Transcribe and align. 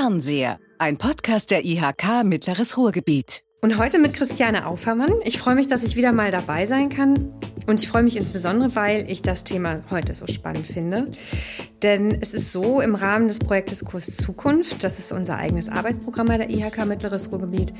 Fernseher, 0.00 0.58
ein 0.78 0.96
Podcast 0.96 1.50
der 1.50 1.62
IHK 1.62 2.24
Mittleres 2.24 2.78
Ruhrgebiet. 2.78 3.42
Und 3.60 3.76
heute 3.76 3.98
mit 3.98 4.14
Christiane 4.14 4.66
Aufermann. 4.66 5.12
Ich 5.24 5.36
freue 5.36 5.54
mich, 5.54 5.68
dass 5.68 5.84
ich 5.84 5.94
wieder 5.94 6.12
mal 6.12 6.30
dabei 6.30 6.64
sein 6.64 6.88
kann. 6.88 7.34
Und 7.66 7.80
ich 7.80 7.88
freue 7.88 8.02
mich 8.02 8.16
insbesondere, 8.16 8.74
weil 8.74 9.10
ich 9.10 9.20
das 9.20 9.44
Thema 9.44 9.82
heute 9.90 10.14
so 10.14 10.26
spannend 10.26 10.66
finde. 10.66 11.04
Denn 11.82 12.16
es 12.18 12.32
ist 12.32 12.50
so, 12.50 12.80
im 12.80 12.94
Rahmen 12.94 13.28
des 13.28 13.40
Projektes 13.40 13.84
Kurs 13.84 14.16
Zukunft, 14.16 14.82
das 14.84 14.98
ist 14.98 15.12
unser 15.12 15.36
eigenes 15.36 15.68
Arbeitsprogramm 15.68 16.28
bei 16.28 16.38
der 16.38 16.48
IHK 16.48 16.86
Mittleres 16.86 17.30
Ruhrgebiet, 17.30 17.74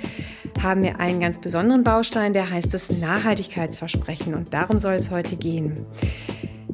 haben 0.62 0.82
wir 0.82 1.00
einen 1.00 1.20
ganz 1.20 1.40
besonderen 1.40 1.84
Baustein, 1.84 2.34
der 2.34 2.50
heißt 2.50 2.74
das 2.74 2.90
Nachhaltigkeitsversprechen. 2.90 4.34
Und 4.34 4.52
darum 4.52 4.78
soll 4.78 4.92
es 4.92 5.10
heute 5.10 5.36
gehen. 5.36 5.86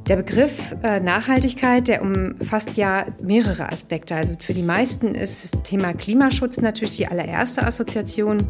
Der 0.04 0.16
Begriff 0.16 0.76
äh, 0.82 1.00
Nachhaltigkeit, 1.00 1.88
der 1.88 2.02
umfasst 2.02 2.76
ja 2.76 3.06
mehrere 3.22 3.72
Aspekte. 3.72 4.14
Also 4.14 4.34
für 4.38 4.54
die 4.54 4.62
meisten 4.62 5.14
ist 5.14 5.52
das 5.52 5.62
Thema 5.62 5.94
Klimaschutz 5.94 6.60
natürlich 6.60 6.96
die 6.96 7.08
allererste 7.08 7.66
Assoziation. 7.66 8.46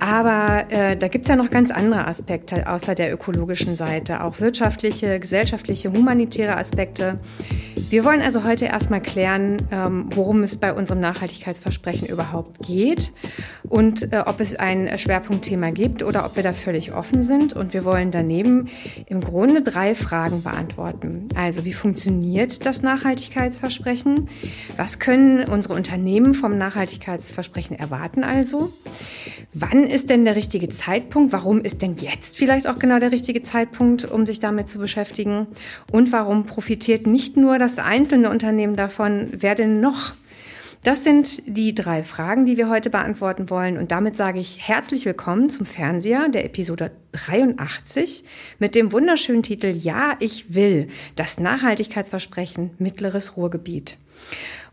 Aber 0.00 0.64
äh, 0.70 0.96
da 0.96 1.08
gibt's 1.08 1.28
ja 1.28 1.36
noch 1.36 1.50
ganz 1.50 1.70
andere 1.70 2.06
Aspekte 2.06 2.68
außer 2.68 2.94
der 2.94 3.12
ökologischen 3.12 3.76
Seite, 3.76 4.22
auch 4.22 4.40
wirtschaftliche, 4.40 5.18
gesellschaftliche, 5.20 5.92
humanitäre 5.92 6.56
Aspekte. 6.56 7.18
Wir 7.88 8.04
wollen 8.04 8.22
also 8.22 8.44
heute 8.44 8.64
erstmal 8.64 9.00
klären, 9.00 9.58
ähm, 9.70 10.06
worum 10.10 10.42
es 10.42 10.56
bei 10.56 10.72
unserem 10.72 11.00
Nachhaltigkeitsversprechen 11.00 12.08
überhaupt 12.08 12.66
geht 12.66 13.12
und 13.68 14.12
äh, 14.12 14.22
ob 14.26 14.40
es 14.40 14.56
ein 14.56 14.98
Schwerpunktthema 14.98 15.70
gibt 15.70 16.02
oder 16.02 16.26
ob 16.26 16.36
wir 16.36 16.42
da 16.42 16.52
völlig 16.52 16.92
offen 16.92 17.22
sind. 17.22 17.52
Und 17.52 17.72
wir 17.72 17.84
wollen 17.84 18.10
daneben 18.10 18.68
im 19.06 19.20
Grunde 19.20 19.62
drei 19.62 19.94
Fragen 19.94 20.42
beantworten. 20.42 20.63
Also 21.34 21.64
wie 21.64 21.72
funktioniert 21.72 22.64
das 22.66 22.82
Nachhaltigkeitsversprechen? 22.82 24.28
Was 24.76 24.98
können 24.98 25.48
unsere 25.48 25.74
Unternehmen 25.74 26.34
vom 26.34 26.56
Nachhaltigkeitsversprechen 26.58 27.78
erwarten 27.78 28.24
also? 28.24 28.72
Wann 29.52 29.84
ist 29.84 30.10
denn 30.10 30.24
der 30.24 30.36
richtige 30.36 30.68
Zeitpunkt? 30.68 31.32
Warum 31.32 31.60
ist 31.60 31.82
denn 31.82 31.94
jetzt 31.94 32.36
vielleicht 32.36 32.66
auch 32.66 32.78
genau 32.78 32.98
der 32.98 33.12
richtige 33.12 33.42
Zeitpunkt, 33.42 34.04
um 34.04 34.26
sich 34.26 34.40
damit 34.40 34.68
zu 34.68 34.78
beschäftigen? 34.78 35.46
Und 35.92 36.12
warum 36.12 36.46
profitiert 36.46 37.06
nicht 37.06 37.36
nur 37.36 37.58
das 37.58 37.78
einzelne 37.78 38.30
Unternehmen 38.30 38.76
davon, 38.76 39.28
wer 39.32 39.54
denn 39.54 39.80
noch? 39.80 40.14
Das 40.84 41.02
sind 41.02 41.40
die 41.46 41.74
drei 41.74 42.02
Fragen, 42.02 42.44
die 42.44 42.58
wir 42.58 42.68
heute 42.68 42.90
beantworten 42.90 43.48
wollen. 43.48 43.78
Und 43.78 43.90
damit 43.90 44.16
sage 44.16 44.38
ich 44.38 44.68
herzlich 44.68 45.06
willkommen 45.06 45.48
zum 45.48 45.64
Fernseher 45.64 46.28
der 46.28 46.44
Episode 46.44 46.90
83 47.12 48.22
mit 48.58 48.74
dem 48.74 48.92
wunderschönen 48.92 49.42
Titel 49.42 49.68
Ja, 49.68 50.14
ich 50.20 50.54
will. 50.54 50.88
Das 51.16 51.40
Nachhaltigkeitsversprechen 51.40 52.72
Mittleres 52.76 53.38
Ruhrgebiet. 53.38 53.96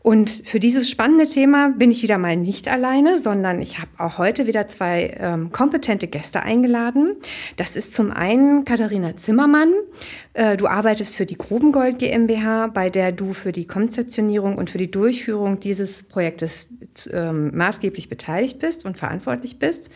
Und 0.03 0.29
für 0.45 0.59
dieses 0.59 0.89
spannende 0.89 1.25
Thema 1.25 1.73
bin 1.77 1.91
ich 1.91 2.01
wieder 2.01 2.17
mal 2.17 2.35
nicht 2.35 2.67
alleine, 2.67 3.19
sondern 3.19 3.61
ich 3.61 3.77
habe 3.77 3.91
auch 3.99 4.17
heute 4.17 4.47
wieder 4.47 4.67
zwei 4.67 5.15
ähm, 5.19 5.51
kompetente 5.51 6.07
Gäste 6.07 6.41
eingeladen. 6.41 7.15
Das 7.57 7.75
ist 7.75 7.95
zum 7.95 8.11
einen 8.11 8.65
Katharina 8.65 9.15
Zimmermann. 9.15 9.71
Äh, 10.33 10.57
du 10.57 10.67
arbeitest 10.67 11.15
für 11.15 11.27
die 11.27 11.37
Grubengold 11.37 11.99
GmbH, 11.99 12.67
bei 12.67 12.89
der 12.89 13.11
du 13.11 13.33
für 13.33 13.51
die 13.51 13.67
Konzeptionierung 13.67 14.57
und 14.57 14.71
für 14.71 14.79
die 14.79 14.89
Durchführung 14.89 15.59
dieses 15.59 16.03
Projektes 16.03 16.69
ähm, 17.11 17.55
maßgeblich 17.55 18.09
beteiligt 18.09 18.57
bist 18.57 18.85
und 18.85 18.97
verantwortlich 18.97 19.59
bist. 19.59 19.91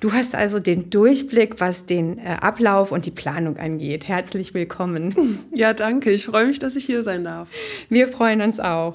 Du 0.00 0.14
hast 0.14 0.34
also 0.34 0.58
den 0.58 0.88
Durchblick, 0.88 1.60
was 1.60 1.84
den 1.84 2.18
äh, 2.18 2.36
Ablauf 2.40 2.92
und 2.92 3.04
die 3.04 3.10
Planung 3.10 3.58
angeht. 3.58 4.08
Herzlich 4.08 4.54
willkommen. 4.54 5.44
Ja, 5.52 5.74
danke. 5.74 6.10
Ich 6.10 6.26
freue 6.26 6.46
mich, 6.46 6.58
dass 6.58 6.76
ich 6.76 6.84
hier 6.84 7.02
sein 7.02 7.24
darf. 7.24 7.50
Wir 7.88 8.08
freuen 8.08 8.40
uns 8.40 8.60
auch. 8.60 8.94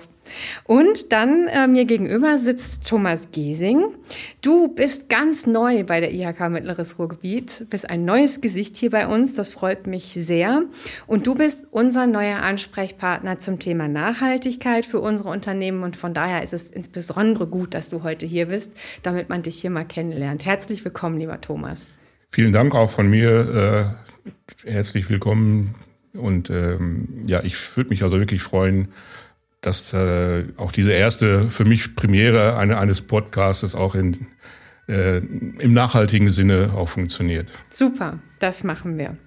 Und 0.65 1.11
dann 1.11 1.47
äh, 1.47 1.67
mir 1.67 1.85
gegenüber 1.85 2.37
sitzt 2.37 2.87
Thomas 2.87 3.31
Gesing. 3.31 3.83
Du 4.41 4.67
bist 4.67 5.09
ganz 5.09 5.45
neu 5.45 5.83
bei 5.83 5.99
der 5.99 6.13
IHK 6.13 6.49
Mittleres 6.49 6.99
Ruhrgebiet, 6.99 7.67
bist 7.69 7.89
ein 7.89 8.05
neues 8.05 8.41
Gesicht 8.41 8.77
hier 8.77 8.89
bei 8.89 9.07
uns, 9.07 9.35
das 9.35 9.49
freut 9.49 9.87
mich 9.87 10.05
sehr. 10.05 10.63
Und 11.07 11.27
du 11.27 11.35
bist 11.35 11.67
unser 11.71 12.07
neuer 12.07 12.41
Ansprechpartner 12.41 13.37
zum 13.39 13.59
Thema 13.59 13.87
Nachhaltigkeit 13.87 14.85
für 14.85 14.99
unsere 14.99 15.29
Unternehmen 15.29 15.83
und 15.83 15.95
von 15.95 16.13
daher 16.13 16.43
ist 16.43 16.53
es 16.53 16.69
insbesondere 16.69 17.47
gut, 17.47 17.73
dass 17.73 17.89
du 17.89 18.03
heute 18.03 18.25
hier 18.25 18.47
bist, 18.47 18.73
damit 19.03 19.29
man 19.29 19.41
dich 19.41 19.61
hier 19.61 19.69
mal 19.69 19.85
kennenlernt. 19.85 20.45
Herzlich 20.45 20.83
willkommen, 20.83 21.19
lieber 21.19 21.39
Thomas. 21.41 21.87
Vielen 22.31 22.53
Dank 22.53 22.75
auch 22.75 22.89
von 22.89 23.09
mir. 23.09 23.95
Äh, 24.65 24.69
herzlich 24.69 25.09
willkommen 25.09 25.75
und 26.13 26.49
ähm, 26.49 27.23
ja, 27.25 27.43
ich 27.43 27.77
würde 27.77 27.89
mich 27.89 28.03
also 28.03 28.19
wirklich 28.19 28.41
freuen, 28.41 28.89
dass 29.65 29.93
äh, 29.93 30.45
auch 30.57 30.71
diese 30.71 30.91
erste 30.91 31.49
für 31.49 31.65
mich 31.65 31.95
Premiere 31.95 32.57
eine, 32.57 32.77
eines 32.77 33.01
Podcasts 33.01 33.75
auch 33.75 33.95
in, 33.95 34.27
äh, 34.87 35.17
im 35.17 35.73
nachhaltigen 35.73 36.29
Sinne 36.29 36.71
auch 36.75 36.89
funktioniert. 36.89 37.51
Super, 37.69 38.19
das 38.39 38.63
machen 38.63 38.97
wir. 38.97 39.17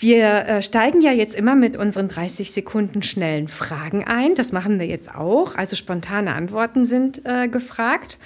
Wir 0.00 0.46
äh, 0.46 0.62
steigen 0.62 1.00
ja 1.00 1.12
jetzt 1.12 1.36
immer 1.36 1.54
mit 1.54 1.76
unseren 1.76 2.08
30 2.08 2.50
Sekunden 2.50 3.02
schnellen 3.02 3.46
Fragen 3.48 4.04
ein. 4.04 4.34
Das 4.34 4.50
machen 4.50 4.80
wir 4.80 4.86
jetzt 4.86 5.14
auch. 5.14 5.54
Also 5.54 5.76
spontane 5.76 6.34
Antworten 6.34 6.84
sind 6.84 7.24
äh, 7.24 7.48
gefragt. 7.48 8.18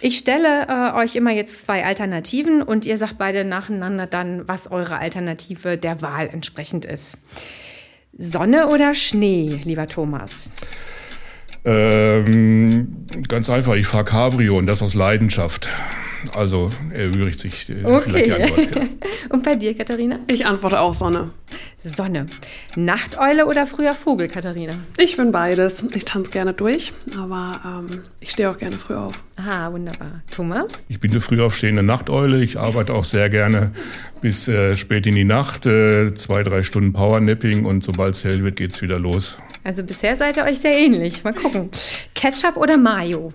Ich 0.00 0.18
stelle 0.18 0.66
äh, 0.68 0.96
euch 0.96 1.16
immer 1.16 1.30
jetzt 1.30 1.62
zwei 1.62 1.84
Alternativen 1.84 2.60
und 2.60 2.84
ihr 2.84 2.98
sagt 2.98 3.16
beide 3.18 3.44
nacheinander 3.44 4.06
dann, 4.06 4.46
was 4.46 4.70
eure 4.70 4.98
Alternative 4.98 5.78
der 5.78 6.02
Wahl 6.02 6.28
entsprechend 6.30 6.84
ist. 6.84 7.18
Sonne 8.18 8.68
oder 8.68 8.94
Schnee, 8.94 9.60
lieber 9.64 9.88
Thomas? 9.88 10.48
Ähm, 11.64 13.06
ganz 13.28 13.50
einfach, 13.50 13.74
ich 13.74 13.86
fahre 13.86 14.04
Cabrio 14.04 14.56
und 14.56 14.66
das 14.66 14.82
aus 14.82 14.94
Leidenschaft. 14.94 15.68
Also 16.34 16.70
erübrigt 16.92 17.38
sich 17.38 17.68
äh, 17.68 17.84
okay. 17.84 18.00
vielleicht 18.04 18.26
die 18.26 18.32
Antwort. 18.32 18.74
Ja. 18.74 18.82
und 19.30 19.42
bei 19.42 19.54
dir, 19.54 19.74
Katharina? 19.74 20.18
Ich 20.26 20.46
antworte 20.46 20.80
auch 20.80 20.94
Sonne. 20.94 21.30
Sonne. 21.78 22.26
Nachteule 22.74 23.46
oder 23.46 23.66
früher 23.66 23.94
Vogel, 23.94 24.28
Katharina? 24.28 24.74
Ich 24.98 25.16
bin 25.16 25.32
beides. 25.32 25.84
Ich 25.94 26.04
tanze 26.04 26.30
gerne 26.30 26.52
durch, 26.52 26.92
aber 27.16 27.60
ähm, 27.64 28.02
ich 28.20 28.30
stehe 28.30 28.50
auch 28.50 28.58
gerne 28.58 28.78
früh 28.78 28.94
auf. 28.94 29.22
Ah, 29.36 29.70
wunderbar. 29.70 30.22
Thomas? 30.30 30.86
Ich 30.88 30.98
bin 30.98 31.10
eine 31.10 31.20
früh 31.20 31.40
aufstehende 31.42 31.82
Nachteule. 31.82 32.42
Ich 32.42 32.58
arbeite 32.58 32.94
auch 32.94 33.04
sehr 33.04 33.28
gerne 33.28 33.72
bis 34.20 34.48
äh, 34.48 34.74
spät 34.76 35.06
in 35.06 35.14
die 35.14 35.24
Nacht. 35.24 35.66
Äh, 35.66 36.14
zwei, 36.14 36.42
drei 36.42 36.62
Stunden 36.62 36.92
Powernapping 36.92 37.64
und 37.64 37.84
sobald 37.84 38.14
es 38.14 38.24
hell 38.24 38.42
wird, 38.42 38.56
geht 38.56 38.72
es 38.72 38.82
wieder 38.82 38.98
los. 38.98 39.38
Also 39.62 39.82
bisher 39.82 40.16
seid 40.16 40.36
ihr 40.36 40.44
euch 40.44 40.58
sehr 40.58 40.76
ähnlich. 40.76 41.22
Mal 41.22 41.34
gucken. 41.34 41.70
Ketchup 42.14 42.56
oder 42.56 42.76
Mayo? 42.76 43.32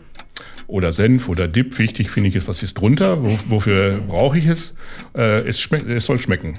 Oder 0.72 0.92
Senf 0.92 1.30
oder 1.30 1.48
Dip. 1.48 1.78
Wichtig 1.78 2.10
finde 2.10 2.30
ich 2.30 2.36
ist, 2.36 2.48
was 2.48 2.64
ist 2.64 2.76
drunter, 2.76 3.18
wofür 3.50 4.00
brauche 4.08 4.38
ich 4.38 4.48
es. 4.48 4.76
Äh, 5.16 5.48
es, 5.48 5.70
es 5.72 6.06
soll 6.06 6.22
schmecken. 6.22 6.58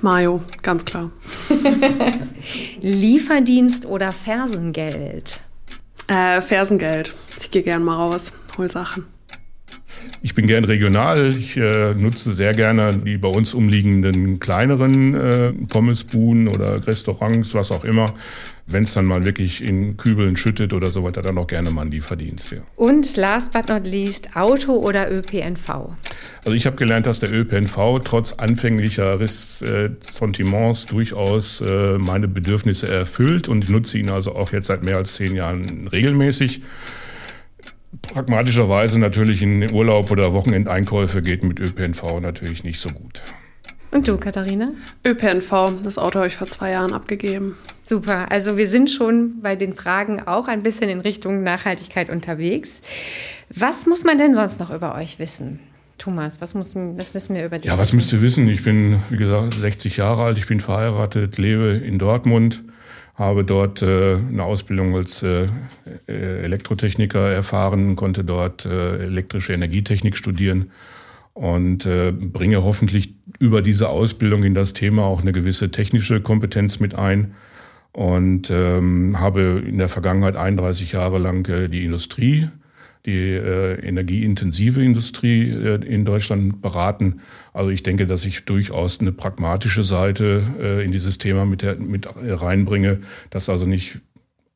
Mayo, 0.00 0.42
ganz 0.62 0.84
klar. 0.84 1.10
Lieferdienst 2.80 3.86
oder 3.86 4.12
Fersengeld? 4.12 5.42
Äh, 6.08 6.40
Fersengeld. 6.40 7.14
Ich 7.40 7.50
gehe 7.50 7.62
gern 7.62 7.84
mal 7.84 7.96
raus, 7.96 8.32
hol 8.56 8.68
Sachen. 8.68 9.06
Ich 10.22 10.34
bin 10.34 10.46
gern 10.46 10.64
regional. 10.64 11.32
Ich 11.32 11.56
äh, 11.56 11.94
nutze 11.94 12.32
sehr 12.32 12.54
gerne 12.54 13.00
die 13.04 13.18
bei 13.18 13.28
uns 13.28 13.54
umliegenden 13.54 14.40
kleineren 14.40 15.14
äh, 15.14 15.52
Pommesbuden 15.68 16.48
oder 16.48 16.86
Restaurants, 16.86 17.54
was 17.54 17.72
auch 17.72 17.84
immer. 17.84 18.14
Wenn 18.66 18.84
es 18.84 18.94
dann 18.94 19.04
mal 19.04 19.24
wirklich 19.24 19.62
in 19.62 19.98
Kübeln 19.98 20.36
schüttet 20.36 20.72
oder 20.72 20.90
so 20.90 21.04
weiter, 21.04 21.20
dann 21.20 21.36
auch 21.36 21.46
gerne 21.46 21.70
mal 21.70 21.82
einen 21.82 21.90
Lieferdienst. 21.90 22.52
Ja. 22.52 22.58
Und 22.76 23.16
last 23.16 23.52
but 23.52 23.68
not 23.68 23.86
least, 23.86 24.36
Auto 24.36 24.72
oder 24.72 25.12
ÖPNV? 25.12 25.68
Also 26.44 26.52
ich 26.52 26.64
habe 26.64 26.76
gelernt, 26.76 27.06
dass 27.06 27.20
der 27.20 27.30
ÖPNV 27.30 28.00
trotz 28.04 28.32
anfänglicher 28.32 29.20
Ressentiments 29.20 30.86
durchaus 30.86 31.60
äh, 31.60 31.98
meine 31.98 32.26
Bedürfnisse 32.26 32.88
erfüllt 32.88 33.48
und 33.48 33.68
nutze 33.68 33.98
ihn 33.98 34.08
also 34.08 34.34
auch 34.34 34.52
jetzt 34.52 34.68
seit 34.68 34.82
mehr 34.82 34.96
als 34.96 35.14
zehn 35.14 35.34
Jahren 35.34 35.88
regelmäßig 35.88 36.62
pragmatischerweise 38.02 38.98
natürlich 39.00 39.42
in 39.42 39.72
Urlaub 39.72 40.10
oder 40.10 40.32
Wochenendeinkäufe 40.32 41.22
geht 41.22 41.44
mit 41.44 41.60
ÖPNV 41.60 42.20
natürlich 42.20 42.64
nicht 42.64 42.80
so 42.80 42.90
gut. 42.90 43.22
Und 43.94 44.08
du, 44.08 44.18
Katharina? 44.18 44.72
ÖPNV, 45.06 45.80
das 45.84 45.98
Auto 45.98 46.18
habe 46.18 46.26
ich 46.26 46.34
vor 46.34 46.48
zwei 46.48 46.72
Jahren 46.72 46.92
abgegeben. 46.92 47.56
Super, 47.84 48.32
also 48.32 48.56
wir 48.56 48.66
sind 48.66 48.90
schon 48.90 49.40
bei 49.40 49.54
den 49.54 49.72
Fragen 49.72 50.20
auch 50.20 50.48
ein 50.48 50.64
bisschen 50.64 50.88
in 50.90 51.00
Richtung 51.00 51.44
Nachhaltigkeit 51.44 52.10
unterwegs. 52.10 52.80
Was 53.50 53.86
muss 53.86 54.02
man 54.02 54.18
denn 54.18 54.34
sonst 54.34 54.58
noch 54.58 54.74
über 54.74 54.96
euch 54.96 55.20
wissen? 55.20 55.60
Thomas, 55.96 56.40
was, 56.40 56.54
muss, 56.54 56.74
was 56.74 57.14
müssen 57.14 57.36
wir 57.36 57.46
über 57.46 57.60
dich 57.60 57.70
Ja, 57.70 57.78
was 57.78 57.92
müsst 57.92 58.12
ihr 58.12 58.20
wissen? 58.20 58.48
Ich 58.48 58.64
bin, 58.64 59.00
wie 59.10 59.16
gesagt, 59.16 59.54
60 59.54 59.96
Jahre 59.98 60.24
alt, 60.24 60.38
ich 60.38 60.48
bin 60.48 60.58
verheiratet, 60.58 61.38
lebe 61.38 61.80
in 61.84 62.00
Dortmund 62.00 62.64
habe 63.14 63.44
dort 63.44 63.80
äh, 63.80 64.16
eine 64.16 64.42
Ausbildung 64.42 64.96
als 64.96 65.22
äh, 65.22 65.46
äh, 66.08 66.42
Elektrotechniker 66.42 67.30
erfahren, 67.30 67.94
konnte 67.94 68.24
dort 68.24 68.66
äh, 68.66 69.04
elektrische 69.04 69.52
Energietechnik 69.52 70.16
studieren 70.16 70.72
und 71.34 71.84
äh, 71.84 72.12
bringe 72.12 72.62
hoffentlich 72.62 73.14
über 73.38 73.60
diese 73.60 73.88
Ausbildung 73.88 74.44
in 74.44 74.54
das 74.54 74.72
Thema 74.72 75.02
auch 75.04 75.20
eine 75.20 75.32
gewisse 75.32 75.70
technische 75.70 76.20
Kompetenz 76.20 76.80
mit 76.80 76.94
ein. 76.94 77.34
und 77.92 78.50
ähm, 78.50 79.20
habe 79.20 79.62
in 79.64 79.78
der 79.78 79.88
Vergangenheit 79.88 80.34
31 80.34 80.92
Jahre 80.92 81.18
lang 81.18 81.48
äh, 81.48 81.68
die 81.68 81.84
Industrie, 81.84 82.48
die 83.06 83.30
äh, 83.30 83.74
energieintensive 83.86 84.82
Industrie 84.82 85.50
äh, 85.50 85.84
in 85.84 86.04
Deutschland 86.04 86.60
beraten. 86.60 87.20
Also 87.52 87.70
ich 87.70 87.84
denke, 87.84 88.06
dass 88.06 88.24
ich 88.24 88.46
durchaus 88.46 88.98
eine 88.98 89.12
pragmatische 89.12 89.84
Seite 89.84 90.42
äh, 90.60 90.84
in 90.84 90.90
dieses 90.90 91.18
Thema 91.18 91.46
mit, 91.46 91.62
mit 91.80 92.08
reinbringe, 92.16 92.98
dass 93.30 93.48
also 93.48 93.64
nicht 93.64 94.00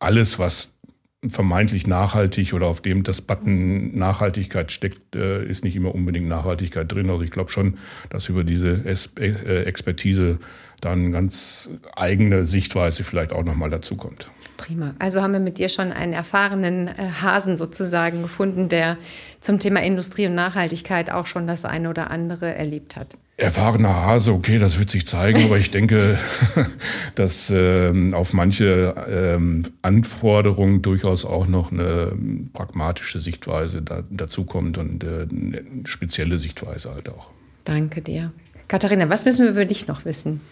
alles, 0.01 0.41
was 0.41 0.78
vermeintlich 1.27 1.87
nachhaltig 1.87 2.53
oder 2.53 2.67
auf 2.67 2.81
dem 2.81 3.03
das 3.03 3.21
Button 3.21 3.97
Nachhaltigkeit 3.99 4.71
steckt, 4.71 5.17
äh, 5.17 5.45
ist 5.45 5.65
nicht 5.65 5.75
immer 5.75 5.95
unbedingt 5.95 6.29
Nachhaltigkeit 6.29 6.91
drin. 6.91 7.11
Also 7.11 7.23
ich 7.23 7.33
glaube 7.33 7.51
schon, 7.51 7.79
dass 8.09 8.29
über 8.29 8.45
diese 8.45 8.85
äh, 8.85 9.63
Expertise 9.65 10.39
dann 10.81 11.11
ganz 11.11 11.71
eigene 11.97 12.47
Sichtweise 12.47 13.03
vielleicht 13.03 13.33
auch 13.33 13.43
nochmal 13.43 13.71
dazu 13.71 13.97
kommt. 13.97 14.31
Prima. 14.59 14.95
Also 14.99 15.23
haben 15.23 15.33
wir 15.33 15.41
mit 15.41 15.59
dir 15.59 15.69
schon 15.69 15.93
einen 15.93 16.13
erfahrenen 16.13 16.89
äh, 16.89 17.11
Hasen 17.21 17.57
sozusagen 17.57 18.23
gefunden, 18.23 18.69
der 18.69 18.97
zum 19.41 19.59
Thema 19.59 19.83
Industrie 19.83 20.27
und 20.27 20.35
Nachhaltigkeit 20.37 21.11
auch 21.11 21.27
schon 21.27 21.49
das 21.49 21.65
eine 21.65 21.91
oder 21.91 22.11
andere 22.13 22.55
erlebt 22.55 22.95
hat. 22.95 23.17
Erfahrener 23.39 23.95
Hase, 23.95 24.33
okay, 24.33 24.59
das 24.59 24.81
wird 24.81 24.91
sich 24.91 25.07
zeigen, 25.07 25.45
aber 25.45 25.59
ich 25.59 25.71
denke, 25.71 26.19
dass 27.15 27.51
ähm, 27.55 28.13
auf 28.13 28.33
manche 28.33 28.95
ähm, 29.09 29.65
Anforderungen 29.81 30.83
durchaus 30.83 31.25
auch 31.25 31.47
noch 31.47 31.71
eine 31.71 32.13
pragmatische 32.53 33.21
Sichtweise 33.21 33.81
da, 33.81 34.03
dazukommt 34.11 34.77
und 34.77 35.05
äh, 35.05 35.29
eine 35.31 35.63
spezielle 35.85 36.41
Sichtweise 36.41 36.93
halt 36.93 37.09
auch. 37.11 37.31
Danke 37.63 38.03
dir. 38.03 38.33
Katharina, 38.69 39.09
was 39.09 39.25
müssen 39.25 39.45
wir 39.45 39.51
über 39.51 39.65
dich 39.65 39.89
noch 39.89 40.05
wissen? 40.05 40.43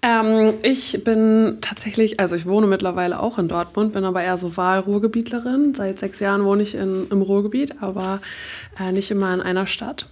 Ähm, 0.00 0.54
ich 0.62 1.02
bin 1.02 1.58
tatsächlich, 1.60 2.20
also 2.20 2.36
ich 2.36 2.46
wohne 2.46 2.68
mittlerweile 2.68 3.18
auch 3.18 3.38
in 3.38 3.48
Dortmund, 3.48 3.92
bin 3.92 4.04
aber 4.04 4.22
eher 4.22 4.38
so 4.38 4.56
Wahlruhrgebietlerin. 4.56 5.74
Seit 5.74 5.98
sechs 5.98 6.20
Jahren 6.20 6.44
wohne 6.44 6.62
ich 6.62 6.76
in, 6.76 7.08
im 7.10 7.22
Ruhrgebiet, 7.22 7.82
aber 7.82 8.20
äh, 8.78 8.92
nicht 8.92 9.10
immer 9.10 9.34
in 9.34 9.40
einer 9.40 9.66
Stadt. 9.66 10.08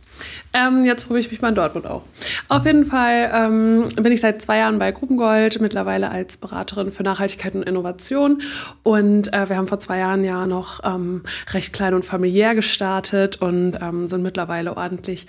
Ähm, 0.52 0.84
jetzt 0.84 1.06
probiere 1.06 1.20
ich 1.20 1.30
mich 1.30 1.42
mal 1.42 1.48
in 1.48 1.54
Dortmund 1.54 1.86
auch. 1.86 2.02
Auf 2.48 2.64
jeden 2.64 2.86
Fall 2.86 3.30
ähm, 3.34 3.88
bin 3.96 4.12
ich 4.12 4.20
seit 4.20 4.40
zwei 4.40 4.58
Jahren 4.58 4.78
bei 4.78 4.92
Gruppengold, 4.92 5.60
mittlerweile 5.60 6.10
als 6.10 6.36
Beraterin 6.36 6.92
für 6.92 7.02
Nachhaltigkeit 7.02 7.54
und 7.54 7.64
Innovation. 7.64 8.42
Und 8.82 9.32
äh, 9.32 9.48
wir 9.48 9.56
haben 9.56 9.66
vor 9.66 9.80
zwei 9.80 9.98
Jahren 9.98 10.22
ja 10.22 10.46
noch 10.46 10.80
ähm, 10.84 11.22
recht 11.52 11.72
klein 11.72 11.94
und 11.94 12.04
familiär 12.04 12.54
gestartet 12.54 13.40
und 13.40 13.78
ähm, 13.80 14.08
sind 14.08 14.22
mittlerweile 14.22 14.76
ordentlich 14.76 15.26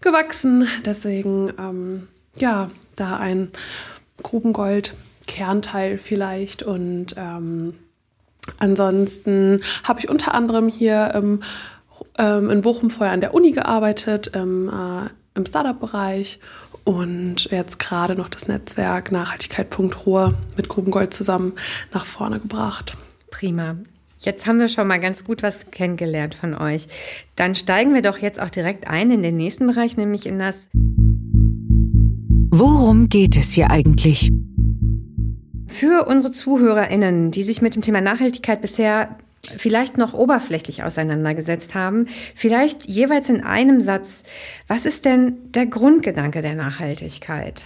gewachsen. 0.00 0.66
Deswegen, 0.84 1.52
ähm, 1.58 2.08
ja, 2.36 2.70
da 2.94 3.16
ein 3.16 3.50
Grubengold-Kernteil 4.22 5.98
vielleicht. 5.98 6.62
Und 6.62 7.14
ähm, 7.16 7.74
ansonsten 8.58 9.62
habe 9.84 10.00
ich 10.00 10.08
unter 10.08 10.34
anderem 10.34 10.68
hier 10.68 11.12
ähm, 11.14 11.42
ähm, 12.18 12.50
in 12.50 12.62
Bochum 12.62 12.90
vorher 12.90 13.12
an 13.12 13.20
der 13.20 13.34
Uni 13.34 13.52
gearbeitet, 13.52 14.28
im, 14.28 14.68
äh, 14.68 15.10
im 15.34 15.46
Startup-Bereich 15.46 16.40
und 16.84 17.50
jetzt 17.50 17.78
gerade 17.78 18.14
noch 18.14 18.28
das 18.28 18.46
Netzwerk 18.46 19.10
Nachhaltigkeit.ruhr 19.10 20.34
mit 20.56 20.68
Grubengold 20.68 21.12
zusammen 21.12 21.54
nach 21.92 22.06
vorne 22.06 22.38
gebracht. 22.38 22.96
Prima. 23.30 23.76
Jetzt 24.20 24.46
haben 24.46 24.60
wir 24.60 24.68
schon 24.68 24.86
mal 24.86 24.98
ganz 24.98 25.24
gut 25.24 25.42
was 25.42 25.70
kennengelernt 25.70 26.34
von 26.34 26.54
euch. 26.54 26.86
Dann 27.34 27.54
steigen 27.54 27.92
wir 27.92 28.02
doch 28.02 28.18
jetzt 28.18 28.40
auch 28.40 28.48
direkt 28.48 28.86
ein 28.86 29.10
in 29.10 29.22
den 29.22 29.36
nächsten 29.36 29.66
Bereich, 29.66 29.96
nämlich 29.96 30.26
in 30.26 30.38
das 30.38 30.68
Worum 32.50 33.08
geht 33.08 33.36
es 33.36 33.52
hier 33.52 33.70
eigentlich? 33.70 34.30
Für 35.66 36.06
unsere 36.06 36.32
ZuhörerInnen, 36.32 37.30
die 37.30 37.42
sich 37.42 37.60
mit 37.60 37.74
dem 37.74 37.82
Thema 37.82 38.00
Nachhaltigkeit 38.00 38.62
bisher 38.62 39.16
vielleicht 39.58 39.98
noch 39.98 40.14
oberflächlich 40.14 40.82
auseinandergesetzt 40.82 41.74
haben, 41.74 42.06
vielleicht 42.34 42.86
jeweils 42.86 43.28
in 43.28 43.42
einem 43.42 43.80
Satz, 43.80 44.22
was 44.68 44.86
ist 44.86 45.04
denn 45.04 45.36
der 45.52 45.66
Grundgedanke 45.66 46.40
der 46.40 46.54
Nachhaltigkeit? 46.54 47.64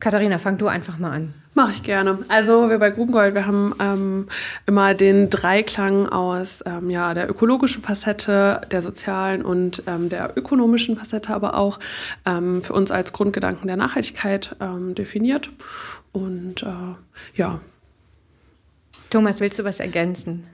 Katharina, 0.00 0.38
fang 0.38 0.58
du 0.58 0.66
einfach 0.66 0.98
mal 0.98 1.12
an. 1.12 1.34
Mache 1.54 1.70
ich 1.70 1.82
gerne. 1.84 2.18
Also 2.26 2.68
wir 2.68 2.78
bei 2.78 2.90
Grubengold, 2.90 3.34
wir 3.34 3.46
haben 3.46 3.74
ähm, 3.78 4.28
immer 4.66 4.92
den 4.94 5.30
Dreiklang 5.30 6.08
aus 6.08 6.64
ähm, 6.66 6.90
ja, 6.90 7.14
der 7.14 7.30
ökologischen 7.30 7.80
Facette, 7.80 8.62
der 8.72 8.82
sozialen 8.82 9.44
und 9.44 9.84
ähm, 9.86 10.08
der 10.08 10.36
ökonomischen 10.36 10.96
Facette, 10.96 11.32
aber 11.32 11.54
auch 11.54 11.78
ähm, 12.26 12.60
für 12.60 12.72
uns 12.72 12.90
als 12.90 13.12
Grundgedanken 13.12 13.68
der 13.68 13.76
Nachhaltigkeit 13.76 14.56
ähm, 14.60 14.96
definiert. 14.96 15.50
Und 16.12 16.64
äh, 16.64 17.36
ja. 17.36 17.60
Thomas, 19.10 19.38
willst 19.38 19.60
du 19.60 19.64
was 19.64 19.78
ergänzen? 19.78 20.48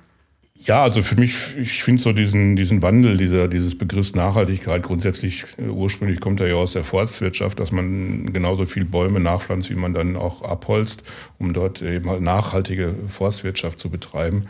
Ja, 0.63 0.83
also 0.83 1.03
für 1.03 1.17
mich, 1.19 1.57
ich 1.57 1.83
finde 1.83 2.03
so 2.03 2.13
diesen, 2.13 2.55
diesen 2.55 2.83
Wandel 2.83 3.17
dieser, 3.17 3.49
dieses 3.49 3.79
Begriffs 3.79 4.15
Nachhaltigkeit 4.15 4.83
grundsätzlich, 4.83 5.45
äh, 5.57 5.69
ursprünglich 5.69 6.21
kommt 6.21 6.41
er 6.41 6.49
ja 6.49 6.57
aus 6.57 6.75
der 6.75 6.85
Forstwirtschaft, 6.85 7.59
dass 7.59 7.73
man 7.73 8.31
genauso 8.33 8.67
viel 8.67 8.85
Bäume 8.85 9.21
nachpflanzt, 9.21 9.71
wie 9.71 9.75
man 9.75 9.95
dann 9.95 10.17
auch 10.17 10.43
abholzt, 10.43 11.05
um 11.39 11.55
dort 11.55 11.81
eben 11.81 12.11
halt 12.11 12.21
nachhaltige 12.21 12.95
Forstwirtschaft 13.09 13.81
zu 13.81 13.89
betreiben. 13.89 14.45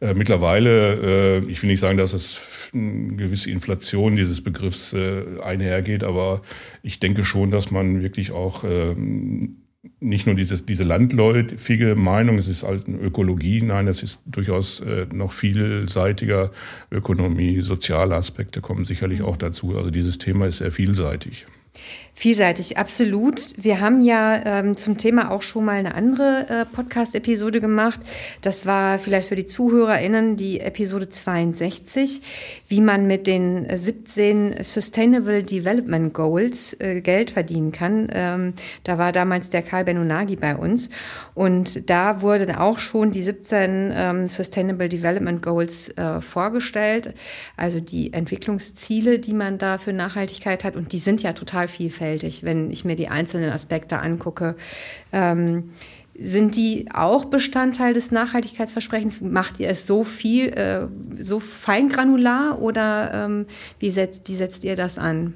Äh, 0.00 0.14
mittlerweile, 0.14 1.38
äh, 1.38 1.44
ich 1.48 1.62
will 1.62 1.70
nicht 1.70 1.78
sagen, 1.78 1.96
dass 1.96 2.12
es 2.12 2.70
eine 2.74 3.14
gewisse 3.14 3.48
Inflation 3.48 4.16
dieses 4.16 4.42
Begriffs 4.42 4.92
äh, 4.94 5.22
einhergeht, 5.44 6.02
aber 6.02 6.42
ich 6.82 6.98
denke 6.98 7.24
schon, 7.24 7.52
dass 7.52 7.70
man 7.70 8.02
wirklich 8.02 8.32
auch 8.32 8.64
ähm, 8.64 9.61
nicht 9.98 10.26
nur 10.26 10.36
dieses, 10.36 10.64
diese 10.64 10.84
landläufige 10.84 11.96
Meinung, 11.96 12.38
es 12.38 12.46
ist 12.46 12.62
halt 12.62 12.86
Ökologie, 12.86 13.62
nein, 13.62 13.88
es 13.88 14.02
ist 14.02 14.22
durchaus 14.26 14.80
äh, 14.80 15.06
noch 15.12 15.32
vielseitiger. 15.32 16.52
Ökonomie, 16.90 17.60
soziale 17.60 18.14
Aspekte 18.14 18.60
kommen 18.60 18.84
sicherlich 18.84 19.22
auch 19.22 19.36
dazu. 19.36 19.76
Also 19.76 19.90
dieses 19.90 20.18
Thema 20.18 20.46
ist 20.46 20.58
sehr 20.58 20.70
vielseitig. 20.70 21.46
Vielseitig, 22.22 22.78
absolut. 22.78 23.52
Wir 23.56 23.80
haben 23.80 24.00
ja 24.00 24.40
ähm, 24.44 24.76
zum 24.76 24.96
Thema 24.96 25.32
auch 25.32 25.42
schon 25.42 25.64
mal 25.64 25.72
eine 25.72 25.96
andere 25.96 26.46
äh, 26.48 26.64
Podcast-Episode 26.64 27.60
gemacht. 27.60 27.98
Das 28.42 28.64
war 28.64 29.00
vielleicht 29.00 29.26
für 29.26 29.34
die 29.34 29.44
ZuhörerInnen 29.44 30.36
die 30.36 30.60
Episode 30.60 31.08
62, 31.08 32.22
wie 32.68 32.80
man 32.80 33.08
mit 33.08 33.26
den 33.26 33.66
17 33.68 34.62
Sustainable 34.62 35.42
Development 35.42 36.14
Goals 36.14 36.76
äh, 36.78 37.00
Geld 37.00 37.32
verdienen 37.32 37.72
kann. 37.72 38.06
Ähm, 38.12 38.54
da 38.84 38.98
war 38.98 39.10
damals 39.10 39.50
der 39.50 39.62
Karl 39.62 39.82
Benunagi 39.82 40.36
bei 40.36 40.54
uns. 40.54 40.90
Und 41.34 41.90
da 41.90 42.22
wurden 42.22 42.54
auch 42.54 42.78
schon 42.78 43.10
die 43.10 43.22
17 43.22 43.90
ähm, 43.92 44.28
Sustainable 44.28 44.88
Development 44.88 45.42
Goals 45.42 45.88
äh, 45.98 46.20
vorgestellt. 46.20 47.14
Also 47.56 47.80
die 47.80 48.12
Entwicklungsziele, 48.12 49.18
die 49.18 49.34
man 49.34 49.58
da 49.58 49.76
für 49.76 49.92
Nachhaltigkeit 49.92 50.62
hat. 50.62 50.76
Und 50.76 50.92
die 50.92 50.98
sind 50.98 51.20
ja 51.24 51.32
total 51.32 51.66
vielfältig, 51.66 52.11
wenn 52.42 52.70
ich 52.70 52.84
mir 52.84 52.96
die 52.96 53.08
einzelnen 53.08 53.50
Aspekte 53.50 53.98
angucke. 53.98 54.56
Ähm, 55.12 55.70
sind 56.14 56.56
die 56.56 56.88
auch 56.92 57.24
Bestandteil 57.24 57.94
des 57.94 58.10
Nachhaltigkeitsversprechens? 58.10 59.22
Macht 59.22 59.60
ihr 59.60 59.68
es 59.68 59.86
so 59.86 60.04
viel, 60.04 60.48
äh, 60.48 60.86
so 61.18 61.40
feingranular 61.40 62.60
oder 62.60 63.12
ähm, 63.14 63.46
wie, 63.78 63.90
setzt, 63.90 64.28
wie 64.28 64.34
setzt 64.34 64.64
ihr 64.64 64.76
das 64.76 64.98
an? 64.98 65.34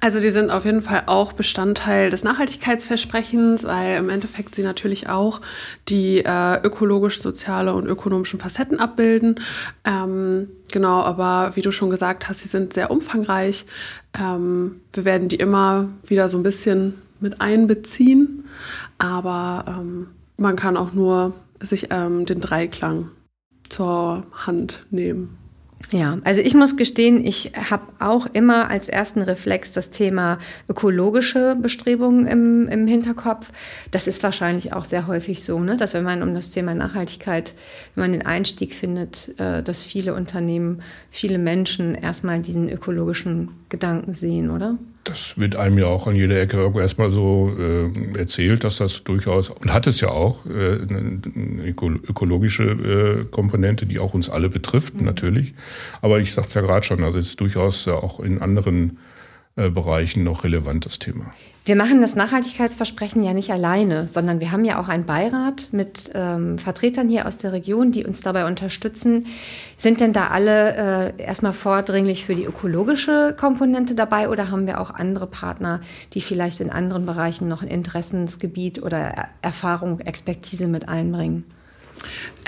Also 0.00 0.20
die 0.20 0.30
sind 0.30 0.50
auf 0.50 0.64
jeden 0.64 0.82
Fall 0.82 1.04
auch 1.06 1.32
Bestandteil 1.32 2.10
des 2.10 2.24
Nachhaltigkeitsversprechens, 2.24 3.64
weil 3.64 3.98
im 3.98 4.08
Endeffekt 4.08 4.54
sie 4.54 4.62
natürlich 4.62 5.08
auch 5.08 5.40
die 5.88 6.24
äh, 6.24 6.60
ökologisch, 6.62 7.20
soziale 7.20 7.74
und 7.74 7.86
ökonomischen 7.86 8.40
Facetten 8.40 8.80
abbilden. 8.80 9.40
Ähm, 9.84 10.48
genau, 10.72 11.02
aber 11.02 11.54
wie 11.54 11.62
du 11.62 11.70
schon 11.70 11.90
gesagt 11.90 12.28
hast, 12.28 12.40
sie 12.40 12.48
sind 12.48 12.72
sehr 12.72 12.90
umfangreich. 12.90 13.66
Ähm, 14.18 14.80
wir 14.92 15.04
werden 15.04 15.28
die 15.28 15.36
immer 15.36 15.88
wieder 16.06 16.28
so 16.28 16.38
ein 16.38 16.42
bisschen 16.42 16.94
mit 17.20 17.40
einbeziehen, 17.40 18.48
aber 18.98 19.66
ähm, 19.68 20.08
man 20.38 20.56
kann 20.56 20.78
auch 20.78 20.94
nur 20.94 21.34
sich 21.60 21.88
ähm, 21.90 22.24
den 22.24 22.40
Dreiklang 22.40 23.10
zur 23.68 24.24
Hand 24.32 24.86
nehmen. 24.90 25.39
Ja, 25.90 26.18
also 26.24 26.40
ich 26.40 26.54
muss 26.54 26.76
gestehen, 26.76 27.26
ich 27.26 27.52
habe 27.68 27.84
auch 27.98 28.26
immer 28.26 28.70
als 28.70 28.88
ersten 28.88 29.22
Reflex 29.22 29.72
das 29.72 29.90
Thema 29.90 30.38
ökologische 30.68 31.56
Bestrebungen 31.60 32.26
im, 32.26 32.68
im 32.68 32.86
Hinterkopf. 32.86 33.50
Das 33.90 34.06
ist 34.06 34.22
wahrscheinlich 34.22 34.72
auch 34.72 34.84
sehr 34.84 35.08
häufig 35.08 35.42
so, 35.42 35.58
ne? 35.58 35.76
dass 35.76 35.94
wenn 35.94 36.04
man 36.04 36.22
um 36.22 36.32
das 36.32 36.50
Thema 36.50 36.74
Nachhaltigkeit, 36.74 37.54
wenn 37.94 38.04
man 38.04 38.12
den 38.12 38.26
Einstieg 38.26 38.74
findet, 38.74 39.34
äh, 39.40 39.64
dass 39.64 39.84
viele 39.84 40.14
Unternehmen, 40.14 40.82
viele 41.10 41.38
Menschen 41.38 41.96
erstmal 41.96 42.40
diesen 42.40 42.68
ökologischen 42.68 43.48
Gedanken 43.68 44.14
sehen, 44.14 44.50
oder? 44.50 44.78
Das 45.10 45.40
wird 45.40 45.56
einem 45.56 45.76
ja 45.76 45.86
auch 45.86 46.06
an 46.06 46.14
jeder 46.14 46.40
Ecke 46.40 46.72
erstmal 46.76 47.10
so 47.10 47.52
äh, 47.58 48.16
erzählt, 48.16 48.62
dass 48.62 48.76
das 48.76 49.02
durchaus, 49.02 49.50
und 49.50 49.72
hat 49.72 49.88
es 49.88 50.00
ja 50.00 50.08
auch, 50.08 50.46
äh, 50.46 50.78
eine, 50.88 51.20
ökologische 52.08 52.62
äh, 52.62 53.24
Komponente, 53.24 53.86
die 53.86 53.98
auch 53.98 54.14
uns 54.14 54.30
alle 54.30 54.48
betrifft, 54.48 54.94
mhm. 54.94 55.06
natürlich. 55.06 55.54
Aber 56.00 56.20
ich 56.20 56.32
sagte 56.32 56.48
es 56.50 56.54
ja 56.54 56.60
gerade 56.60 56.86
schon, 56.86 57.02
also 57.02 57.18
es 57.18 57.30
ist 57.30 57.40
durchaus 57.40 57.88
auch 57.88 58.20
in 58.20 58.40
anderen 58.40 58.98
äh, 59.56 59.68
Bereichen 59.68 60.22
noch 60.22 60.44
relevant, 60.44 60.86
das 60.86 61.00
Thema. 61.00 61.34
Wir 61.70 61.76
machen 61.76 62.00
das 62.00 62.16
Nachhaltigkeitsversprechen 62.16 63.22
ja 63.22 63.32
nicht 63.32 63.52
alleine, 63.52 64.08
sondern 64.08 64.40
wir 64.40 64.50
haben 64.50 64.64
ja 64.64 64.80
auch 64.80 64.88
einen 64.88 65.04
Beirat 65.04 65.68
mit 65.70 66.10
ähm, 66.16 66.58
Vertretern 66.58 67.08
hier 67.08 67.28
aus 67.28 67.38
der 67.38 67.52
Region, 67.52 67.92
die 67.92 68.04
uns 68.04 68.22
dabei 68.22 68.46
unterstützen. 68.46 69.26
Sind 69.76 70.00
denn 70.00 70.12
da 70.12 70.30
alle 70.30 71.14
äh, 71.16 71.22
erstmal 71.22 71.52
vordringlich 71.52 72.24
für 72.24 72.34
die 72.34 72.42
ökologische 72.42 73.36
Komponente 73.38 73.94
dabei 73.94 74.28
oder 74.28 74.50
haben 74.50 74.66
wir 74.66 74.80
auch 74.80 74.90
andere 74.90 75.28
Partner, 75.28 75.80
die 76.12 76.20
vielleicht 76.20 76.58
in 76.58 76.70
anderen 76.70 77.06
Bereichen 77.06 77.46
noch 77.46 77.62
ein 77.62 77.68
Interessensgebiet 77.68 78.82
oder 78.82 79.28
Erfahrung, 79.40 80.00
Expertise 80.00 80.66
mit 80.66 80.88
einbringen? 80.88 81.44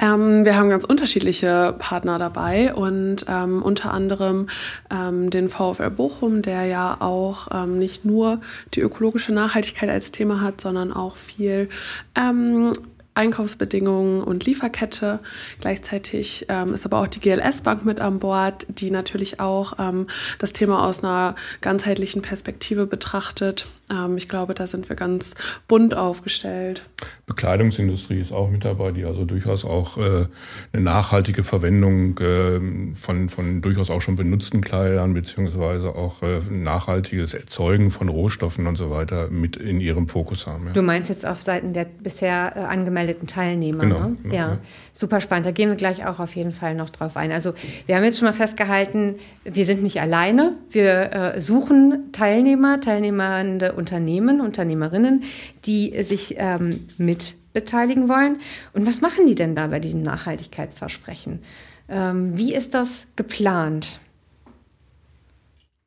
Ähm, 0.01 0.45
wir 0.45 0.57
haben 0.57 0.71
ganz 0.71 0.85
unterschiedliche 0.85 1.75
Partner 1.79 2.19
dabei 2.19 2.75
und 2.75 3.27
ähm, 3.29 3.63
unter 3.63 3.93
anderem 3.93 4.49
ähm, 4.91 5.31
den 5.31 5.49
VfL 5.49 5.91
Bochum, 5.91 6.43
der 6.43 6.65
ja 6.65 6.97
auch 7.01 7.49
ähm, 7.53 7.79
nicht 7.79 8.05
nur 8.05 8.41
die 8.75 8.81
ökologische 8.81 9.33
Nachhaltigkeit 9.33 9.91
als 9.91 10.13
Thema 10.13 10.41
hat, 10.41 10.61
sondern 10.61 10.93
auch 10.93 11.17
viel 11.17 11.69
ähm, 12.15 12.73
Einkaufsbedingungen 13.15 14.23
und 14.23 14.47
Lieferkette. 14.47 15.21
Gleichzeitig 15.61 16.47
ähm, 16.49 16.73
ist 16.75 16.87
aber 16.87 17.01
auch 17.01 17.07
die 17.07 17.21
GLS 17.21 17.61
Bank 17.61 17.85
mit 17.85 18.01
an 18.01 18.19
Bord, 18.19 18.67
die 18.69 18.91
natürlich 18.91 19.39
auch 19.41 19.75
ähm, 19.79 20.07
das 20.39 20.53
Thema 20.53 20.87
aus 20.87 21.05
einer 21.05 21.37
ganzheitlichen 21.61 22.23
Perspektive 22.23 22.87
betrachtet. 22.87 23.67
Ähm, 23.93 24.17
ich 24.17 24.29
glaube, 24.29 24.55
da 24.55 24.67
sind 24.67 24.89
wir 24.89 24.97
ganz 24.97 25.35
bunt 25.69 25.95
aufgestellt. 25.95 26.89
Bekleidungsindustrie 27.27 28.21
ist 28.21 28.33
auch 28.33 28.51
mit 28.51 28.65
dabei, 28.65 28.93
die 28.93 29.05
also 29.05 29.25
durchaus 29.25 29.65
auch 29.65 29.99
äh, 29.99 30.27
eine 30.73 30.83
nachhaltige 30.83 31.43
Verwendung 31.43 32.19
äh, 32.19 32.61
von, 32.95 33.29
von 33.29 33.63
durchaus 33.63 33.91
auch 33.91 34.01
schon 34.01 34.17
benutzten 34.17 34.61
Kleidern 34.61 35.15
beziehungsweise 35.15 35.95
auch 35.95 36.23
äh, 36.23 36.41
nachhaltiges 36.51 37.35
Erzeugen 37.35 37.91
von 37.91 38.09
Rohstoffen 38.09 38.67
und 38.67 38.77
so 38.77 38.91
weiter 38.91 39.29
mit 39.31 39.57
in 39.57 39.81
ihrem 39.81 40.09
Fokus 40.09 40.47
haben. 40.47 40.67
Ja. 40.67 40.73
Du 40.73 40.83
meinst 40.83 41.11
jetzt 41.11 41.27
auf 41.27 41.43
Seiten 41.43 41.73
der 41.73 41.85
bisher 41.85 42.53
äh, 42.57 42.61
angemeldeten 42.61 43.27
Teilnehmer. 43.27 43.85
Genau, 43.85 44.01
ne? 44.01 44.17
genau, 44.23 44.35
ja. 44.35 44.49
ja, 44.49 44.59
super 44.93 45.21
spannend. 45.21 45.47
Da 45.47 45.51
gehen 45.51 45.69
wir 45.69 45.77
gleich 45.77 46.07
auch 46.07 46.19
auf 46.19 46.35
jeden 46.35 46.53
Fall 46.53 46.75
noch 46.75 46.91
drauf 46.91 47.17
ein. 47.17 47.33
Also 47.33 47.55
wir 47.87 47.97
haben 47.97 48.05
jetzt 48.05 48.19
schon 48.19 48.27
mal 48.27 48.35
festgehalten, 48.35 49.17
wir 49.45 49.67
sind 49.67 49.83
nicht 49.83 50.01
alleine. 50.01 50.57
Wir 50.71 51.13
äh, 51.13 51.41
suchen 51.41 52.13
Teilnehmer, 52.13 52.81
teilnehmende 52.81 53.73
Unternehmen, 53.83 54.41
Unternehmerinnen, 54.41 55.25
die 55.65 56.01
sich 56.05 56.37
ähm, 56.39 56.87
mit 56.99 57.35
beteiligen 57.53 58.09
wollen. 58.09 58.39
Und 58.75 58.87
was 58.87 59.01
machen 59.01 59.27
die 59.27 59.35
denn 59.35 59.57
da 59.57 59.67
bei 59.67 59.81
diesem 59.81 60.03
Nachhaltigkeitsversprechen? 60.03 61.41
Ähm, 61.89 62.39
wie 62.39 62.55
ist 62.55 62.75
das 62.75 63.09
geplant? 63.17 63.99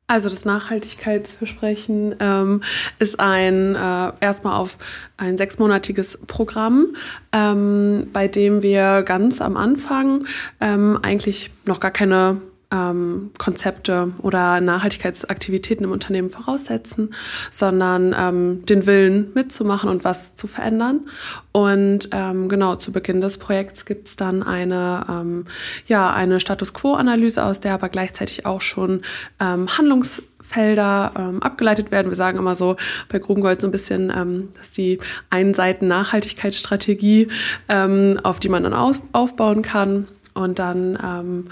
Also 0.08 0.28
das 0.28 0.44
Nachhaltigkeitsversprechen 0.44 2.14
ähm, 2.20 2.62
ist 3.00 3.18
ein 3.18 3.74
äh, 3.74 4.12
erstmal 4.20 4.54
auf 4.54 4.76
ein 5.16 5.38
sechsmonatiges 5.38 6.20
Programm, 6.26 6.94
ähm, 7.32 8.08
bei 8.12 8.28
dem 8.28 8.62
wir 8.62 9.02
ganz 9.02 9.40
am 9.40 9.56
Anfang 9.56 10.26
ähm, 10.60 11.00
eigentlich 11.02 11.50
noch 11.64 11.80
gar 11.80 11.90
keine 11.90 12.40
ähm, 12.76 13.30
Konzepte 13.38 14.12
oder 14.20 14.60
Nachhaltigkeitsaktivitäten 14.60 15.84
im 15.84 15.92
Unternehmen 15.92 16.28
voraussetzen, 16.28 17.14
sondern 17.50 18.14
ähm, 18.18 18.66
den 18.66 18.86
Willen 18.86 19.32
mitzumachen 19.34 19.88
und 19.88 20.04
was 20.04 20.34
zu 20.34 20.46
verändern. 20.46 21.08
Und 21.52 22.10
ähm, 22.12 22.48
genau 22.48 22.76
zu 22.76 22.92
Beginn 22.92 23.20
des 23.20 23.38
Projekts 23.38 23.86
gibt 23.86 24.08
es 24.08 24.16
dann 24.16 24.42
eine, 24.42 25.06
ähm, 25.08 25.46
ja, 25.86 26.12
eine 26.12 26.40
Status 26.40 26.74
Quo-Analyse, 26.74 27.44
aus 27.44 27.60
der 27.60 27.74
aber 27.74 27.88
gleichzeitig 27.88 28.46
auch 28.46 28.60
schon 28.60 29.02
ähm, 29.40 29.66
Handlungs 29.76 30.22
Felder 30.46 31.12
ähm, 31.18 31.42
abgeleitet 31.42 31.90
werden. 31.90 32.08
Wir 32.08 32.16
sagen 32.16 32.38
immer 32.38 32.54
so 32.54 32.76
bei 33.08 33.18
Grubengold 33.18 33.60
so 33.60 33.66
ein 33.66 33.72
bisschen, 33.72 34.12
ähm, 34.16 34.50
dass 34.56 34.70
die 34.70 35.00
einen 35.28 35.54
Seiten 35.54 35.88
Nachhaltigkeitsstrategie, 35.88 37.28
ähm, 37.68 38.20
auf 38.22 38.38
die 38.38 38.48
man 38.48 38.62
dann 38.62 38.72
aus, 38.72 39.02
aufbauen 39.12 39.62
kann 39.62 40.06
und 40.34 40.58
dann 40.60 40.98
ähm, 41.02 41.48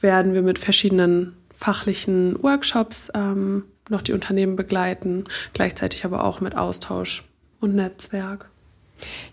werden 0.00 0.34
wir 0.34 0.42
mit 0.42 0.58
verschiedenen 0.58 1.36
fachlichen 1.52 2.42
Workshops 2.42 3.10
ähm, 3.14 3.64
noch 3.88 4.02
die 4.02 4.12
Unternehmen 4.12 4.56
begleiten, 4.56 5.24
gleichzeitig 5.52 6.04
aber 6.04 6.24
auch 6.24 6.40
mit 6.40 6.56
Austausch 6.56 7.24
und 7.60 7.74
Netzwerk. 7.74 8.50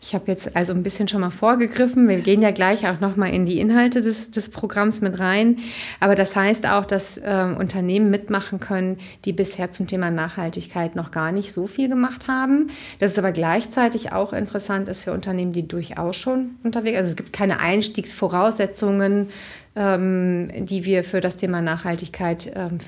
Ich 0.01 0.13
habe 0.13 0.25
jetzt 0.27 0.55
also 0.55 0.73
ein 0.73 0.83
bisschen 0.83 1.07
schon 1.07 1.21
mal 1.21 1.29
vorgegriffen. 1.29 2.09
Wir 2.09 2.17
gehen 2.17 2.41
ja 2.41 2.51
gleich 2.51 2.87
auch 2.87 2.99
noch 2.99 3.15
mal 3.15 3.27
in 3.27 3.45
die 3.45 3.59
Inhalte 3.59 4.01
des, 4.01 4.31
des 4.31 4.49
Programms 4.49 5.01
mit 5.01 5.19
rein. 5.19 5.59
Aber 5.99 6.15
das 6.15 6.35
heißt 6.35 6.67
auch, 6.67 6.85
dass 6.85 7.17
äh, 7.17 7.55
Unternehmen 7.57 8.09
mitmachen 8.09 8.59
können, 8.59 8.97
die 9.25 9.33
bisher 9.33 9.71
zum 9.71 9.87
Thema 9.87 10.11
Nachhaltigkeit 10.11 10.95
noch 10.95 11.11
gar 11.11 11.31
nicht 11.31 11.53
so 11.53 11.67
viel 11.67 11.87
gemacht 11.87 12.27
haben. 12.27 12.67
Das 12.99 13.11
ist 13.11 13.19
aber 13.19 13.31
gleichzeitig 13.31 14.11
auch 14.11 14.33
interessant 14.33 14.89
ist 14.89 15.03
für 15.03 15.13
Unternehmen, 15.13 15.53
die 15.53 15.67
durchaus 15.67 16.17
schon 16.17 16.51
unterwegs. 16.63 16.97
Also 16.97 17.11
es 17.11 17.15
gibt 17.15 17.31
keine 17.31 17.59
Einstiegsvoraussetzungen, 17.59 19.29
ähm, 19.75 20.49
die 20.65 20.83
wir 20.85 21.03
für 21.03 21.21
das 21.21 21.37
Thema 21.37 21.61
Nachhaltigkeit 21.61 22.51
ähm, 22.53 22.79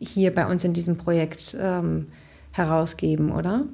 hier 0.00 0.34
bei 0.34 0.46
uns 0.46 0.64
in 0.64 0.72
diesem 0.72 0.96
Projekt 0.96 1.56
ähm, 1.60 2.06
herausgeben, 2.52 3.30
oder? 3.30 3.64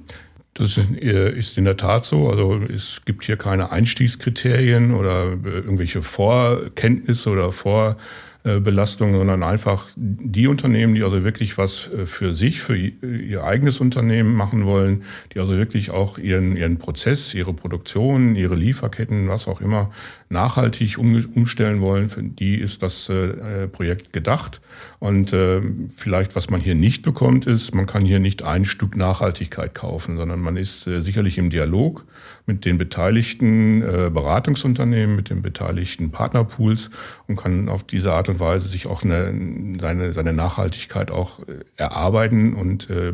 Das 0.55 0.79
ist 0.79 1.59
in 1.59 1.65
der 1.65 1.77
Tat 1.77 2.05
so. 2.05 2.31
Also 2.31 2.61
es 2.73 3.03
gibt 3.05 3.25
hier 3.25 3.37
keine 3.37 3.73
Einstiegskriterien 3.73 4.95
oder 4.95 5.37
irgendwelche 5.45 6.01
Vorkenntnisse 6.01 7.31
oder 7.31 7.51
Vorbelastungen, 7.51 9.17
sondern 9.17 9.43
einfach 9.43 9.89
die 9.97 10.47
Unternehmen, 10.47 10.95
die 10.95 11.03
also 11.03 11.25
wirklich 11.25 11.59
was 11.59 11.91
für 12.05 12.37
sich, 12.37 12.61
für 12.61 12.77
ihr 12.77 13.43
eigenes 13.43 13.81
Unternehmen 13.81 14.33
machen 14.33 14.65
wollen, 14.65 15.03
die 15.33 15.41
also 15.41 15.57
wirklich 15.57 15.91
auch 15.91 16.19
ihren, 16.19 16.57
ihren 16.57 16.79
Prozess, 16.79 17.35
ihre 17.35 17.53
Produktion, 17.53 18.37
ihre 18.37 18.55
Lieferketten, 18.55 19.29
was 19.29 19.49
auch 19.49 19.61
immer, 19.61 19.91
nachhaltig 20.29 20.99
umstellen 20.99 21.81
wollen. 21.81 22.09
Für 22.09 22.23
die 22.23 22.55
ist 22.55 22.81
das 22.85 23.09
äh, 23.09 23.67
Projekt 23.67 24.13
gedacht. 24.13 24.61
Und 25.05 25.35
äh, 25.35 25.61
vielleicht, 25.95 26.35
was 26.35 26.49
man 26.49 26.63
hier 26.63 26.75
nicht 26.75 27.03
bekommt, 27.03 27.45
ist, 27.45 27.75
man 27.75 27.85
kann 27.85 28.07
hier 28.07 28.21
nicht 28.21 28.43
ein 28.43 28.65
Stück 28.65 28.97
Nachhaltigkeit 28.97 29.75
kaufen, 29.75 30.17
sondern 30.17 30.41
man 30.41 30.57
ist 30.57 30.87
äh, 30.87 31.03
sicherlich 31.03 31.37
im 31.37 31.51
Dialog 31.51 32.07
mit 32.47 32.65
den 32.65 32.79
beteiligten 32.79 33.83
äh, 33.83 34.09
Beratungsunternehmen, 34.11 35.15
mit 35.15 35.29
den 35.29 35.43
beteiligten 35.43 36.11
Partnerpools 36.11 36.91
und 37.29 37.37
kann 37.37 37.69
auf 37.69 37.85
diese 37.85 38.15
Art 38.15 38.31
und 38.31 38.41
Weise 38.41 38.67
sich 38.67 38.87
auch 38.87 39.03
eine, 39.03 39.79
seine, 39.79 40.15
seine 40.15 40.33
Nachhaltigkeit 40.33 41.11
auch 41.11 41.41
äh, 41.41 41.65
erarbeiten 41.77 42.55
und 42.55 42.89
äh, 42.89 43.13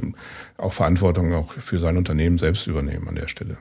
auch 0.59 0.73
Verantwortung 0.73 1.35
auch 1.35 1.55
für 1.55 1.81
sein 1.81 1.97
Unternehmen 1.97 2.39
selbst 2.39 2.69
übernehmen 2.69 3.09
an 3.09 3.17
der 3.17 3.27
Stelle. 3.27 3.59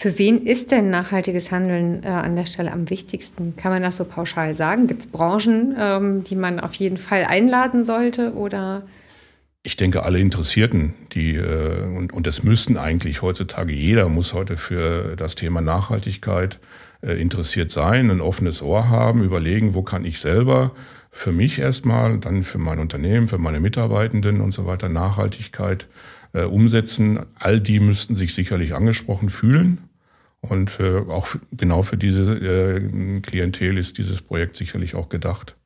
Für 0.00 0.18
wen 0.18 0.46
ist 0.46 0.70
denn 0.70 0.88
nachhaltiges 0.88 1.52
Handeln 1.52 2.02
äh, 2.04 2.06
an 2.06 2.34
der 2.34 2.46
Stelle 2.46 2.72
am 2.72 2.88
wichtigsten? 2.88 3.54
Kann 3.56 3.70
man 3.70 3.82
das 3.82 3.98
so 3.98 4.06
pauschal 4.06 4.54
sagen? 4.54 4.86
Gibt 4.86 5.02
es 5.02 5.06
Branchen, 5.08 5.76
ähm, 5.78 6.24
die 6.24 6.36
man 6.36 6.58
auf 6.58 6.72
jeden 6.72 6.96
Fall 6.96 7.26
einladen 7.28 7.84
sollte 7.84 8.32
oder? 8.32 8.82
Ich 9.62 9.76
denke, 9.76 10.02
alle 10.06 10.18
Interessierten, 10.18 10.94
die 11.12 11.34
äh, 11.34 11.82
und, 11.98 12.14
und 12.14 12.26
es 12.26 12.42
müssten 12.42 12.78
eigentlich 12.78 13.20
heutzutage 13.20 13.74
jeder 13.74 14.08
muss 14.08 14.32
heute 14.32 14.56
für 14.56 15.16
das 15.16 15.34
Thema 15.34 15.60
Nachhaltigkeit 15.60 16.60
äh, 17.02 17.20
interessiert 17.20 17.70
sein, 17.70 18.10
ein 18.10 18.22
offenes 18.22 18.62
Ohr 18.62 18.88
haben, 18.88 19.22
überlegen, 19.22 19.74
wo 19.74 19.82
kann 19.82 20.06
ich 20.06 20.18
selber 20.18 20.72
für 21.10 21.32
mich 21.32 21.58
erstmal, 21.58 22.16
dann 22.16 22.42
für 22.42 22.56
mein 22.56 22.78
Unternehmen, 22.78 23.28
für 23.28 23.36
meine 23.36 23.60
Mitarbeitenden 23.60 24.40
und 24.40 24.54
so 24.54 24.64
weiter 24.64 24.88
Nachhaltigkeit 24.88 25.88
äh, 26.32 26.44
umsetzen. 26.44 27.26
All 27.34 27.60
die 27.60 27.80
müssten 27.80 28.16
sich 28.16 28.32
sicherlich 28.32 28.74
angesprochen 28.74 29.28
fühlen. 29.28 29.89
Und 30.40 30.70
für, 30.70 31.10
auch 31.10 31.26
für, 31.26 31.40
genau 31.52 31.82
für 31.82 31.96
diese 31.96 32.34
äh, 32.34 33.20
Klientel 33.20 33.76
ist 33.76 33.98
dieses 33.98 34.22
Projekt 34.22 34.56
sicherlich 34.56 34.94
auch 34.94 35.08
gedacht. 35.08 35.56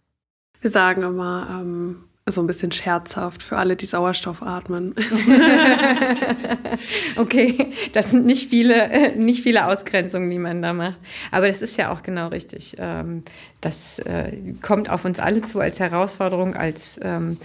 Wir 0.61 0.71
sagen 0.71 1.03
immer 1.03 1.47
ähm, 1.51 1.97
so 2.27 2.41
ein 2.41 2.47
bisschen 2.47 2.73
scherzhaft 2.73 3.43
für 3.43 3.59
alle, 3.59 3.77
die 3.77 3.85
Sauerstoff 3.85 4.43
atmen. 4.43 4.95
okay, 7.17 7.71
das 7.93 8.11
sind 8.11 8.25
nicht 8.25 8.49
viele, 8.49 9.13
nicht 9.17 9.43
viele 9.43 9.67
Ausgrenzungen, 9.67 10.31
die 10.31 10.39
man 10.39 10.63
da 10.63 10.73
macht. 10.73 10.97
Aber 11.31 11.49
das 11.49 11.61
ist 11.61 11.77
ja 11.77 11.93
auch 11.93 12.03
genau 12.03 12.29
richtig. 12.29 12.77
Ähm, 12.79 13.23
das 13.61 13.99
äh, 14.01 14.33
kommt 14.63 14.89
auf 14.89 15.05
uns 15.05 15.19
alle 15.19 15.43
zu 15.43 15.61
als 15.61 15.81
Herausforderung, 15.81 16.57
als 16.57 16.99
ähm, 17.03 17.37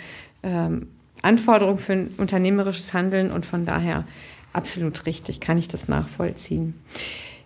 ähm, 0.43 0.87
Anforderung 1.21 1.77
für 1.77 1.93
ein 1.93 2.11
unternehmerisches 2.17 2.93
Handeln 2.93 3.31
und 3.31 3.45
von 3.45 3.65
daher 3.65 4.05
absolut 4.53 5.05
richtig, 5.05 5.39
kann 5.39 5.57
ich 5.57 5.67
das 5.67 5.87
nachvollziehen. 5.87 6.73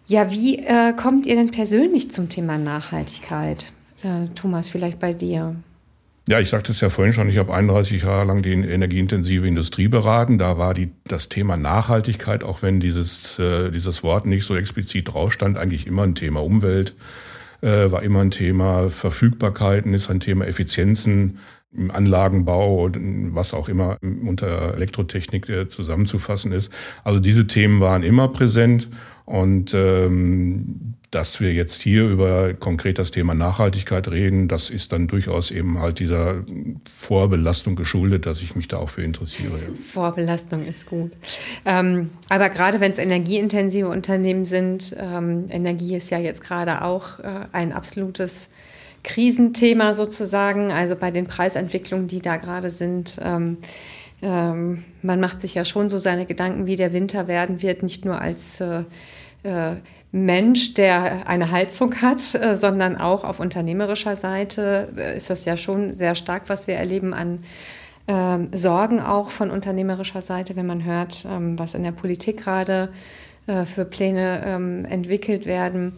Ja, 0.06 0.32
wie 0.32 0.60
äh, 0.60 0.94
kommt 0.94 1.26
ihr 1.26 1.36
denn 1.36 1.52
persönlich 1.52 2.12
zum 2.12 2.30
Thema 2.30 2.58
Nachhaltigkeit? 2.58 3.72
Äh, 4.04 4.28
Thomas, 4.36 4.68
vielleicht 4.68 5.00
bei 5.00 5.14
dir. 5.14 5.56
Ja, 6.28 6.40
ich 6.40 6.50
sagte 6.50 6.72
es 6.72 6.80
ja 6.80 6.90
vorhin 6.90 7.14
schon, 7.14 7.28
ich 7.28 7.38
habe 7.38 7.54
31 7.54 8.04
Jahre 8.04 8.26
lang 8.26 8.42
die 8.42 8.54
energieintensive 8.54 9.46
Industrie 9.46 9.90
beraten. 9.90 10.38
Da 10.38 10.58
war 10.58 10.74
die, 10.74 10.92
das 11.04 11.28
Thema 11.28 11.58
Nachhaltigkeit, 11.58 12.46
auch 12.46 12.62
wenn 12.62 12.80
dieses, 12.80 13.40
äh, 13.40 13.72
dieses 13.72 14.04
Wort 14.04 14.26
nicht 14.26 14.46
so 14.46 14.56
explizit 14.56 15.10
drauf 15.14 15.34
stand, 15.34 15.58
eigentlich 15.58 15.86
immer 15.86 16.04
ein 16.04 16.16
Thema 16.16 16.42
Umwelt, 16.42 16.96
äh, 17.62 17.92
war 17.92 18.04
immer 18.04 18.22
ein 18.22 18.32
Thema 18.32 18.90
Verfügbarkeiten, 18.90 19.94
ist 19.94 20.10
ein 20.10 20.22
Thema 20.22 20.48
Effizienzen, 20.48 21.40
im 21.76 21.92
Anlagenbau 21.92 22.84
und 22.84 23.36
was 23.36 23.54
auch 23.54 23.70
immer 23.70 23.98
unter 24.02 24.76
Elektrotechnik 24.76 25.50
äh, 25.50 25.68
zusammenzufassen 25.68 26.52
ist. 26.52 26.72
Also 27.04 27.20
diese 27.20 27.48
Themen 27.48 27.82
waren 27.82 28.04
immer 28.04 28.28
präsent 28.28 28.90
und 29.26 29.74
ähm, 29.74 30.96
dass 31.14 31.40
wir 31.40 31.54
jetzt 31.54 31.82
hier 31.82 32.06
über 32.06 32.54
konkret 32.56 32.98
das 32.98 33.12
Thema 33.12 33.36
Nachhaltigkeit 33.36 34.08
reden, 34.10 34.48
das 34.48 34.70
ist 34.70 34.92
dann 34.92 35.08
durchaus 35.08 35.52
eben 35.52 35.80
halt 35.80 36.00
dieser 36.00 36.44
Vorbelastung 36.86 37.76
geschuldet, 37.76 38.26
dass 38.26 38.42
ich 38.42 38.56
mich 38.56 38.68
da 38.68 38.78
auch 38.78 38.90
für 38.90 39.04
interessiere. 39.04 39.60
Vorbelastung 39.92 40.66
ist 40.66 40.88
gut. 40.88 41.12
Ähm, 41.66 42.10
aber 42.30 42.50
gerade 42.50 42.80
wenn 42.80 42.92
es 42.92 42.98
energieintensive 42.98 43.88
Unternehmen 43.88 44.46
sind, 44.46 44.96
ähm, 45.00 45.46
Energie 45.50 45.96
ist 45.96 46.10
ja 46.10 46.18
jetzt 46.18 46.42
gerade 46.42 46.82
auch 46.82 47.20
äh, 47.20 47.46
ein 47.52 47.74
absolutes 47.74 48.50
Krisenthema 49.04 49.94
sozusagen, 49.94 50.72
also 50.72 50.96
bei 50.96 51.12
den 51.12 51.28
Preisentwicklungen, 51.28 52.08
die 52.08 52.22
da 52.22 52.38
gerade 52.38 52.70
sind. 52.70 53.18
Ähm, 53.22 53.58
ähm, 54.22 54.84
man 55.02 55.20
macht 55.20 55.42
sich 55.42 55.54
ja 55.54 55.66
schon 55.66 55.90
so 55.90 55.98
seine 55.98 56.26
Gedanken, 56.26 56.66
wie 56.66 56.78
der 56.78 56.94
Winter 56.94 57.28
werden 57.28 57.62
wird, 57.62 57.84
nicht 57.84 58.06
nur 58.06 58.22
als 58.22 58.62
äh, 58.62 58.84
äh, 59.44 59.76
Mensch, 60.12 60.76
der 60.76 61.28
eine 61.28 61.52
Heizung 61.52 62.02
hat, 62.02 62.36
äh, 62.36 62.56
sondern 62.56 62.98
auch 62.98 63.24
auf 63.24 63.40
unternehmerischer 63.40 64.16
Seite 64.16 64.90
äh, 64.98 65.18
ist 65.18 65.30
das 65.30 65.44
ja 65.44 65.58
schon 65.58 65.92
sehr 65.92 66.16
stark, 66.16 66.44
was 66.48 66.68
wir 66.68 66.76
erleben 66.76 67.14
an 67.14 67.44
ähm, 68.08 68.50
Sorgen 68.54 69.02
auch 69.02 69.32
von 69.32 69.50
unternehmerischer 69.50 70.22
Seite, 70.22 70.56
wenn 70.56 70.66
man 70.66 70.84
hört, 70.84 71.26
ähm, 71.30 71.58
was 71.58 71.74
in 71.74 71.84
der 71.84 71.92
Politik 71.92 72.44
gerade 72.44 72.90
äh, 73.48 73.66
für 73.66 73.86
Pläne 73.86 74.44
ähm, 74.46 74.86
entwickelt 74.86 75.46
werden. 75.46 75.98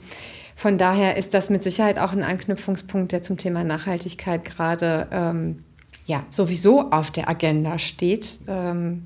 Von 0.55 0.77
daher 0.77 1.17
ist 1.17 1.33
das 1.33 1.49
mit 1.49 1.63
Sicherheit 1.63 1.99
auch 1.99 2.13
ein 2.13 2.23
Anknüpfungspunkt, 2.23 3.11
der 3.11 3.21
zum 3.21 3.37
Thema 3.37 3.63
Nachhaltigkeit 3.63 4.45
gerade 4.45 5.07
ähm, 5.11 5.57
ja, 6.05 6.25
sowieso 6.29 6.91
auf 6.91 7.11
der 7.11 7.29
Agenda 7.29 7.77
steht. 7.77 8.39
Ähm, 8.47 9.03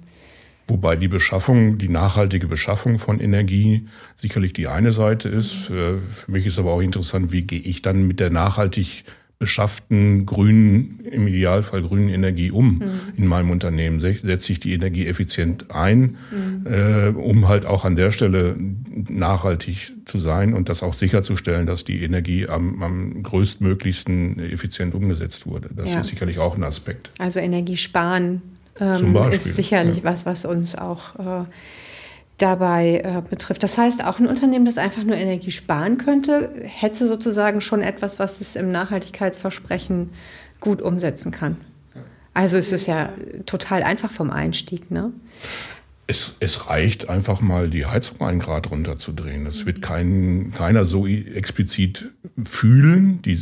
Wobei 0.68 0.96
die 0.96 1.08
Beschaffung, 1.08 1.80
die 1.80 1.90
nachhaltige 1.90 2.48
Beschaffung 2.48 3.00
von 3.00 3.20
Energie 3.20 3.88
sicherlich 4.16 4.54
die 4.54 4.68
eine 4.68 4.92
Seite 4.92 5.28
ist. 5.28 5.72
Äh, 5.72 5.98
für 5.98 6.32
mich 6.32 6.46
ist 6.46 6.60
aber 6.60 6.72
auch 6.72 6.82
interessant, 6.82 7.32
wie 7.32 7.42
gehe 7.42 7.60
ich 7.60 7.82
dann 7.82 8.06
mit 8.06 8.20
der 8.20 8.30
nachhaltig 8.30 9.04
beschafften 9.40 10.26
grünen, 10.26 11.00
im 11.10 11.26
Idealfall 11.28 11.82
grünen 11.82 12.10
Energie 12.10 12.52
um 12.52 12.80
mhm. 12.80 12.92
in 13.16 13.26
meinem 13.26 13.50
Unternehmen? 13.50 14.02
Setze 14.02 14.52
ich 14.52 14.60
die 14.60 14.74
Energie 14.74 15.08
effizient 15.08 15.72
ein, 15.72 16.18
mhm. 16.30 16.66
äh, 16.66 17.08
um 17.08 17.48
halt 17.48 17.66
auch 17.66 17.86
an 17.86 17.96
der 17.96 18.12
Stelle 18.12 18.58
nachhaltig 19.10 19.96
zu 20.04 20.20
sein 20.20 20.54
und 20.54 20.68
das 20.68 20.84
auch 20.84 20.94
sicherzustellen, 20.94 21.66
dass 21.66 21.86
die 21.86 22.04
Energie 22.04 22.48
am, 22.48 22.84
am 22.84 23.24
größtmöglichsten 23.24 24.40
effizient 24.52 24.94
umgesetzt 24.94 25.48
wurde. 25.48 25.70
Das 25.74 25.94
ja. 25.94 26.02
ist 26.02 26.08
sicherlich 26.08 26.40
auch 26.40 26.58
ein 26.58 26.64
Aspekt. 26.64 27.12
Also 27.18 27.40
Energie 27.40 27.78
sparen 27.78 28.42
ähm, 28.82 29.16
ist 29.32 29.56
sicherlich 29.56 29.98
ja. 29.98 30.04
was, 30.04 30.26
was 30.26 30.44
uns 30.44 30.76
auch 30.76 31.16
äh, 31.16 31.46
dabei 32.42 33.02
äh, 33.04 33.22
betrifft. 33.28 33.64
Das 33.64 33.78
heißt, 33.78 34.04
auch 34.04 34.20
ein 34.20 34.28
Unternehmen, 34.28 34.66
das 34.66 34.78
einfach 34.78 35.04
nur 35.04 35.16
Energie 35.16 35.52
sparen 35.52 35.98
könnte, 35.98 36.52
hätte 36.64 37.08
sozusagen 37.08 37.62
schon 37.62 37.82
etwas, 37.82 38.20
was 38.20 38.42
es 38.42 38.56
im 38.56 38.72
Nachhaltigkeitsversprechen 38.72 40.10
gut 40.60 40.82
umsetzen 40.82 41.32
kann. 41.32 41.58
Also 42.34 42.58
es 42.58 42.72
ist 42.72 42.86
ja 42.86 43.10
total 43.46 43.84
einfach 43.84 44.12
vom 44.12 44.30
Einstieg, 44.30 44.92
ne? 44.92 45.12
Es, 46.08 46.38
es 46.40 46.70
reicht 46.70 47.10
einfach 47.10 47.42
mal, 47.42 47.70
die 47.70 47.86
Heizung 47.86 48.22
einen 48.22 48.40
Grad 48.40 48.72
runterzudrehen. 48.72 49.46
Das 49.46 49.66
wird 49.66 49.82
kein, 49.82 50.52
keiner 50.56 50.86
so 50.86 51.06
explizit 51.06 52.10
fühlen, 52.44 53.22
die 53.22 53.36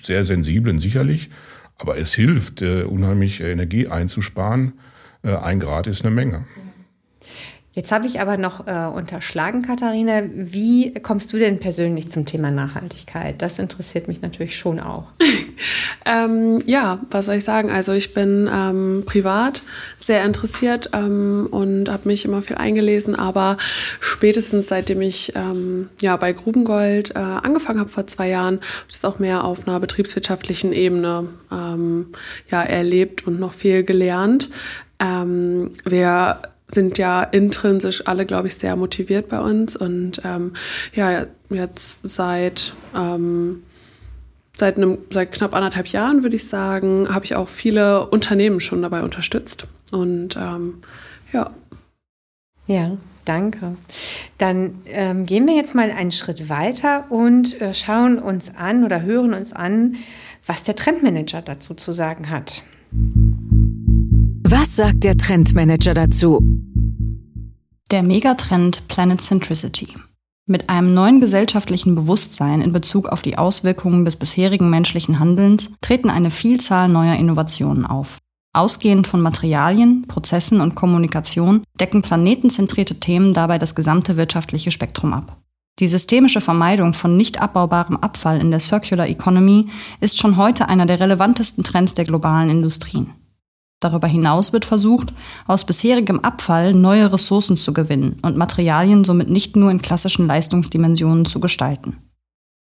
sehr 0.00 0.24
sensiblen 0.24 0.80
sicherlich, 0.80 1.30
aber 1.78 1.98
es 1.98 2.14
hilft, 2.14 2.62
äh, 2.62 2.82
unheimlich 2.82 3.40
Energie 3.42 3.86
einzusparen. 3.86 4.72
Äh, 5.22 5.36
ein 5.36 5.60
Grad 5.60 5.86
ist 5.86 6.04
eine 6.04 6.14
Menge. 6.14 6.46
Jetzt 7.72 7.92
habe 7.92 8.08
ich 8.08 8.20
aber 8.20 8.36
noch 8.36 8.66
äh, 8.66 8.86
unterschlagen, 8.92 9.62
Katharina. 9.62 10.22
Wie 10.34 10.92
kommst 10.94 11.32
du 11.32 11.38
denn 11.38 11.60
persönlich 11.60 12.10
zum 12.10 12.26
Thema 12.26 12.50
Nachhaltigkeit? 12.50 13.40
Das 13.40 13.60
interessiert 13.60 14.08
mich 14.08 14.22
natürlich 14.22 14.58
schon 14.58 14.80
auch. 14.80 15.04
ähm, 16.04 16.58
ja, 16.66 16.98
was 17.12 17.26
soll 17.26 17.36
ich 17.36 17.44
sagen? 17.44 17.70
Also 17.70 17.92
ich 17.92 18.12
bin 18.12 18.50
ähm, 18.52 19.04
privat 19.06 19.62
sehr 20.00 20.24
interessiert 20.24 20.90
ähm, 20.94 21.46
und 21.48 21.88
habe 21.88 22.08
mich 22.08 22.24
immer 22.24 22.42
viel 22.42 22.56
eingelesen, 22.56 23.14
aber 23.14 23.56
spätestens 24.00 24.66
seitdem 24.66 25.00
ich 25.00 25.36
ähm, 25.36 25.90
ja 26.00 26.16
bei 26.16 26.32
Grubengold 26.32 27.14
äh, 27.14 27.18
angefangen 27.18 27.78
habe 27.78 27.90
vor 27.90 28.08
zwei 28.08 28.30
Jahren, 28.30 28.58
das 28.88 29.04
auch 29.04 29.20
mehr 29.20 29.44
auf 29.44 29.68
einer 29.68 29.78
betriebswirtschaftlichen 29.78 30.72
Ebene 30.72 31.28
ähm, 31.52 32.06
ja 32.50 32.64
erlebt 32.64 33.28
und 33.28 33.38
noch 33.38 33.52
viel 33.52 33.84
gelernt. 33.84 34.50
Ähm, 34.98 35.70
wir 35.84 36.42
sind 36.72 36.98
ja 36.98 37.22
intrinsisch 37.22 38.06
alle, 38.06 38.26
glaube 38.26 38.48
ich, 38.48 38.54
sehr 38.54 38.76
motiviert 38.76 39.28
bei 39.28 39.40
uns. 39.40 39.76
Und 39.76 40.22
ähm, 40.24 40.54
ja, 40.94 41.26
jetzt 41.50 41.98
seit, 42.02 42.72
ähm, 42.94 43.62
seit, 44.54 44.76
einem, 44.76 44.98
seit 45.10 45.32
knapp 45.32 45.54
anderthalb 45.54 45.88
Jahren, 45.88 46.22
würde 46.22 46.36
ich 46.36 46.48
sagen, 46.48 47.12
habe 47.12 47.24
ich 47.24 47.34
auch 47.34 47.48
viele 47.48 48.06
Unternehmen 48.06 48.60
schon 48.60 48.82
dabei 48.82 49.02
unterstützt. 49.02 49.66
Und 49.90 50.36
ähm, 50.36 50.82
ja. 51.32 51.50
Ja, 52.66 52.96
danke. 53.24 53.76
Dann 54.38 54.78
ähm, 54.86 55.26
gehen 55.26 55.46
wir 55.46 55.56
jetzt 55.56 55.74
mal 55.74 55.90
einen 55.90 56.12
Schritt 56.12 56.48
weiter 56.48 57.10
und 57.10 57.60
äh, 57.60 57.74
schauen 57.74 58.18
uns 58.18 58.54
an 58.54 58.84
oder 58.84 59.02
hören 59.02 59.34
uns 59.34 59.52
an, 59.52 59.96
was 60.46 60.62
der 60.62 60.76
Trendmanager 60.76 61.42
dazu 61.42 61.74
zu 61.74 61.92
sagen 61.92 62.30
hat. 62.30 62.62
Was 64.52 64.74
sagt 64.74 65.04
der 65.04 65.16
Trendmanager 65.16 65.94
dazu? 65.94 66.44
Der 67.92 68.02
Megatrend 68.02 68.88
Planet 68.88 69.20
Centricity. 69.20 69.86
Mit 70.44 70.68
einem 70.68 70.92
neuen 70.92 71.20
gesellschaftlichen 71.20 71.94
Bewusstsein 71.94 72.60
in 72.60 72.72
Bezug 72.72 73.06
auf 73.10 73.22
die 73.22 73.38
Auswirkungen 73.38 74.04
des 74.04 74.16
bisherigen 74.16 74.68
menschlichen 74.68 75.20
Handelns 75.20 75.70
treten 75.80 76.10
eine 76.10 76.32
Vielzahl 76.32 76.88
neuer 76.88 77.14
Innovationen 77.14 77.86
auf. 77.86 78.18
Ausgehend 78.52 79.06
von 79.06 79.20
Materialien, 79.20 80.08
Prozessen 80.08 80.60
und 80.60 80.74
Kommunikation 80.74 81.62
decken 81.78 82.02
planetenzentrierte 82.02 82.98
Themen 82.98 83.32
dabei 83.32 83.58
das 83.58 83.76
gesamte 83.76 84.16
wirtschaftliche 84.16 84.72
Spektrum 84.72 85.12
ab. 85.12 85.40
Die 85.78 85.86
systemische 85.86 86.40
Vermeidung 86.40 86.92
von 86.92 87.16
nicht 87.16 87.40
abbaubarem 87.40 87.98
Abfall 87.98 88.40
in 88.40 88.50
der 88.50 88.58
Circular 88.58 89.06
Economy 89.06 89.68
ist 90.00 90.18
schon 90.18 90.36
heute 90.36 90.68
einer 90.68 90.86
der 90.86 90.98
relevantesten 90.98 91.62
Trends 91.62 91.94
der 91.94 92.04
globalen 92.04 92.50
Industrien. 92.50 93.14
Darüber 93.80 94.06
hinaus 94.06 94.52
wird 94.52 94.66
versucht, 94.66 95.12
aus 95.46 95.64
bisherigem 95.64 96.20
Abfall 96.20 96.74
neue 96.74 97.10
Ressourcen 97.10 97.56
zu 97.56 97.72
gewinnen 97.72 98.18
und 98.22 98.36
Materialien 98.36 99.04
somit 99.04 99.30
nicht 99.30 99.56
nur 99.56 99.70
in 99.70 99.80
klassischen 99.80 100.26
Leistungsdimensionen 100.26 101.24
zu 101.24 101.40
gestalten. 101.40 101.96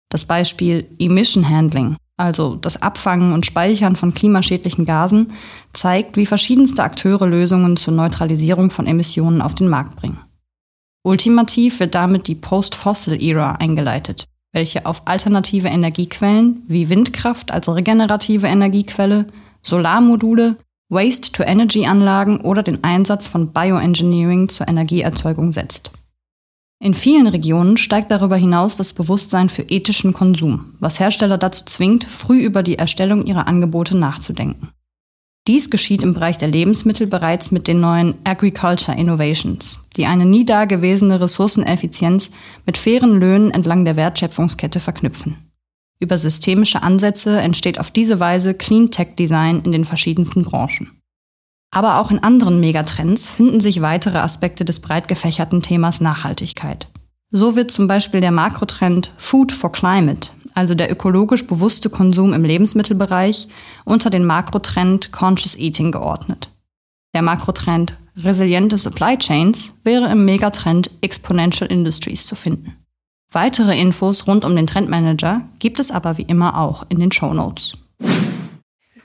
Das 0.09 0.25
Beispiel 0.25 0.87
Emission 0.99 1.49
Handling, 1.49 1.97
also 2.17 2.55
das 2.55 2.81
Abfangen 2.81 3.33
und 3.33 3.45
Speichern 3.45 3.97
von 3.97 4.15
klimaschädlichen 4.15 4.85
Gasen, 4.85 5.33
zeigt, 5.73 6.17
wie 6.17 6.27
verschiedenste 6.27 6.85
Akteure 6.85 7.27
Lösungen 7.27 7.77
zur 7.77 7.95
Neutralisierung 7.95 8.71
von 8.71 8.87
Emissionen 8.87 9.43
auf 9.43 9.55
den 9.55 9.69
Markt 9.69 9.97
bringen. 9.97 10.21
Ultimativ 11.03 11.81
wird 11.81 11.95
damit 11.95 12.29
die 12.29 12.35
Post-Fossil-Era 12.35 13.53
eingeleitet, 13.53 14.29
welche 14.53 14.87
auf 14.87 15.03
alternative 15.07 15.69
Energiequellen 15.69 16.63
wie 16.69 16.89
Windkraft 16.89 17.51
als 17.51 17.69
regenerative 17.69 18.47
Energiequelle, 18.47 19.27
Solarmodule 19.63 20.57
Waste-to-Energy-Anlagen 20.91 22.41
oder 22.43 22.63
den 22.63 22.85
Einsatz 22.85 23.27
von 23.27 23.53
Bioengineering 23.53 24.49
zur 24.49 24.69
Energieerzeugung 24.69 25.53
setzt. 25.53 25.93
In 26.83 26.95
vielen 26.95 27.27
Regionen 27.27 27.77
steigt 27.77 28.11
darüber 28.11 28.37
hinaus 28.37 28.77
das 28.77 28.93
Bewusstsein 28.93 29.49
für 29.49 29.63
ethischen 29.63 30.13
Konsum, 30.13 30.75
was 30.81 30.99
Hersteller 30.99 31.39
dazu 31.39 31.65
zwingt, 31.65 32.05
früh 32.05 32.41
über 32.41 32.63
die 32.63 32.79
Erstellung 32.79 33.27
ihrer 33.27 33.47
Angebote 33.47 33.97
nachzudenken. 33.97 34.71
Dies 35.47 35.71
geschieht 35.71 36.03
im 36.03 36.15
Bereich 36.15 36.39
der 36.39 36.49
Lebensmittel 36.49 37.07
bereits 37.07 37.51
mit 37.51 37.69
den 37.69 37.81
neuen 37.81 38.15
Agriculture 38.25 38.97
Innovations, 38.97 39.87
die 39.97 40.07
eine 40.07 40.25
nie 40.25 40.45
dagewesene 40.45 41.21
Ressourceneffizienz 41.21 42.31
mit 42.67 42.79
fairen 42.79 43.19
Löhnen 43.19 43.51
entlang 43.51 43.85
der 43.85 43.97
Wertschöpfungskette 43.97 44.81
verknüpfen. 44.81 45.50
Über 46.01 46.17
systemische 46.17 46.83
Ansätze 46.83 47.39
entsteht 47.41 47.79
auf 47.79 47.91
diese 47.91 48.19
Weise 48.21 48.55
Clean 48.55 48.91
Tech 48.91 49.17
Design 49.19 49.61
in 49.65 49.71
den 49.71 49.85
verschiedensten 49.85 50.43
Branchen. 50.43 51.01
Aber 51.73 51.99
auch 52.01 52.11
in 52.11 52.19
anderen 52.19 52.59
Megatrends 52.59 53.29
finden 53.29 53.61
sich 53.61 53.83
weitere 53.83 54.19
Aspekte 54.19 54.65
des 54.65 54.81
breit 54.81 55.07
gefächerten 55.07 55.63
Themas 55.63 56.01
Nachhaltigkeit. 56.01 56.89
So 57.31 57.55
wird 57.55 57.71
zum 57.71 57.87
Beispiel 57.87 58.21
der 58.21 58.33
Makrotrend 58.33 59.13
Food 59.17 59.53
for 59.53 59.71
Climate, 59.71 60.31
also 60.55 60.75
der 60.75 60.91
ökologisch 60.91 61.47
bewusste 61.47 61.89
Konsum 61.89 62.33
im 62.33 62.45
Lebensmittelbereich, 62.45 63.47
unter 63.85 64.11
den 64.11 64.25
Makrotrend 64.25 65.13
Conscious 65.13 65.57
Eating 65.57 65.93
geordnet. 65.93 66.51
Der 67.15 67.23
Makrotrend 67.23 67.97
Resiliente 68.17 68.79
Supply 68.79 69.17
Chains 69.17 69.75
wäre 69.85 70.11
im 70.11 70.25
Megatrend 70.25 70.91
Exponential 71.03 71.71
Industries 71.71 72.27
zu 72.27 72.35
finden. 72.35 72.80
Weitere 73.33 73.81
Infos 73.81 74.27
rund 74.27 74.45
um 74.45 74.57
den 74.57 74.67
Trendmanager 74.67 75.43
gibt 75.61 75.79
es 75.79 75.93
aber 75.93 76.19
wie 76.19 76.23
immer 76.23 76.59
auch 76.59 76.85
in 76.89 76.99
den 76.99 77.13
Show 77.13 77.33
Notes. 77.33 77.75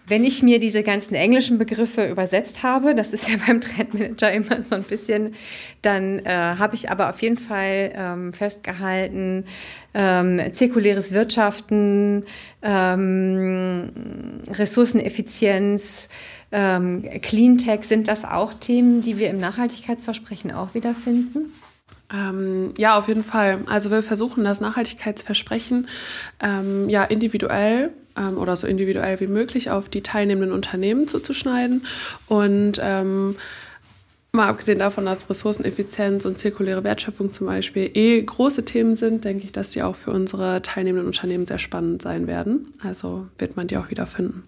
wenn 0.07 0.23
ich 0.23 0.41
mir 0.41 0.59
diese 0.59 0.81
ganzen 0.81 1.13
englischen 1.13 1.59
Begriffe 1.59 2.07
übersetzt 2.07 2.63
habe, 2.63 2.95
das 2.95 3.13
ist 3.13 3.29
ja 3.29 3.35
beim 3.45 3.61
Trendmanager 3.61 4.31
immer 4.31 4.63
so 4.63 4.73
ein 4.73 4.81
bisschen, 4.81 5.35
dann 5.83 6.25
äh, 6.25 6.55
habe 6.57 6.73
ich 6.73 6.89
aber 6.89 7.09
auf 7.11 7.21
jeden 7.21 7.37
Fall 7.37 7.93
ähm, 7.95 8.33
festgehalten, 8.33 9.45
ähm, 9.93 10.41
zirkuläres 10.51 11.11
Wirtschaften, 11.11 12.23
ähm, 12.63 13.91
Ressourceneffizienz, 14.49 16.09
ähm, 16.51 17.03
Cleantech, 17.21 17.83
sind 17.83 18.07
das 18.07 18.25
auch 18.25 18.55
Themen, 18.55 19.03
die 19.03 19.19
wir 19.19 19.29
im 19.29 19.39
Nachhaltigkeitsversprechen 19.39 20.51
auch 20.51 20.73
wiederfinden? 20.73 21.53
Ähm, 22.13 22.73
ja, 22.77 22.97
auf 22.97 23.07
jeden 23.07 23.23
Fall. 23.23 23.59
Also 23.67 23.91
wir 23.91 24.03
versuchen 24.03 24.43
das 24.43 24.61
Nachhaltigkeitsversprechen 24.61 25.87
ähm, 26.39 26.87
ja 26.89 27.03
individuell 27.03 27.91
ähm, 28.17 28.37
oder 28.37 28.55
so 28.55 28.67
individuell 28.67 29.19
wie 29.19 29.27
möglich 29.27 29.71
auf 29.71 29.89
die 29.89 30.01
teilnehmenden 30.01 30.51
Unternehmen 30.51 31.07
zuzuschneiden. 31.07 31.85
Und 32.27 32.79
ähm, 32.81 33.35
mal 34.31 34.49
abgesehen 34.49 34.79
davon, 34.79 35.05
dass 35.05 35.29
Ressourceneffizienz 35.29 36.25
und 36.25 36.37
zirkuläre 36.37 36.83
Wertschöpfung 36.83 37.31
zum 37.31 37.47
Beispiel 37.47 37.89
eh 37.93 38.21
große 38.21 38.65
Themen 38.65 38.95
sind, 38.95 39.25
denke 39.25 39.45
ich, 39.45 39.51
dass 39.51 39.71
die 39.71 39.81
auch 39.81 39.95
für 39.95 40.11
unsere 40.11 40.61
teilnehmenden 40.61 41.07
Unternehmen 41.07 41.45
sehr 41.45 41.59
spannend 41.59 42.01
sein 42.01 42.27
werden. 42.27 42.67
Also 42.83 43.27
wird 43.37 43.55
man 43.55 43.67
die 43.67 43.77
auch 43.77 43.89
wieder 43.89 44.05
finden. 44.05 44.43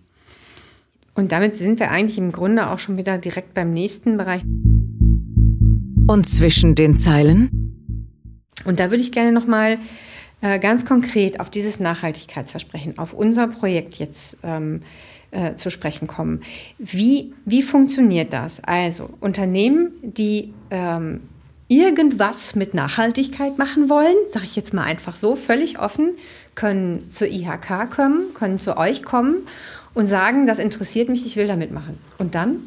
Und 1.16 1.32
damit 1.32 1.56
sind 1.56 1.80
wir 1.80 1.90
eigentlich 1.90 2.20
im 2.20 2.32
Grunde 2.32 2.70
auch 2.70 2.78
schon 2.78 2.98
wieder 2.98 3.18
direkt 3.18 3.56
beim 3.56 3.74
nächsten 3.74 4.18
Bereich. 4.18 4.44
Und 6.08 6.26
zwischen 6.26 6.74
den 6.74 6.96
Zeilen? 6.96 7.50
Und 8.64 8.80
da 8.80 8.92
würde 8.92 9.02
ich 9.02 9.12
gerne 9.12 9.34
nochmal 9.34 9.78
äh, 10.42 10.58
ganz 10.58 10.86
konkret 10.86 11.42
auf 11.42 11.50
dieses 11.50 11.82
Nachhaltigkeitsversprechen, 11.82 12.98
auf 12.98 13.12
unser 13.12 13.48
Projekt 13.48 13.96
jetzt 13.96 14.38
ähm, 14.42 14.84
äh, 15.32 15.56
zu 15.56 15.70
sprechen 15.70 16.08
kommen. 16.08 16.42
Wie, 16.80 17.34
wie 17.44 17.62
funktioniert 17.62 18.32
das? 18.32 18.64
Also 18.64 19.10
Unternehmen, 19.20 19.92
die 20.02 20.54
ähm, 20.72 21.22
irgendwas 21.68 22.56
mit 22.56 22.74
Nachhaltigkeit 22.74 23.58
machen 23.58 23.90
wollen, 23.90 24.16
sage 24.32 24.46
ich 24.46 24.56
jetzt 24.56 24.74
mal 24.74 24.84
einfach 24.84 25.18
so, 25.18 25.36
völlig 25.36 25.80
offen, 25.80 26.12
können 26.56 27.12
zur 27.12 27.28
IHK 27.28 27.92
kommen, 27.94 28.34
können 28.34 28.60
zu 28.60 28.78
euch 28.78 29.04
kommen 29.04 29.40
und 29.94 30.08
sagen, 30.08 30.48
das 30.48 30.60
interessiert 30.60 31.10
mich, 31.10 31.26
ich 31.26 31.36
will 31.36 31.48
da 31.48 31.58
mitmachen. 31.58 31.98
Und 32.18 32.34
dann? 32.34 32.64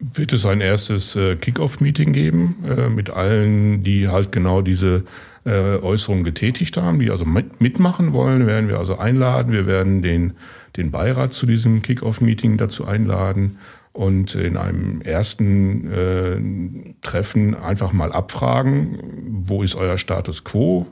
Wird 0.00 0.32
es 0.32 0.46
ein 0.46 0.60
erstes 0.60 1.16
äh, 1.16 1.36
Kick-Off-Meeting 1.36 2.12
geben 2.12 2.64
äh, 2.64 2.88
mit 2.88 3.10
allen, 3.10 3.82
die 3.82 4.08
halt 4.08 4.30
genau 4.30 4.62
diese 4.62 5.04
äh, 5.44 5.50
Äußerungen 5.50 6.24
getätigt 6.24 6.76
haben, 6.76 7.00
die 7.00 7.10
also 7.10 7.24
mit, 7.24 7.60
mitmachen 7.60 8.12
wollen, 8.12 8.46
werden 8.46 8.68
wir 8.68 8.78
also 8.78 8.98
einladen. 8.98 9.52
Wir 9.52 9.66
werden 9.66 10.00
den, 10.02 10.34
den 10.76 10.92
Beirat 10.92 11.32
zu 11.32 11.46
diesem 11.46 11.82
Kick-Off-Meeting 11.82 12.58
dazu 12.58 12.86
einladen 12.86 13.58
und 13.92 14.36
in 14.36 14.56
einem 14.56 15.00
ersten 15.00 15.90
äh, 15.90 16.94
Treffen 17.00 17.56
einfach 17.56 17.92
mal 17.92 18.12
abfragen, 18.12 18.98
wo 19.26 19.64
ist 19.64 19.74
euer 19.74 19.98
Status 19.98 20.44
quo? 20.44 20.86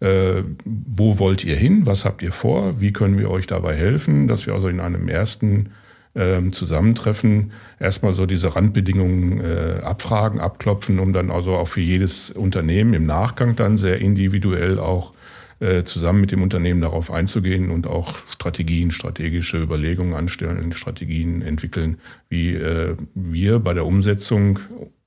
Äh, 0.00 0.44
wo 0.64 1.18
wollt 1.18 1.44
ihr 1.44 1.56
hin? 1.56 1.84
Was 1.84 2.06
habt 2.06 2.22
ihr 2.22 2.32
vor? 2.32 2.80
Wie 2.80 2.94
können 2.94 3.18
wir 3.18 3.30
euch 3.30 3.46
dabei 3.46 3.76
helfen? 3.76 4.28
Dass 4.28 4.46
wir 4.46 4.54
also 4.54 4.68
in 4.68 4.80
einem 4.80 5.10
ersten 5.10 5.72
ähm, 6.14 6.52
Zusammentreffen 6.52 7.52
erstmal 7.78 8.14
so 8.14 8.26
diese 8.26 8.56
Randbedingungen 8.56 9.40
äh, 9.40 9.80
abfragen, 9.82 10.40
abklopfen, 10.40 10.98
um 10.98 11.12
dann 11.12 11.30
also 11.30 11.56
auch 11.56 11.68
für 11.68 11.80
jedes 11.80 12.30
Unternehmen 12.30 12.94
im 12.94 13.06
Nachgang 13.06 13.56
dann 13.56 13.76
sehr 13.76 14.00
individuell 14.00 14.78
auch 14.78 15.14
äh, 15.60 15.84
zusammen 15.84 16.22
mit 16.22 16.32
dem 16.32 16.42
Unternehmen 16.42 16.80
darauf 16.80 17.10
einzugehen 17.10 17.70
und 17.70 17.86
auch 17.86 18.14
Strategien, 18.30 18.90
strategische 18.90 19.62
Überlegungen 19.62 20.14
anstellen, 20.14 20.72
Strategien 20.72 21.42
entwickeln, 21.42 21.98
wie 22.28 22.54
äh, 22.54 22.96
wir 23.14 23.58
bei 23.58 23.74
der 23.74 23.86
Umsetzung 23.86 24.58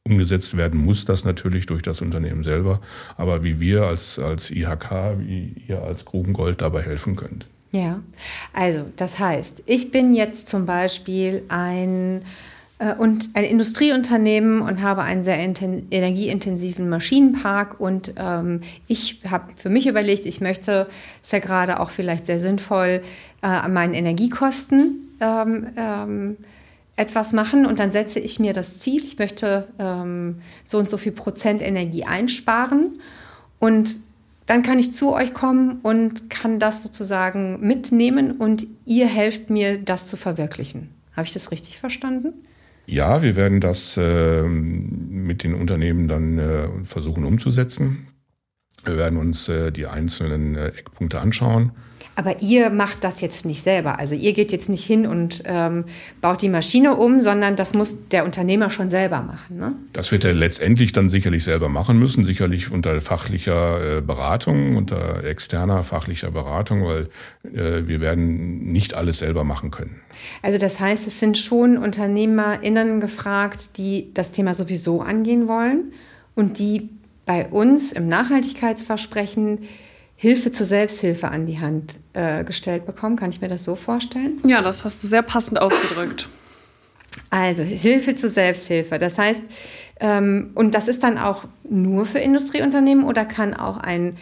umgesetzt 0.06 0.58
werden 0.58 0.84
muss 0.84 1.06
das 1.06 1.24
natürlich 1.24 1.66
durch 1.66 1.82
das 1.82 2.02
Unternehmen 2.02 2.44
selber, 2.44 2.82
aber 3.16 3.44
wie 3.44 3.60
wir 3.60 3.84
als, 3.84 4.20
als 4.20 4.52
IHK, 4.52 5.18
wie 5.20 5.63
ihr 5.68 5.82
als 5.82 6.06
Grubengold 6.06 6.62
dabei 6.62 6.82
helfen 6.82 7.16
könnt. 7.16 7.48
Ja, 7.74 8.02
also 8.54 8.86
das 8.98 9.18
heißt, 9.18 9.64
ich 9.66 9.90
bin 9.90 10.14
jetzt 10.14 10.48
zum 10.48 10.68
Beispiel 10.68 11.42
ein, 11.48 12.22
äh, 12.78 12.94
und 12.94 13.30
ein 13.34 13.46
Industrieunternehmen 13.46 14.62
und 14.62 14.84
habe 14.84 15.02
einen 15.02 15.24
sehr 15.24 15.40
energieintensiven 15.40 16.88
Maschinenpark 16.88 17.80
und 17.80 18.14
ähm, 18.18 18.62
ich 18.88 19.22
habe 19.28 19.54
für 19.56 19.70
mich 19.70 19.88
überlegt, 19.88 20.28
ich 20.28 20.40
möchte, 20.40 20.88
ist 21.24 21.34
ja 21.34 21.40
gerade 21.40 21.80
auch 21.80 21.90
vielleicht 21.90 22.28
sehr 22.28 22.40
sinnvoll, 22.40 23.02
äh, 23.42 23.48
an 23.48 23.74
meinen 23.74 23.96
Energiekosten 23.96 25.18
ähm, 25.20 25.68
ähm, 25.76 26.38
etwas 26.96 27.34
machen 27.34 27.66
und 27.66 27.80
dann 27.80 27.92
setze 27.92 28.20
ich 28.20 28.40
mir 28.40 28.54
das 28.54 28.82
Ziel, 28.82 29.02
ich 29.04 29.18
möchte 29.18 29.68
ähm, 29.80 30.44
so 30.64 30.78
und 30.78 30.92
so 30.92 30.98
viel 30.98 31.12
Prozent 31.12 31.64
Energie 31.64 32.04
einsparen 32.04 33.00
und 33.58 33.96
dann 34.46 34.64
kann 34.64 34.80
ich 34.80 34.94
zu 34.94 35.14
euch 35.14 35.34
kommen 35.34 35.80
und 35.82 36.30
kann 36.30 36.60
das 36.60 36.84
sozusagen 36.84 37.60
mitnehmen 37.62 38.32
und 38.32 38.68
ihr 38.86 39.08
helft 39.08 39.50
mir, 39.50 39.78
das 39.78 40.08
zu 40.08 40.18
verwirklichen. 40.18 40.90
Habe 41.16 41.26
ich 41.26 41.34
das 41.34 41.52
richtig 41.52 41.78
verstanden? 41.78 42.34
Ja, 42.86 43.22
wir 43.22 43.36
werden 43.36 43.62
das 43.62 43.98
äh, 43.98 44.44
mit 44.44 45.44
den 45.44 45.54
Unternehmen 45.56 46.08
dann 46.08 46.38
äh, 46.38 46.68
versuchen 46.84 47.24
umzusetzen. 47.24 48.08
Wir 48.84 48.98
werden 48.98 49.18
uns 49.18 49.48
äh, 49.48 49.72
die 49.72 49.88
einzelnen 49.88 50.56
äh, 50.56 50.68
Eckpunkte 50.68 51.22
anschauen 51.22 51.72
aber 52.15 52.41
ihr 52.41 52.69
macht 52.69 53.04
das 53.04 53.21
jetzt 53.21 53.45
nicht 53.45 53.62
selber. 53.62 53.97
Also 53.99 54.15
ihr 54.15 54.34
geht 54.34 54.52
jetzt 54.52 54.69
nicht 54.69 54.86
hin 54.86 55.08
und 55.08 55.43
ähm, 55.45 55.86
baut 56.21 56.41
die 56.41 56.49
Maschine 56.49 56.95
um, 56.95 57.21
sondern 57.21 57.56
das 57.56 57.73
muss 57.73 58.08
der 58.12 58.26
Unternehmer 58.26 58.69
schon 58.69 58.89
selber 58.89 59.21
machen. 59.21 59.58
Ne? 59.58 59.73
Das 59.93 60.12
wird 60.12 60.23
er 60.23 60.34
letztendlich 60.34 60.91
dann 60.91 61.10
sicherlich 61.10 61.43
selber 61.43 61.69
machen 61.69 61.97
müssen, 61.97 62.23
sicherlich 62.23 62.71
unter 62.71 62.99
fachlicher 63.02 63.97
äh, 63.97 64.02
Beratung, 64.02 64.76
unter 64.76 65.23
externer 65.23 65.84
fachlicher 65.84 66.32
Beratung, 66.32 66.86
weil 66.86 67.10
äh, 67.43 67.88
wir 67.88 67.99
werden 67.99 68.71
nicht 68.71 68.93
alles 68.93 69.19
selber 69.19 69.43
machen 69.43 69.71
können. 69.71 69.99
Also 70.41 70.58
das 70.58 70.80
heißt, 70.80 71.08
es 71.08 71.19
sind 71.19 71.38
schon 71.38 71.78
UnternehmerInnen 71.78 73.02
gefragt, 73.02 73.78
die 73.78 74.13
das 74.13 74.32
Thema 74.32 74.54
sowieso 74.54 75.02
angehen 75.02 75.47
wollen 75.47 75.93
und 76.36 76.60
die 76.60 76.89
bei 77.26 77.47
uns 77.47 77.91
im 77.91 78.08
Nachhaltigkeitsversprechen 78.08 79.60
Hilfe 80.24 80.54
zur 80.54 80.66
Selbsthilfe 80.66 81.28
an 81.28 81.48
die 81.48 81.60
Hand 81.60 81.98
äh, 82.14 82.46
gestellt 82.46 82.86
bekommen. 82.86 83.18
Kann 83.18 83.30
ich 83.32 83.42
mir 83.42 83.50
das 83.50 83.66
so 83.66 83.76
vorstellen? 83.76 84.40
Ja, 84.46 84.62
das 84.62 84.86
hast 84.86 85.04
du 85.04 85.08
sehr 85.08 85.22
passend 85.22 85.60
ausgedrückt. 85.60 86.30
Also 87.30 87.62
Hilfe 87.62 88.16
zur 88.16 88.30
Selbsthilfe. 88.30 89.00
Das 89.00 89.18
heißt, 89.18 89.42
ähm, 90.00 90.52
und 90.56 90.76
das 90.76 90.88
ist 90.88 91.04
dann 91.04 91.18
auch 91.18 91.44
nur 91.70 92.06
für 92.06 92.20
Industrieunternehmen 92.20 93.04
oder 93.04 93.26
kann 93.26 93.54
auch 93.54 93.76
ein, 93.76 94.16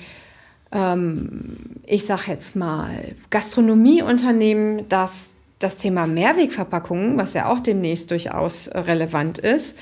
ähm, 0.71 1.57
ich 1.85 2.07
sage 2.07 2.23
jetzt 2.29 2.55
mal, 2.55 2.89
Gastronomieunternehmen, 3.29 4.89
das 4.89 5.35
das 5.59 5.77
Thema 5.77 6.07
Mehrwegverpackungen, 6.07 7.15
was 7.19 7.35
ja 7.35 7.47
auch 7.47 7.59
demnächst 7.59 8.09
durchaus 8.09 8.71
relevant 8.73 9.37
ist, 9.37 9.77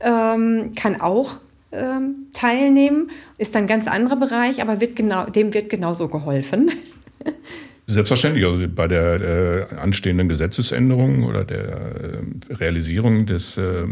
ähm, 0.00 0.72
kann 0.76 1.00
auch 1.00 1.36
ähm, 1.72 2.26
teilnehmen. 2.32 3.10
Ist 3.38 3.56
ein 3.56 3.66
ganz 3.66 3.86
anderer 3.86 4.16
Bereich, 4.16 4.60
aber 4.62 4.80
wird 4.80 4.96
genau, 4.96 5.26
dem 5.26 5.54
wird 5.54 5.68
genauso 5.68 6.08
geholfen. 6.08 6.70
Selbstverständlich. 7.86 8.46
Also 8.46 8.66
bei 8.68 8.88
der 8.88 9.68
äh, 9.72 9.74
anstehenden 9.76 10.28
Gesetzesänderung 10.28 11.24
oder 11.24 11.44
der 11.44 11.64
äh, 11.64 12.54
Realisierung 12.54 13.26
des 13.26 13.58
äh, 13.58 13.86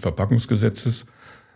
Verpackungsgesetzes 0.00 1.06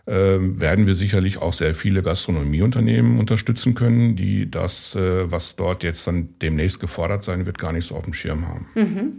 ähm, 0.05 0.59
werden 0.59 0.85
wir 0.85 0.95
sicherlich 0.95 1.37
auch 1.41 1.53
sehr 1.53 1.73
viele 1.73 2.01
Gastronomieunternehmen 2.01 3.19
unterstützen 3.19 3.73
können, 3.73 4.15
die 4.15 4.51
das, 4.51 4.95
äh, 4.95 5.31
was 5.31 5.55
dort 5.55 5.83
jetzt 5.83 6.07
dann 6.07 6.29
demnächst 6.41 6.79
gefordert 6.81 7.23
sein 7.23 7.45
wird, 7.45 7.57
gar 7.57 7.71
nicht 7.71 7.87
so 7.87 7.95
auf 7.95 8.03
dem 8.03 8.13
Schirm 8.13 8.47
haben. 8.47 8.67
Mhm. 8.75 9.11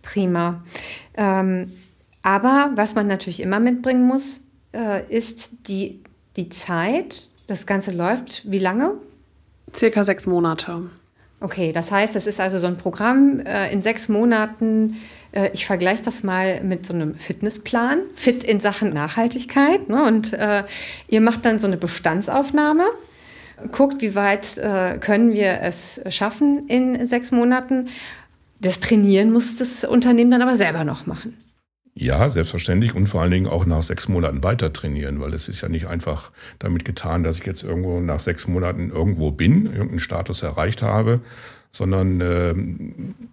Prima. 0.00 0.64
Ähm, 1.14 1.66
aber 2.22 2.72
was 2.74 2.94
man 2.94 3.06
natürlich 3.06 3.40
immer 3.40 3.60
mitbringen 3.60 4.06
muss, 4.06 4.40
äh, 4.76 5.02
ist 5.08 5.68
die, 5.68 6.00
die 6.36 6.48
Zeit. 6.48 7.28
Das 7.46 7.66
Ganze 7.66 7.92
läuft 7.92 8.50
wie 8.50 8.58
lange? 8.58 8.94
Circa 9.72 10.04
sechs 10.04 10.26
Monate. 10.26 10.82
Okay, 11.40 11.72
das 11.72 11.92
heißt, 11.92 12.16
es 12.16 12.26
ist 12.26 12.40
also 12.40 12.58
so 12.58 12.66
ein 12.66 12.78
Programm 12.78 13.40
äh, 13.40 13.70
in 13.72 13.82
sechs 13.82 14.08
Monaten. 14.08 14.96
Äh, 15.32 15.50
ich 15.52 15.66
vergleiche 15.66 16.02
das 16.02 16.22
mal 16.22 16.62
mit 16.62 16.86
so 16.86 16.94
einem 16.94 17.14
Fitnessplan, 17.16 17.98
fit 18.14 18.42
in 18.42 18.58
Sachen 18.58 18.94
Nachhaltigkeit. 18.94 19.88
Ne? 19.88 20.02
Und 20.04 20.32
äh, 20.32 20.64
ihr 21.08 21.20
macht 21.20 21.44
dann 21.44 21.58
so 21.58 21.66
eine 21.66 21.76
Bestandsaufnahme, 21.76 22.84
guckt, 23.70 24.00
wie 24.00 24.14
weit 24.14 24.56
äh, 24.56 24.98
können 24.98 25.32
wir 25.32 25.60
es 25.60 26.00
schaffen 26.08 26.68
in 26.68 27.04
sechs 27.06 27.32
Monaten. 27.32 27.88
Das 28.60 28.80
Trainieren 28.80 29.30
muss 29.30 29.58
das 29.58 29.84
Unternehmen 29.84 30.30
dann 30.30 30.42
aber 30.42 30.56
selber 30.56 30.84
noch 30.84 31.04
machen. 31.06 31.36
Ja, 31.98 32.28
selbstverständlich 32.28 32.94
und 32.94 33.06
vor 33.06 33.22
allen 33.22 33.30
Dingen 33.30 33.46
auch 33.46 33.64
nach 33.64 33.82
sechs 33.82 34.06
Monaten 34.06 34.44
weiter 34.44 34.70
trainieren, 34.70 35.18
weil 35.18 35.32
es 35.32 35.48
ist 35.48 35.62
ja 35.62 35.70
nicht 35.70 35.86
einfach 35.86 36.30
damit 36.58 36.84
getan, 36.84 37.24
dass 37.24 37.38
ich 37.38 37.46
jetzt 37.46 37.62
irgendwo 37.62 38.00
nach 38.00 38.20
sechs 38.20 38.46
Monaten 38.46 38.90
irgendwo 38.90 39.30
bin, 39.30 39.64
irgendeinen 39.64 40.00
Status 40.00 40.42
erreicht 40.42 40.82
habe, 40.82 41.20
sondern 41.72 42.20
äh, 42.20 42.54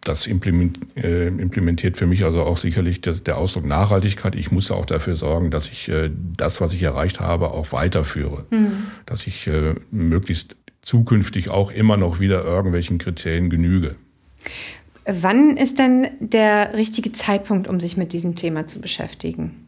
das 0.02 0.28
implementiert 0.28 1.98
für 1.98 2.06
mich 2.06 2.24
also 2.24 2.44
auch 2.44 2.56
sicherlich 2.56 3.02
das, 3.02 3.24
der 3.24 3.38
Ausdruck 3.38 3.66
Nachhaltigkeit. 3.66 4.34
Ich 4.36 4.50
muss 4.50 4.72
auch 4.72 4.86
dafür 4.86 5.18
sorgen, 5.18 5.52
dass 5.52 5.68
ich 5.68 5.90
äh, 5.90 6.10
das, 6.38 6.62
was 6.62 6.72
ich 6.72 6.84
erreicht 6.84 7.20
habe, 7.20 7.52
auch 7.52 7.74
weiterführe. 7.74 8.46
Mhm. 8.50 8.86
Dass 9.06 9.28
ich 9.28 9.46
äh, 9.48 9.76
möglichst 9.92 10.56
zukünftig 10.82 11.50
auch 11.50 11.70
immer 11.70 11.98
noch 11.98 12.22
wieder 12.22 12.46
irgendwelchen 12.46 12.98
Kriterien 12.98 13.50
genüge. 13.50 13.96
Wann 15.06 15.58
ist 15.58 15.80
denn 15.80 16.08
der 16.20 16.74
richtige 16.76 17.12
Zeitpunkt, 17.12 17.68
um 17.68 17.80
sich 17.80 17.98
mit 17.98 18.14
diesem 18.14 18.36
Thema 18.36 18.68
zu 18.68 18.80
beschäftigen? 18.80 19.68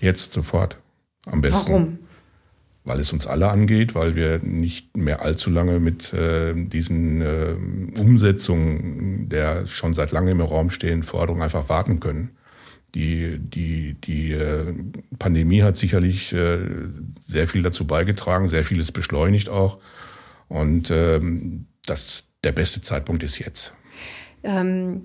Jetzt 0.00 0.32
sofort. 0.32 0.78
Am 1.26 1.40
besten. 1.40 1.72
Warum? 1.72 1.98
Weil 2.84 3.00
es 3.00 3.12
uns 3.12 3.26
alle 3.26 3.48
angeht, 3.48 3.94
weil 3.94 4.14
wir 4.14 4.40
nicht 4.40 4.96
mehr 4.96 5.22
allzu 5.22 5.50
lange 5.50 5.80
mit 5.80 6.12
äh, 6.12 6.52
diesen 6.54 7.22
äh, 7.22 7.54
Umsetzungen 7.98 9.28
der 9.30 9.66
schon 9.66 9.94
seit 9.94 10.12
langem 10.12 10.40
im 10.40 10.46
Raum 10.46 10.70
stehenden 10.70 11.02
Forderungen 11.02 11.42
einfach 11.42 11.68
warten 11.70 11.98
können. 12.00 12.36
Die, 12.94 13.38
die, 13.38 13.94
die 13.94 14.32
äh, 14.32 14.72
Pandemie 15.18 15.62
hat 15.62 15.76
sicherlich 15.76 16.32
äh, 16.32 16.58
sehr 17.26 17.48
viel 17.48 17.62
dazu 17.62 17.86
beigetragen, 17.86 18.48
sehr 18.48 18.64
vieles 18.64 18.92
beschleunigt 18.92 19.48
auch. 19.48 19.78
Und 20.48 20.90
ähm, 20.90 21.66
das, 21.86 22.26
der 22.44 22.52
beste 22.52 22.82
Zeitpunkt 22.82 23.22
ist 23.22 23.38
jetzt. 23.38 23.74
Ähm, 24.44 25.02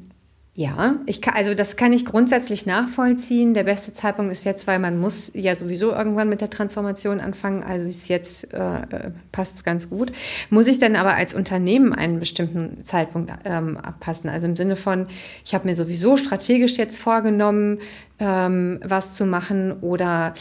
ja, 0.59 0.95
ich 1.05 1.21
kann, 1.21 1.35
also 1.35 1.53
das 1.53 1.77
kann 1.77 1.93
ich 1.93 2.03
grundsätzlich 2.03 2.65
nachvollziehen. 2.65 3.53
Der 3.53 3.63
beste 3.63 3.93
Zeitpunkt 3.93 4.29
ist 4.29 4.43
jetzt, 4.43 4.67
weil 4.67 4.77
man 4.77 4.99
muss 4.99 5.31
ja 5.33 5.55
sowieso 5.55 5.93
irgendwann 5.93 6.27
mit 6.27 6.41
der 6.41 6.49
Transformation 6.49 7.21
anfangen. 7.21 7.63
Also 7.63 7.87
ist 7.87 8.09
jetzt 8.09 8.53
äh, 8.53 8.81
äh 8.81 9.11
passt 9.31 9.63
ganz 9.63 9.89
gut. 9.89 10.11
Muss 10.49 10.67
ich 10.67 10.77
dann 10.79 10.97
aber 10.97 11.13
als 11.13 11.33
Unternehmen 11.33 11.93
einen 11.93 12.19
bestimmten 12.19 12.83
Zeitpunkt 12.83 13.31
ähm, 13.45 13.77
abpassen? 13.77 14.29
Also 14.29 14.47
im 14.47 14.57
Sinne 14.57 14.75
von, 14.75 15.07
ich 15.45 15.53
habe 15.53 15.65
mir 15.65 15.75
sowieso 15.75 16.17
strategisch 16.17 16.77
jetzt 16.77 16.97
vorgenommen, 16.99 17.79
ähm, 18.19 18.81
was 18.83 19.13
zu 19.13 19.25
machen 19.25 19.79
oder 19.79 20.33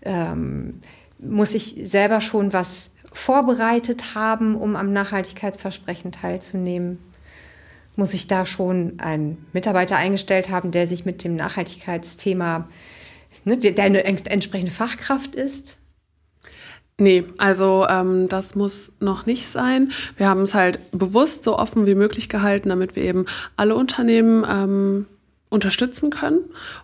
ähm, 0.00 0.80
muss 1.18 1.54
ich 1.54 1.82
selber 1.84 2.22
schon 2.22 2.54
was 2.54 2.94
vorbereitet 3.12 4.14
haben, 4.14 4.56
um 4.56 4.74
am 4.74 4.94
Nachhaltigkeitsversprechen 4.94 6.12
teilzunehmen? 6.12 6.98
Muss 7.96 8.14
ich 8.14 8.26
da 8.26 8.46
schon 8.46 8.94
einen 8.98 9.46
Mitarbeiter 9.52 9.96
eingestellt 9.96 10.50
haben, 10.50 10.70
der 10.70 10.86
sich 10.86 11.04
mit 11.04 11.24
dem 11.24 11.34
Nachhaltigkeitsthema, 11.34 12.68
ne, 13.44 13.56
der 13.56 13.84
eine 13.84 14.04
entsprechende 14.04 14.70
Fachkraft 14.70 15.34
ist? 15.34 15.78
Nee, 16.98 17.24
also 17.36 17.86
ähm, 17.88 18.28
das 18.28 18.54
muss 18.54 18.94
noch 19.00 19.26
nicht 19.26 19.46
sein. 19.46 19.92
Wir 20.16 20.28
haben 20.28 20.42
es 20.42 20.54
halt 20.54 20.78
bewusst 20.92 21.42
so 21.42 21.58
offen 21.58 21.86
wie 21.86 21.94
möglich 21.94 22.30
gehalten, 22.30 22.70
damit 22.70 22.96
wir 22.96 23.02
eben 23.02 23.26
alle 23.56 23.74
Unternehmen 23.74 24.46
ähm, 24.48 25.06
unterstützen 25.50 26.10
können. 26.10 26.40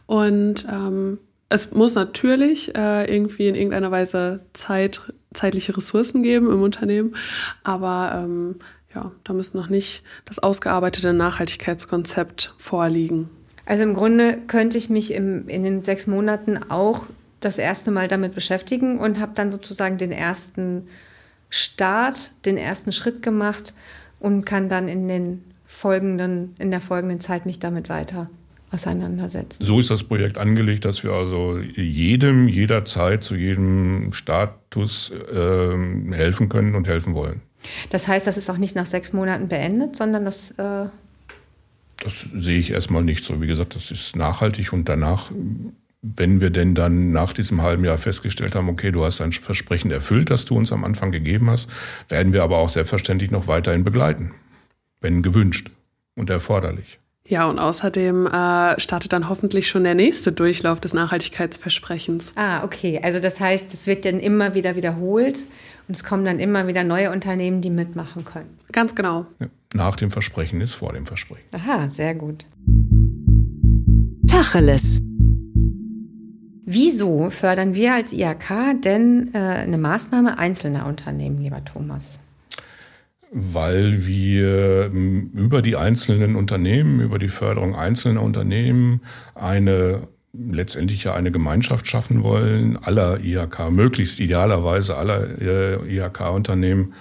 Und 0.07 0.67
ähm, 0.71 1.19
es 1.49 1.71
muss 1.73 1.95
natürlich 1.95 2.75
äh, 2.75 3.05
irgendwie 3.15 3.49
in 3.49 3.55
irgendeiner 3.55 3.91
Weise 3.91 4.45
Zeit, 4.53 5.01
zeitliche 5.33 5.77
Ressourcen 5.77 6.23
geben 6.23 6.51
im 6.51 6.63
Unternehmen, 6.63 7.17
aber 7.63 8.13
ähm, 8.15 8.57
ja, 8.95 9.11
da 9.25 9.33
müsste 9.33 9.57
noch 9.57 9.69
nicht 9.69 10.03
das 10.25 10.39
ausgearbeitete 10.39 11.13
Nachhaltigkeitskonzept 11.13 12.55
vorliegen. 12.59 13.31
Also 13.65 13.85
im 13.85 13.95
Grunde 13.95 14.39
könnte 14.49 14.77
ich 14.79 14.91
mich 14.91 15.13
im, 15.15 15.49
in 15.49 15.63
den 15.63 15.83
sechs 15.85 16.07
Monaten 16.07 16.59
auch 16.69 17.07
das 17.41 17.59
erste 17.59 17.91
Mal 17.91 18.09
damit 18.09 18.35
beschäftigen 18.35 18.99
und 18.99 19.21
habe 19.21 19.33
dann 19.35 19.53
sozusagen 19.53 19.99
den 19.99 20.13
ersten 20.13 20.89
Start, 21.51 22.31
den 22.45 22.57
ersten 22.57 22.93
Schritt 22.93 23.23
gemacht 23.23 23.75
und 24.21 24.45
kann 24.45 24.69
dann 24.69 24.89
in 24.89 25.09
den 25.09 25.45
folgenden, 25.67 26.55
in 26.59 26.71
der 26.71 26.81
folgenden 26.81 27.21
Zeit 27.21 27.47
mich 27.47 27.59
damit 27.59 27.89
weiter 27.89 28.31
auseinandersetzen. 28.71 29.63
So 29.63 29.81
ist 29.81 29.91
das 29.91 30.03
Projekt 30.03 30.39
angelegt, 30.39 30.85
dass 30.85 31.03
wir 31.05 31.13
also 31.13 31.59
jedem, 31.59 32.49
jederzeit 32.49 33.23
zu 33.23 33.35
jedem 33.35 34.13
Status 34.13 35.11
äh, 35.11 36.15
helfen 36.15 36.49
können 36.49 36.75
und 36.75 36.87
helfen 36.87 37.15
wollen. 37.15 37.43
Das 37.91 38.09
heißt, 38.09 38.27
das 38.27 38.37
ist 38.37 38.51
auch 38.51 38.59
nicht 38.59 38.75
nach 38.75 38.87
sechs 38.87 39.13
Monaten 39.13 39.49
beendet, 39.49 39.97
sondern 39.97 40.25
das. 40.25 40.53
Äh 40.53 40.87
das 42.03 42.27
sehe 42.35 42.59
ich 42.59 42.73
erstmal 42.73 43.05
nicht 43.05 43.25
so. 43.25 43.41
Wie 43.41 43.47
gesagt, 43.47 43.77
das 43.77 43.91
ist 43.91 44.17
nachhaltig 44.17 44.73
und 44.73 44.89
danach, 44.89 45.31
wenn 46.03 46.41
wir 46.41 46.51
denn 46.51 46.75
dann 46.75 47.13
nach 47.13 47.33
diesem 47.33 47.63
halben 47.63 47.85
Jahr 47.85 47.99
festgestellt 47.99 48.57
haben, 48.57 48.69
okay, 48.69 48.91
du 48.91 49.05
hast 49.05 49.21
dein 49.21 49.33
Versprechen 49.33 49.91
erfüllt, 49.93 50.31
das 50.31 50.45
du 50.45 50.57
uns 50.57 50.73
am 50.73 50.85
Anfang 50.85 51.13
gegeben 51.13 51.49
hast, 51.49 51.71
werden 52.09 52.33
wir 52.33 52.43
aber 52.43 52.59
auch 52.59 52.71
selbstverständlich 52.71 53.31
noch 53.31 53.47
weiterhin 53.47 53.85
begleiten, 53.85 54.35
wenn 55.01 55.23
gewünscht 55.23 55.71
und 56.17 56.29
erforderlich. 56.29 56.99
Ja, 57.29 57.49
und 57.49 57.59
außerdem 57.59 58.27
äh, 58.27 58.81
startet 58.81 59.13
dann 59.13 59.29
hoffentlich 59.29 59.69
schon 59.69 59.85
der 59.85 59.95
nächste 59.95 60.33
Durchlauf 60.33 60.81
des 60.81 60.93
Nachhaltigkeitsversprechens. 60.93 62.33
Ah, 62.35 62.65
okay. 62.65 63.01
Also 63.03 63.21
das 63.21 63.39
heißt, 63.39 63.73
es 63.73 63.87
wird 63.87 64.05
dann 64.05 64.19
immer 64.19 64.55
wieder 64.55 64.75
wiederholt 64.75 65.45
und 65.87 65.97
es 65.97 66.03
kommen 66.03 66.25
dann 66.25 66.41
immer 66.41 66.67
wieder 66.67 66.83
neue 66.83 67.13
Unternehmen, 67.13 67.61
die 67.61 67.71
mitmachen 67.71 68.25
können. 68.25 68.59
Ganz 68.73 68.95
genau. 68.95 69.27
Ja, 69.39 69.47
nach 69.73 69.97
dem 69.97 70.11
Versprechen 70.11 70.61
ist 70.61 70.75
vor 70.75 70.93
dem 70.93 71.07
Versprechen. 71.07 71.47
Aha, 71.53 71.89
sehr 71.89 72.15
gut. 72.15 72.45
Tacheles. 74.27 75.01
Wieso 76.65 77.31
fördern 77.31 77.75
wir 77.75 77.95
als 77.95 78.13
IHK 78.13 78.81
denn 78.83 79.31
äh, 79.35 79.39
eine 79.39 79.79
Maßnahme 79.79 80.39
einzelner 80.39 80.87
Unternehmen, 80.87 81.39
lieber 81.39 81.65
Thomas? 81.65 82.19
Weil 83.35 84.07
wir 84.07 84.91
über 84.93 85.63
die 85.63 85.77
einzelnen 85.77 86.37
Unternehmen, 86.37 87.01
über 87.01 87.19
die 87.19 87.31
Förderung 87.31 87.75
einzelner 87.75 88.23
Unternehmen 88.23 89.01
eine 89.35 90.07
letztendlich 90.35 91.05
ja 91.05 91.15
eine 91.15 91.31
Gemeinschaft 91.31 91.87
schaffen 91.87 92.23
wollen, 92.23 92.77
aller 92.79 93.21
IHK, 93.23 93.71
möglichst 93.71 94.21
idealerweise 94.21 94.97
aller 94.97 95.41
äh, 95.41 95.97
IHK-Unternehmen. 95.97 96.95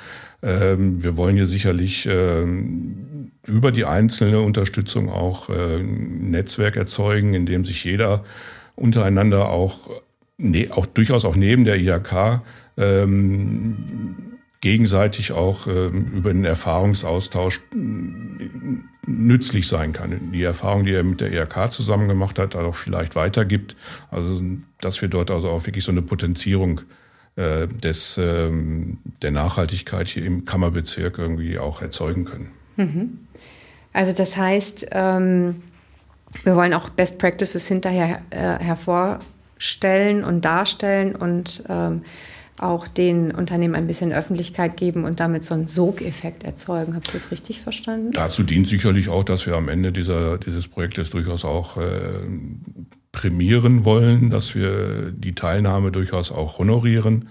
Ähm, 0.44 1.04
wir 1.04 1.18
wollen 1.18 1.36
hier 1.36 1.48
sicherlich 1.48 2.08
ähm, 2.10 3.32
über 3.48 3.72
die 3.72 3.86
einzelne 3.86 4.42
Unterstützung 4.42 5.10
auch 5.10 5.50
äh, 5.50 5.78
ein 5.78 6.32
Netzwerk 6.32 6.76
erzeugen, 6.76 7.34
in 7.34 7.46
dem 7.46 7.64
sich 7.64 7.84
jeder 7.84 8.24
untereinander 8.76 9.50
auch, 9.50 9.90
ne, 10.38 10.70
auch 10.72 10.86
durchaus 10.86 11.24
auch 11.26 11.36
neben 11.36 11.64
der 11.64 11.78
IHK 11.78 12.42
ähm, 12.78 14.31
gegenseitig 14.62 15.32
auch 15.32 15.68
ähm, 15.68 16.08
über 16.14 16.32
den 16.32 16.46
Erfahrungsaustausch 16.46 17.62
nützlich 19.08 19.68
sein 19.68 19.92
kann. 19.92 20.32
Die 20.32 20.44
Erfahrung, 20.44 20.86
die 20.86 20.94
er 20.94 21.04
mit 21.04 21.20
der 21.20 21.34
ERK 21.34 21.72
zusammen 21.72 22.08
gemacht 22.08 22.38
hat, 22.40 22.56
auch 22.56 22.76
vielleicht 22.76 23.16
weitergibt. 23.16 23.76
Also, 24.12 24.42
dass 24.80 25.02
wir 25.02 25.10
dort 25.10 25.32
also 25.32 25.50
auch 25.50 25.66
wirklich 25.66 25.84
so 25.84 25.92
eine 25.92 26.04
Potenzierung 26.04 26.82
äh, 27.36 27.68
des, 27.68 28.18
ähm, 28.18 29.00
der 29.22 29.32
Nachhaltigkeit 29.32 30.08
hier 30.08 30.26
im 30.26 30.46
Kammerbezirk 30.46 31.18
irgendwie 31.18 31.58
auch 31.58 31.82
erzeugen 31.82 32.26
können. 32.26 32.52
Mhm. 32.78 33.20
Also 33.94 34.14
das 34.14 34.38
heißt, 34.38 34.88
ähm, 34.92 35.56
wir 36.44 36.56
wollen 36.56 36.74
auch 36.74 36.90
Best 36.90 37.20
Practices 37.20 37.68
hinterher 37.68 38.22
äh, 38.30 38.60
hervorstellen 38.60 40.24
und 40.24 40.46
darstellen 40.46 41.16
und 41.16 41.64
ähm, 41.68 42.04
auch 42.62 42.88
den 42.88 43.32
Unternehmen 43.32 43.76
ein 43.76 43.88
bisschen 43.88 44.14
Öffentlichkeit 44.14 44.78
geben 44.78 45.04
und 45.04 45.20
damit 45.20 45.44
so 45.44 45.54
einen 45.54 45.68
Sogeffekt 45.68 46.44
erzeugen. 46.44 46.94
Habe 46.94 47.04
ich 47.06 47.12
das 47.12 47.32
richtig 47.32 47.62
verstanden? 47.62 48.12
Dazu 48.12 48.44
dient 48.44 48.68
sicherlich 48.68 49.10
auch, 49.10 49.24
dass 49.24 49.46
wir 49.46 49.56
am 49.56 49.68
Ende 49.68 49.92
dieser, 49.92 50.38
dieses 50.38 50.68
Projektes 50.68 51.10
durchaus 51.10 51.44
auch 51.44 51.78
äh, 51.78 51.82
prämieren 53.12 53.84
wollen, 53.84 54.30
dass 54.30 54.56
wir 54.56 55.12
die 55.12 55.36
Teilnahme 55.36 55.92
durchaus 55.92 56.32
auch 56.32 56.60
honorieren 56.60 57.28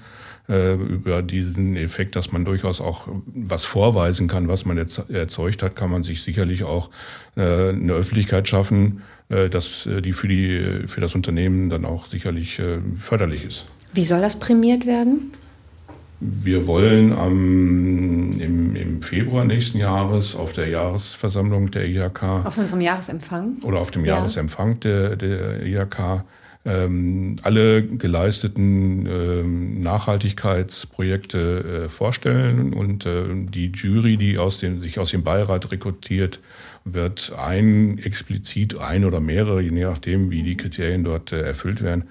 äh, 0.49 0.75
über 0.75 1.23
diesen 1.23 1.77
Effekt, 1.77 2.17
dass 2.17 2.33
man 2.33 2.45
durchaus 2.45 2.81
auch 2.81 3.07
was 3.27 3.65
vorweisen 3.65 4.27
kann, 4.29 4.49
was 4.49 4.65
man 4.65 4.79
erzeugt 4.79 5.63
hat, 5.63 5.77
kann 5.77 5.91
man 5.91 6.03
sich 6.03 6.23
sicherlich 6.23 6.65
auch 6.65 6.91
äh, 7.37 7.71
eine 7.71 7.93
Öffentlichkeit 7.93 8.49
schaffen, 8.49 9.03
äh, 9.29 9.49
dass 9.49 9.87
äh, 9.87 10.03
die 10.03 10.13
für, 10.13 10.29
die 10.29 10.87
für 10.87 11.01
das 11.01 11.15
Unternehmen 11.15 11.71
dann 11.71 11.85
auch 11.85 12.05
sicherlich 12.07 12.59
äh, 12.59 12.79
förderlich 12.99 13.45
ist. 13.45 13.67
Wie 13.93 14.05
soll 14.05 14.21
das 14.21 14.39
prämiert 14.39 14.87
werden? 14.87 15.33
Wir 16.21 16.67
wollen 16.67 17.13
am, 17.13 18.39
im, 18.39 18.77
im, 18.77 19.03
Februar 19.03 19.45
nächsten 19.45 19.79
Jahres 19.79 20.37
auf 20.37 20.53
der 20.53 20.69
Jahresversammlung 20.69 21.71
der 21.71 21.87
IHK. 21.87 22.23
Auf 22.45 22.59
unserem 22.59 22.83
Jahresempfang? 22.83 23.57
Oder 23.63 23.79
auf 23.79 23.91
dem 23.91 24.05
ja. 24.05 24.17
Jahresempfang 24.17 24.81
der, 24.81 25.17
der 25.17 25.63
IHK 25.63 26.25
ähm, 26.67 27.37
alle 27.43 27.83
geleisteten 27.83 29.07
ähm, 29.07 29.81
Nachhaltigkeitsprojekte 29.81 31.85
äh, 31.85 31.89
vorstellen 31.89 32.75
und 32.75 33.07
äh, 33.07 33.25
die 33.31 33.73
Jury, 33.73 34.19
die 34.19 34.37
aus 34.37 34.59
dem, 34.59 34.83
sich 34.83 34.99
aus 34.99 35.11
dem 35.11 35.25
Beirat 35.25 35.73
rekrutiert, 35.73 36.41
wird 36.85 37.33
ein 37.39 37.99
explizit 37.99 38.79
ein 38.79 39.07
oder 39.07 39.21
mehrere, 39.21 39.63
je 39.63 39.71
nachdem, 39.71 40.31
wie 40.31 40.43
die 40.43 40.59
Kriterien 40.59 41.03
dort 41.03 41.33
äh, 41.33 41.41
erfüllt 41.41 41.83
werden, 41.83 42.05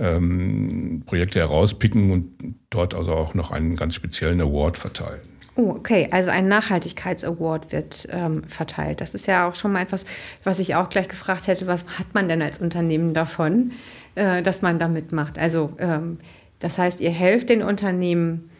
ähm, 0.00 1.02
Projekte 1.06 1.38
herauspicken 1.38 2.10
und 2.10 2.56
dort 2.70 2.94
also 2.94 3.12
auch 3.12 3.34
noch 3.34 3.50
einen 3.50 3.76
ganz 3.76 3.94
speziellen 3.94 4.40
Award 4.40 4.78
verteilen. 4.78 5.20
Oh, 5.56 5.70
okay. 5.70 6.08
Also 6.10 6.30
ein 6.30 6.48
Nachhaltigkeitsaward 6.48 7.72
wird 7.72 8.08
ähm, 8.10 8.44
verteilt. 8.44 9.00
Das 9.00 9.14
ist 9.14 9.26
ja 9.26 9.48
auch 9.48 9.54
schon 9.54 9.72
mal 9.72 9.82
etwas, 9.82 10.06
was 10.42 10.58
ich 10.58 10.74
auch 10.74 10.88
gleich 10.88 11.08
gefragt 11.08 11.48
hätte. 11.48 11.66
Was 11.66 11.84
hat 11.98 12.14
man 12.14 12.28
denn 12.28 12.40
als 12.40 12.60
Unternehmen 12.60 13.14
davon, 13.14 13.72
äh, 14.14 14.42
dass 14.42 14.62
man 14.62 14.78
da 14.78 14.88
mitmacht? 14.88 15.38
Also 15.38 15.74
ähm, 15.78 16.18
das 16.60 16.78
heißt, 16.78 17.00
ihr 17.00 17.10
helft 17.10 17.50
den 17.50 17.62
Unternehmen, 17.62 18.50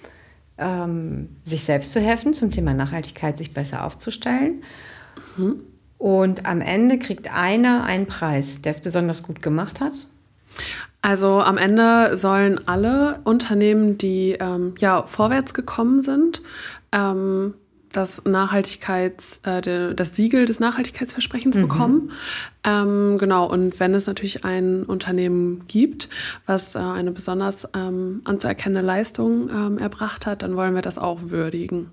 ähm, 0.59 1.37
sich 1.43 1.65
selbst 1.65 1.93
zu 1.93 2.01
helfen, 2.01 2.35
zum 2.35 2.51
Thema 2.51 2.75
Nachhaltigkeit 2.75 3.39
sich 3.39 3.55
besser 3.55 3.85
aufzustellen. 3.85 4.63
Mhm. 5.37 5.63
Und 5.97 6.47
am 6.47 6.61
Ende 6.61 6.99
kriegt 6.99 7.33
einer 7.33 7.85
einen 7.85 8.07
Preis, 8.07 8.63
der 8.63 8.71
es 8.71 8.81
besonders 8.81 9.23
gut 9.23 9.43
gemacht 9.43 9.81
hat. 9.81 9.93
Also 11.03 11.41
am 11.41 11.57
Ende 11.57 12.17
sollen 12.17 12.67
alle 12.69 13.21
Unternehmen, 13.25 13.97
die 13.97 14.37
ähm, 14.39 14.75
ja 14.79 15.05
vorwärts 15.07 15.55
gekommen 15.55 16.03
sind, 16.03 16.43
ähm, 16.93 17.55
das 17.93 18.25
Nachhaltigkeits, 18.25 19.41
äh, 19.45 19.95
das 19.95 20.15
Siegel 20.15 20.47
des 20.47 20.61
Nachhaltigkeitsversprechens 20.61 21.57
mhm. 21.57 21.63
bekommen. 21.63 22.13
Ähm, 22.65 23.17
genau, 23.19 23.47
und 23.47 23.81
wenn 23.81 23.95
es 23.95 24.07
natürlich 24.07 24.45
ein 24.45 24.85
Unternehmen 24.85 25.65
gibt, 25.67 26.09
was 26.47 26.75
äh, 26.75 26.79
eine 26.79 27.11
besonders 27.13 27.67
ähm, 27.75 28.21
anzuerkennende 28.25 28.87
Leistung 28.87 29.49
ähm, 29.51 29.79
erbracht 29.79 30.27
hat, 30.27 30.43
dann 30.43 30.57
wollen 30.57 30.75
wir 30.75 30.83
das 30.83 30.99
auch 30.99 31.19
würdigen. 31.25 31.91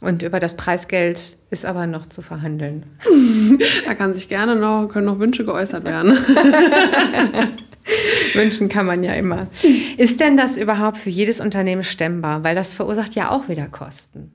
Und 0.00 0.22
über 0.22 0.40
das 0.40 0.56
Preisgeld 0.56 1.38
ist 1.48 1.64
aber 1.64 1.86
noch 1.86 2.06
zu 2.06 2.20
verhandeln. 2.20 2.84
da 3.86 3.94
kann 3.94 4.12
sich 4.12 4.28
gerne 4.28 4.56
noch, 4.56 4.88
können 4.88 5.06
noch 5.06 5.20
Wünsche 5.20 5.46
geäußert 5.46 5.84
werden. 5.84 6.18
Wünschen 8.34 8.68
kann 8.68 8.86
man 8.86 9.04
ja 9.04 9.12
immer. 9.14 9.48
Ist 9.96 10.20
denn 10.20 10.36
das 10.36 10.56
überhaupt 10.56 10.96
für 10.96 11.10
jedes 11.10 11.40
Unternehmen 11.40 11.84
stemmbar? 11.84 12.44
Weil 12.44 12.54
das 12.54 12.72
verursacht 12.72 13.14
ja 13.14 13.30
auch 13.30 13.48
wieder 13.48 13.66
Kosten. 13.66 14.32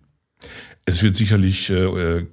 Es 0.85 1.03
wird 1.03 1.15
sicherlich 1.15 1.69
äh, 1.69 2.25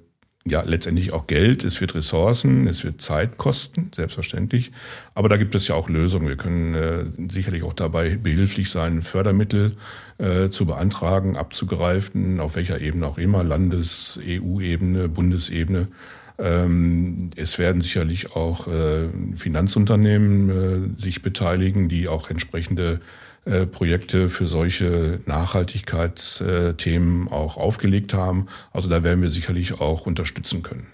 ja 0.49 0.63
letztendlich 0.63 1.13
auch 1.13 1.27
Geld, 1.27 1.63
es 1.63 1.81
wird 1.81 1.95
Ressourcen, 1.95 2.67
es 2.67 2.83
wird 2.83 3.01
Zeit 3.01 3.37
kosten, 3.37 3.91
selbstverständlich. 3.93 4.71
Aber 5.13 5.29
da 5.29 5.37
gibt 5.37 5.55
es 5.55 5.67
ja 5.67 5.75
auch 5.75 5.89
Lösungen. 5.89 6.27
Wir 6.27 6.37
können 6.37 6.73
äh, 6.73 7.05
sicherlich 7.31 7.63
auch 7.63 7.73
dabei 7.73 8.17
behilflich 8.17 8.69
sein, 8.69 9.01
Fördermittel 9.01 9.77
äh, 10.17 10.49
zu 10.49 10.65
beantragen, 10.65 11.37
abzugreifen, 11.37 12.39
auf 12.39 12.55
welcher 12.55 12.79
Ebene 12.79 13.05
auch 13.07 13.17
immer, 13.17 13.43
Landes-, 13.43 14.19
EU-Ebene, 14.23 15.09
Bundesebene. 15.09 15.87
Ähm, 16.39 17.31
es 17.35 17.57
werden 17.57 17.81
sicherlich 17.81 18.35
auch 18.35 18.67
äh, 18.67 19.07
Finanzunternehmen 19.35 20.95
äh, 20.95 20.99
sich 20.99 21.21
beteiligen, 21.21 21.89
die 21.89 22.07
auch 22.07 22.29
entsprechende 22.29 22.99
äh, 23.45 23.65
Projekte 23.65 24.29
für 24.29 24.45
solche 24.45 25.19
Nachhaltigkeitsthemen 25.25 27.27
auch 27.29 27.57
aufgelegt 27.57 28.13
haben. 28.13 28.47
Also 28.71 28.89
da 28.89 29.03
werden 29.03 29.21
wir 29.21 29.29
sicherlich 29.29 29.79
auch 29.79 30.05
unterstützen 30.05 30.63
können. 30.63 30.87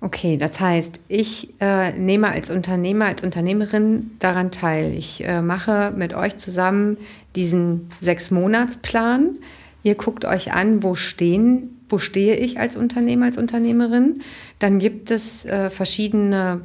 Okay, 0.00 0.36
das 0.36 0.58
heißt, 0.58 0.98
ich 1.06 1.54
äh, 1.60 1.92
nehme 1.92 2.32
als 2.32 2.50
Unternehmer, 2.50 3.04
als 3.04 3.22
Unternehmerin 3.22 4.10
daran 4.18 4.50
teil. 4.50 4.92
Ich 4.96 5.22
äh, 5.22 5.42
mache 5.42 5.92
mit 5.96 6.12
euch 6.12 6.38
zusammen 6.38 6.96
diesen 7.36 7.86
Sechs-Monats-Plan. 8.00 9.36
Ihr 9.84 9.94
guckt 9.94 10.24
euch 10.24 10.52
an, 10.52 10.82
wo 10.82 10.96
stehen 10.96 11.81
wo 11.92 11.98
stehe 11.98 12.36
ich 12.36 12.58
als 12.58 12.76
Unternehmer, 12.76 13.26
als 13.26 13.38
Unternehmerin. 13.38 14.22
Dann 14.58 14.78
gibt 14.78 15.10
es 15.10 15.44
äh, 15.44 15.70
verschiedene 15.70 16.62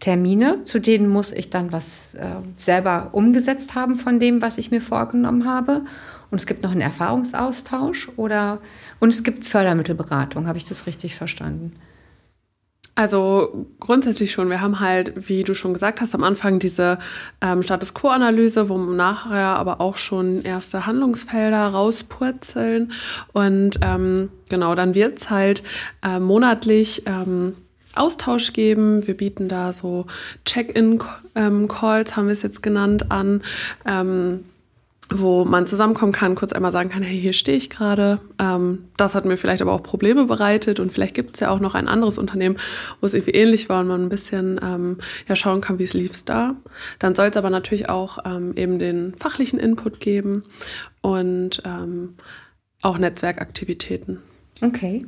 Termine, 0.00 0.64
zu 0.64 0.78
denen 0.78 1.08
muss 1.08 1.32
ich 1.32 1.50
dann 1.50 1.72
was 1.72 2.14
äh, 2.14 2.26
selber 2.56 3.10
umgesetzt 3.12 3.74
haben 3.74 3.96
von 3.96 4.20
dem, 4.20 4.42
was 4.42 4.58
ich 4.58 4.70
mir 4.70 4.80
vorgenommen 4.80 5.44
habe. 5.44 5.82
Und 6.30 6.40
es 6.40 6.46
gibt 6.46 6.62
noch 6.62 6.72
einen 6.72 6.80
Erfahrungsaustausch 6.80 8.10
oder 8.16 8.58
und 9.00 9.08
es 9.08 9.24
gibt 9.24 9.46
Fördermittelberatung. 9.46 10.46
Habe 10.46 10.58
ich 10.58 10.66
das 10.66 10.86
richtig 10.86 11.14
verstanden? 11.14 11.72
Also 12.98 13.68
grundsätzlich 13.78 14.32
schon. 14.32 14.50
Wir 14.50 14.60
haben 14.60 14.80
halt, 14.80 15.28
wie 15.28 15.44
du 15.44 15.54
schon 15.54 15.72
gesagt 15.72 16.00
hast, 16.00 16.16
am 16.16 16.24
Anfang 16.24 16.58
diese 16.58 16.98
ähm, 17.40 17.62
Status 17.62 17.94
Quo-Analyse, 17.94 18.68
wo 18.68 18.76
nachher 18.76 19.56
aber 19.56 19.80
auch 19.80 19.96
schon 19.96 20.42
erste 20.42 20.84
Handlungsfelder 20.84 21.68
rauspurzeln. 21.68 22.90
Und 23.32 23.78
ähm, 23.82 24.30
genau, 24.48 24.74
dann 24.74 24.96
wird 24.96 25.20
es 25.20 25.30
halt 25.30 25.62
äh, 26.04 26.18
monatlich 26.18 27.04
ähm, 27.06 27.54
Austausch 27.94 28.52
geben. 28.52 29.06
Wir 29.06 29.16
bieten 29.16 29.46
da 29.46 29.72
so 29.72 30.06
Check-in-Calls, 30.44 32.16
haben 32.16 32.26
wir 32.26 32.32
es 32.32 32.42
jetzt 32.42 32.64
genannt, 32.64 33.12
an. 33.12 33.42
Ähm, 33.86 34.44
wo 35.10 35.44
man 35.44 35.66
zusammenkommen 35.66 36.12
kann, 36.12 36.34
kurz 36.34 36.52
einmal 36.52 36.72
sagen 36.72 36.90
kann, 36.90 37.02
hey, 37.02 37.18
hier 37.18 37.32
stehe 37.32 37.56
ich 37.56 37.70
gerade. 37.70 38.20
Ähm, 38.38 38.84
das 38.96 39.14
hat 39.14 39.24
mir 39.24 39.36
vielleicht 39.36 39.62
aber 39.62 39.72
auch 39.72 39.82
Probleme 39.82 40.26
bereitet 40.26 40.80
und 40.80 40.92
vielleicht 40.92 41.14
gibt 41.14 41.36
es 41.36 41.40
ja 41.40 41.50
auch 41.50 41.60
noch 41.60 41.74
ein 41.74 41.88
anderes 41.88 42.18
Unternehmen, 42.18 42.56
wo 43.00 43.06
es 43.06 43.14
irgendwie 43.14 43.32
ähnlich 43.32 43.68
war 43.68 43.80
und 43.80 43.88
man 43.88 44.02
ein 44.02 44.08
bisschen 44.10 44.60
ähm, 44.62 44.98
ja, 45.26 45.34
schauen 45.34 45.60
kann, 45.60 45.78
wie 45.78 45.84
es 45.84 45.94
lief 45.94 46.22
da. 46.24 46.56
Dann 46.98 47.14
soll 47.14 47.28
es 47.28 47.36
aber 47.36 47.50
natürlich 47.50 47.88
auch 47.88 48.18
ähm, 48.26 48.52
eben 48.56 48.78
den 48.78 49.14
fachlichen 49.14 49.58
Input 49.58 50.00
geben 50.00 50.44
und 51.00 51.62
ähm, 51.64 52.14
auch 52.82 52.98
Netzwerkaktivitäten. 52.98 54.18
Okay. 54.60 55.06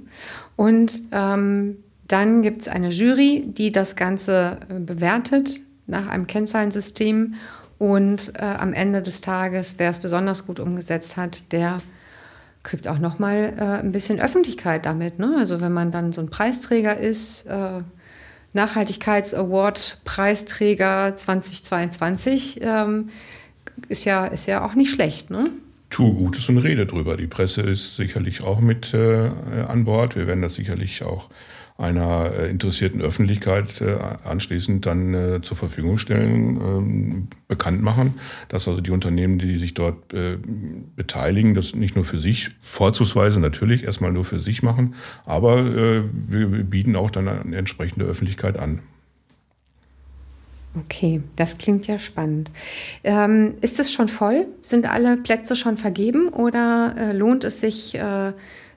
Und 0.57 1.03
ähm, 1.13 1.77
dann 2.09 2.43
gibt 2.43 2.63
es 2.63 2.69
eine 2.69 2.91
Jury, 2.91 3.45
die 3.47 3.71
das 3.71 3.97
Ganze 3.97 4.59
äh, 4.69 4.79
bewertet 4.79 5.61
nach 5.87 6.09
einem 6.09 6.27
Kennzahlensystem 6.27 7.35
und 7.81 8.35
äh, 8.39 8.43
am 8.43 8.75
Ende 8.75 9.01
des 9.01 9.23
Tages, 9.23 9.77
wer 9.79 9.89
es 9.89 10.01
besonders 10.01 10.47
gut 10.47 10.61
umgesetzt 10.61 11.17
hat, 11.17 11.51
der 11.51 11.79
kriegt 12.63 12.87
auch 12.87 12.99
noch 12.99 13.19
mal 13.19 13.55
äh, 13.57 13.63
ein 13.81 13.91
bisschen 13.91 14.21
Öffentlichkeit 14.21 14.85
damit. 14.85 15.19
Ne? 15.19 15.35
Also 15.39 15.63
wenn 15.63 15.73
man 15.73 15.91
dann 15.91 16.13
so 16.13 16.21
ein 16.21 16.29
Preisträger 16.29 16.99
ist, 16.99 17.47
äh, 17.47 17.81
Nachhaltigkeits-Award 18.53 20.03
Preisträger 20.05 21.17
2022, 21.17 22.61
ähm, 22.63 23.09
ist 23.89 24.05
ja 24.05 24.27
ist 24.27 24.45
ja 24.45 24.63
auch 24.63 24.75
nicht 24.75 24.91
schlecht. 24.91 25.31
Ne? 25.31 25.51
Tu 25.91 26.15
Gutes 26.15 26.49
und 26.49 26.59
rede 26.59 26.87
drüber. 26.87 27.17
Die 27.17 27.27
Presse 27.27 27.63
ist 27.63 27.97
sicherlich 27.97 28.43
auch 28.43 28.61
mit 28.61 28.95
äh, 28.95 29.31
an 29.67 29.85
Bord. 29.85 30.17
Wir 30.17 30.27
werden 30.27 30.41
das 30.41 30.55
sicherlich 30.55 31.05
auch 31.05 31.29
einer 31.81 32.33
äh, 32.39 32.51
interessierten 32.51 33.01
Öffentlichkeit 33.01 33.81
äh, 33.81 33.97
anschließend 34.25 34.85
dann 34.85 35.15
äh, 35.15 35.41
zur 35.41 35.57
Verfügung 35.57 35.99
stellen, 35.99 36.61
ähm, 36.61 37.29
bekannt 37.49 37.83
machen, 37.83 38.15
dass 38.49 38.69
also 38.69 38.81
die 38.81 38.91
Unternehmen, 38.91 39.39
die 39.39 39.57
sich 39.57 39.75
dort 39.75 39.97
beteiligen, 40.95 41.55
das 41.55 41.75
nicht 41.75 41.97
nur 41.97 42.05
für 42.05 42.21
sich, 42.21 42.51
vorzugsweise 42.61 43.41
natürlich 43.41 43.85
erstmal 43.85 44.13
nur 44.13 44.25
für 44.25 44.41
sich 44.41 44.63
machen, 44.63 44.95
aber 45.27 45.65
wir 45.65 46.47
bieten 46.47 46.95
auch 46.95 47.11
dann 47.11 47.27
eine 47.27 47.57
entsprechende 47.57 48.05
Öffentlichkeit 48.05 48.57
an. 48.57 48.81
Okay, 50.79 51.23
das 51.35 51.59
klingt 51.59 51.87
ja 51.89 51.99
spannend. 51.99 52.51
Ähm, 53.03 53.55
ist 53.61 53.81
es 53.81 53.93
schon 53.93 54.07
voll? 54.09 54.47
Sind 54.63 54.89
alle 54.89 55.17
Plätze 55.17 55.57
schon 55.57 55.77
vergeben 55.77 56.29
oder 56.29 56.95
äh, 56.97 57.13
lohnt 57.13 57.43
es 57.43 57.61
sich, 57.61 57.97
äh, 57.97 58.33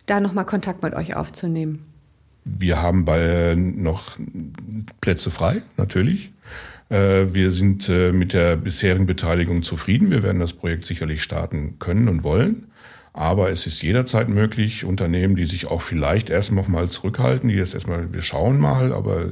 da 0.05 0.19
nochmal 0.19 0.45
Kontakt 0.45 0.81
mit 0.81 0.95
euch 0.95 1.15
aufzunehmen? 1.15 1.85
Wir 2.45 2.81
haben 2.81 3.05
bei 3.05 3.55
noch 3.55 4.17
Plätze 5.01 5.31
frei, 5.31 5.61
natürlich. 5.77 6.31
Äh, 6.89 7.33
wir 7.33 7.51
sind 7.51 7.87
äh, 7.89 8.11
mit 8.11 8.33
der 8.33 8.57
bisherigen 8.57 9.05
Beteiligung 9.05 9.63
zufrieden. 9.63 10.09
Wir 10.09 10.23
werden 10.23 10.39
das 10.39 10.53
Projekt 10.53 10.85
sicherlich 10.85 11.23
starten 11.23 11.77
können 11.79 12.09
und 12.09 12.23
wollen. 12.23 12.67
Aber 13.13 13.51
es 13.51 13.67
ist 13.67 13.83
jederzeit 13.83 14.27
möglich, 14.27 14.85
Unternehmen, 14.85 15.35
die 15.35 15.45
sich 15.45 15.67
auch 15.67 15.81
vielleicht 15.81 16.31
erst 16.31 16.51
noch 16.51 16.67
mal 16.67 16.89
zurückhalten, 16.89 17.47
die 17.47 17.55
jetzt 17.55 17.75
erstmal, 17.75 18.11
wir 18.11 18.23
schauen 18.23 18.59
mal, 18.59 18.91
aber 18.91 19.29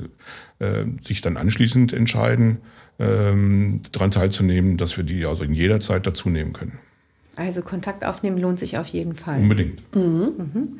äh, 0.59 0.85
sich 1.01 1.21
dann 1.21 1.35
anschließend 1.35 1.91
entscheiden, 1.91 2.59
ähm, 2.99 3.81
daran 3.91 4.11
teilzunehmen, 4.11 4.77
dass 4.77 4.95
wir 4.97 5.03
die 5.03 5.25
also 5.25 5.43
in 5.43 5.53
jeder 5.53 5.79
Zeit 5.79 6.05
dazu 6.05 6.29
nehmen 6.29 6.53
können. 6.53 6.77
Also 7.35 7.63
Kontakt 7.63 8.05
aufnehmen 8.05 8.37
lohnt 8.37 8.59
sich 8.59 8.77
auf 8.77 8.87
jeden 8.87 9.15
Fall. 9.15 9.39
Unbedingt. 9.39 9.81
Mhm. 9.95 10.33
Mhm. 10.37 10.79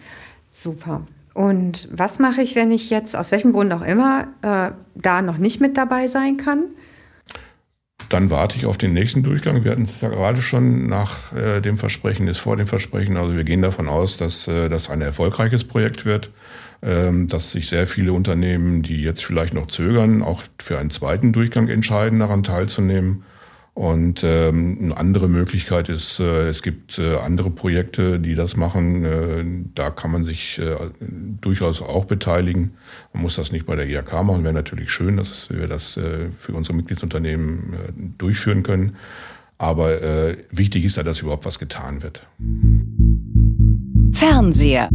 Super. 0.51 1.07
Und 1.33 1.87
was 1.91 2.19
mache 2.19 2.41
ich, 2.41 2.55
wenn 2.55 2.71
ich 2.71 2.89
jetzt, 2.89 3.15
aus 3.15 3.31
welchem 3.31 3.53
Grund 3.53 3.73
auch 3.73 3.81
immer, 3.81 4.27
äh, 4.41 4.71
da 4.95 5.21
noch 5.21 5.37
nicht 5.37 5.61
mit 5.61 5.77
dabei 5.77 6.07
sein 6.07 6.37
kann? 6.37 6.65
Dann 8.11 8.29
warte 8.29 8.57
ich 8.57 8.65
auf 8.65 8.77
den 8.77 8.91
nächsten 8.91 9.23
Durchgang. 9.23 9.63
Wir 9.63 9.71
hatten 9.71 9.83
es 9.83 10.01
ja 10.01 10.09
gerade 10.09 10.41
schon 10.41 10.85
nach 10.87 11.31
äh, 11.31 11.61
dem 11.61 11.77
Versprechen, 11.77 12.27
ist 12.27 12.39
vor 12.39 12.57
dem 12.57 12.67
Versprechen. 12.67 13.15
Also 13.15 13.37
wir 13.37 13.45
gehen 13.45 13.61
davon 13.61 13.87
aus, 13.87 14.17
dass 14.17 14.49
äh, 14.49 14.67
das 14.67 14.89
ein 14.89 14.99
erfolgreiches 14.99 15.63
Projekt 15.63 16.03
wird, 16.03 16.29
ähm, 16.81 17.29
dass 17.29 17.53
sich 17.53 17.69
sehr 17.69 17.87
viele 17.87 18.11
Unternehmen, 18.11 18.81
die 18.81 19.01
jetzt 19.01 19.23
vielleicht 19.23 19.53
noch 19.53 19.67
zögern, 19.67 20.23
auch 20.23 20.43
für 20.61 20.77
einen 20.77 20.89
zweiten 20.89 21.31
Durchgang 21.31 21.69
entscheiden, 21.69 22.19
daran 22.19 22.43
teilzunehmen. 22.43 23.23
Und 23.73 24.23
ähm, 24.25 24.77
eine 24.81 24.97
andere 24.97 25.29
Möglichkeit 25.29 25.87
ist, 25.87 26.19
äh, 26.19 26.49
es 26.49 26.61
gibt 26.61 26.99
äh, 26.99 27.15
andere 27.15 27.49
Projekte, 27.49 28.19
die 28.19 28.35
das 28.35 28.57
machen. 28.57 29.05
Äh, 29.05 29.45
da 29.73 29.89
kann 29.89 30.11
man 30.11 30.25
sich 30.25 30.59
äh, 30.59 30.75
durchaus 31.39 31.81
auch 31.81 32.03
beteiligen. 32.03 32.71
Man 33.13 33.23
muss 33.23 33.37
das 33.37 33.53
nicht 33.53 33.65
bei 33.65 33.77
der 33.77 33.87
IHK 33.87 34.23
machen, 34.23 34.43
wäre 34.43 34.53
natürlich 34.53 34.91
schön, 34.91 35.15
dass 35.15 35.49
wir 35.49 35.69
das 35.69 35.95
äh, 35.95 36.29
für 36.37 36.53
unsere 36.53 36.75
Mitgliedsunternehmen 36.75 37.73
äh, 37.73 37.91
durchführen 38.17 38.63
können. 38.63 38.97
Aber 39.57 40.35
wichtig 40.49 40.85
ist 40.85 40.97
ja, 40.97 41.03
dass 41.03 41.21
überhaupt 41.21 41.45
was 41.45 41.59
getan 41.59 42.01
wird. 42.01 42.25
Fernseher. 44.11 44.89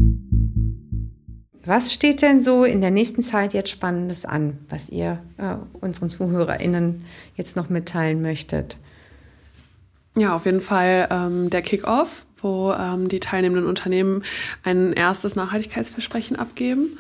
Was 1.67 1.93
steht 1.93 2.23
denn 2.23 2.45
so 2.45 2.62
in 2.62 2.81
der 2.81 2.93
nächsten 2.93 3.23
Zeit 3.23 3.53
jetzt 3.53 3.71
Spannendes 3.71 4.25
an, 4.25 4.59
was 4.69 4.89
ihr 4.89 5.21
äh, 5.37 5.57
unseren 5.81 6.09
ZuhörerInnen 6.09 7.05
jetzt 7.35 7.57
noch 7.57 7.69
mitteilen 7.69 8.23
möchtet? 8.23 8.79
Ja, 10.17 10.37
auf 10.37 10.47
jeden 10.47 10.61
Fall 10.61 11.09
ähm, 11.11 11.51
der 11.51 11.62
Kick-Off, 11.62 12.25
wo 12.41 12.73
ähm, 12.73 13.09
die 13.09 13.19
teilnehmenden 13.19 13.67
Unternehmen 13.67 14.23
ein 14.62 14.93
erstes 14.93 15.35
Nachhaltigkeitsversprechen 15.35 16.39
abgeben. 16.39 16.99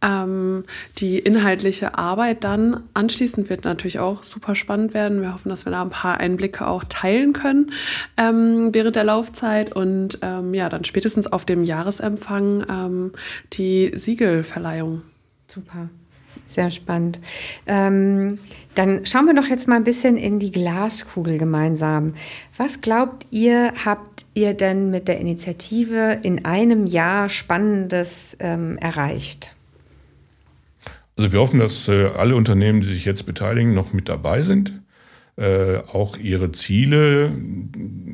Ähm, 0.00 0.64
die 0.98 1.18
inhaltliche 1.18 1.98
Arbeit 1.98 2.44
dann 2.44 2.84
anschließend 2.94 3.50
wird 3.50 3.64
natürlich 3.64 3.98
auch 3.98 4.22
super 4.22 4.54
spannend 4.54 4.94
werden. 4.94 5.22
Wir 5.22 5.34
hoffen, 5.34 5.48
dass 5.48 5.64
wir 5.64 5.72
da 5.72 5.82
ein 5.82 5.90
paar 5.90 6.18
Einblicke 6.18 6.66
auch 6.68 6.84
teilen 6.88 7.32
können 7.32 7.72
ähm, 8.16 8.68
während 8.72 8.94
der 8.94 9.04
Laufzeit 9.04 9.74
und 9.74 10.20
ähm, 10.22 10.54
ja, 10.54 10.68
dann 10.68 10.84
spätestens 10.84 11.26
auf 11.26 11.44
dem 11.44 11.64
Jahresempfang 11.64 12.64
ähm, 12.70 13.12
die 13.54 13.90
Siegelverleihung. 13.94 15.02
Super. 15.48 15.88
Sehr 16.46 16.70
spannend. 16.70 17.18
Ähm, 17.66 18.38
dann 18.74 19.04
schauen 19.04 19.26
wir 19.26 19.34
doch 19.34 19.48
jetzt 19.48 19.66
mal 19.66 19.76
ein 19.76 19.84
bisschen 19.84 20.16
in 20.16 20.38
die 20.38 20.52
Glaskugel 20.52 21.38
gemeinsam. 21.38 22.14
Was 22.56 22.80
glaubt 22.80 23.26
ihr, 23.30 23.72
habt 23.84 24.24
ihr 24.34 24.54
denn 24.54 24.90
mit 24.90 25.08
der 25.08 25.18
Initiative 25.18 26.18
in 26.22 26.44
einem 26.44 26.86
Jahr 26.86 27.28
Spannendes 27.28 28.36
ähm, 28.40 28.78
erreicht? 28.78 29.56
Also 31.18 31.32
wir 31.32 31.40
hoffen, 31.40 31.58
dass 31.58 31.88
äh, 31.88 32.10
alle 32.16 32.36
Unternehmen, 32.36 32.80
die 32.80 32.86
sich 32.86 33.04
jetzt 33.04 33.26
beteiligen, 33.26 33.74
noch 33.74 33.92
mit 33.92 34.08
dabei 34.08 34.42
sind, 34.42 34.72
äh, 35.36 35.78
auch 35.78 36.16
ihre 36.16 36.52
Ziele 36.52 37.32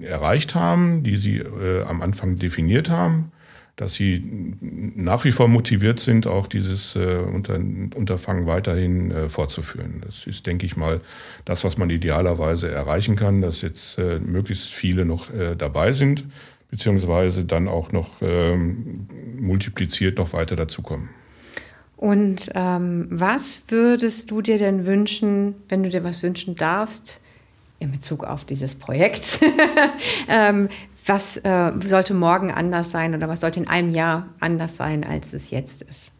erreicht 0.01 0.55
haben, 0.55 1.03
die 1.03 1.17
sie 1.17 1.37
äh, 1.37 1.83
am 1.83 2.01
Anfang 2.01 2.37
definiert 2.37 2.89
haben, 2.89 3.31
dass 3.77 3.93
sie 3.93 4.25
nach 4.97 5.25
wie 5.27 5.33
vor 5.33 5.49
motiviert 5.49 6.01
sind, 6.01 6.27
auch 6.27 6.47
dieses 6.47 6.95
Unter 6.95 7.57
Unterfangen 7.57 8.47
weiterhin 8.47 9.13
fortzuführen. 9.29 10.01
Das 10.07 10.29
ist, 10.29 10.47
denke 10.47 10.65
ich 10.65 10.77
mal, 10.77 11.01
das, 11.45 11.65
was 11.65 11.77
man 11.77 11.91
idealerweise 11.91 12.71
erreichen 12.71 13.17
kann, 13.17 13.43
dass 13.43 13.63
jetzt 13.63 13.99
möglichst 13.99 14.73
viele 14.73 15.05
noch 15.05 15.27
dabei 15.59 15.91
sind, 15.91 16.25
beziehungsweise 16.71 17.47
dann 17.47 17.67
auch 17.67 17.91
noch 17.91 18.23
ähm, 18.23 19.09
multipliziert 19.41 20.19
noch 20.19 20.33
weiter 20.33 20.55
dazukommen. 20.55 21.09
Und 21.97 22.51
ähm, 22.55 23.07
was 23.11 23.64
würdest 23.68 24.30
du 24.30 24.42
dir 24.42 24.59
denn 24.59 24.86
wünschen, 24.86 25.55
wenn 25.68 25.82
du 25.82 25.90
dir 25.90 26.05
was 26.05 26.22
wünschen 26.22 26.55
darfst, 26.55 27.20
in 27.78 27.92
Bezug 27.92 28.24
auf 28.24 28.45
dieses 28.45 28.74
Projekt? 28.74 29.40
ähm, 30.28 30.68
was 31.07 31.36
äh, 31.38 31.72
sollte 31.84 32.14
morgen 32.14 32.51
anders 32.51 32.90
sein 32.90 33.14
oder 33.14 33.28
was 33.28 33.40
sollte 33.40 33.61
in 33.61 33.68
einem 33.68 33.95
Jahr 33.95 34.28
anders 34.40 34.76
sein, 34.76 35.05
als 35.05 35.32
es 35.32 35.51
jetzt 35.51 35.82
ist? 35.82 36.11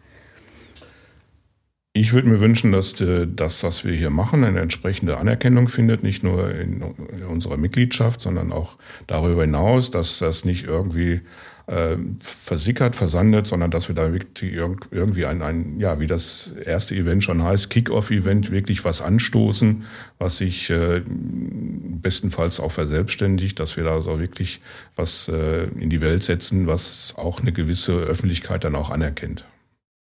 Ich 1.97 2.13
würde 2.13 2.29
mir 2.29 2.41
wünschen, 2.41 2.73
dass 2.73 3.01
äh, 3.01 3.27
das, 3.27 3.63
was 3.63 3.85
wir 3.85 3.95
hier 3.95 4.11
machen, 4.11 4.43
eine 4.43 4.61
entsprechende 4.61 5.17
Anerkennung 5.17 5.69
findet, 5.69 6.03
nicht 6.03 6.25
nur 6.25 6.51
in 6.51 6.83
unserer 7.29 7.57
Mitgliedschaft, 7.57 8.21
sondern 8.21 8.53
auch 8.53 8.79
darüber 9.07 9.43
hinaus, 9.43 9.93
dass 9.93 10.19
das 10.19 10.45
nicht 10.45 10.65
irgendwie 10.65 11.21
äh, 11.67 11.97
versickert, 12.21 12.97
versandet, 12.97 13.47
sondern 13.47 13.71
dass 13.71 13.89
wir 13.89 13.95
da 13.95 14.13
wirklich 14.13 14.53
irgendwie 14.53 15.27
ein, 15.27 15.43
ein, 15.43 15.81
ja, 15.81 15.99
wie 16.01 16.07
das 16.07 16.53
erste 16.65 16.95
Event 16.95 17.25
schon 17.25 17.43
heißt, 17.43 17.71
Kick-Off-Event, 17.71 18.51
wirklich 18.51 18.85
was 18.85 19.01
anstoßen, 19.01 19.85
was 20.19 20.39
sich 20.39 20.71
äh, 20.71 21.03
bestenfalls 21.07 22.61
auch 22.61 22.73
verselbstständigt, 22.73 23.59
dass 23.61 23.77
wir 23.77 23.85
da 23.85 24.03
so 24.03 24.21
wirklich 24.21 24.61
was 24.97 25.29
äh, 25.29 25.65
in 25.79 25.91
die 25.91 26.01
Welt 26.01 26.23
setzen, 26.23 26.67
was 26.67 27.15
auch 27.17 27.41
eine 27.41 27.53
gewisse 27.53 27.95
Öffentlichkeit 27.95 28.65
dann 28.65 28.75
auch 28.77 28.91
anerkennt. 28.91 29.45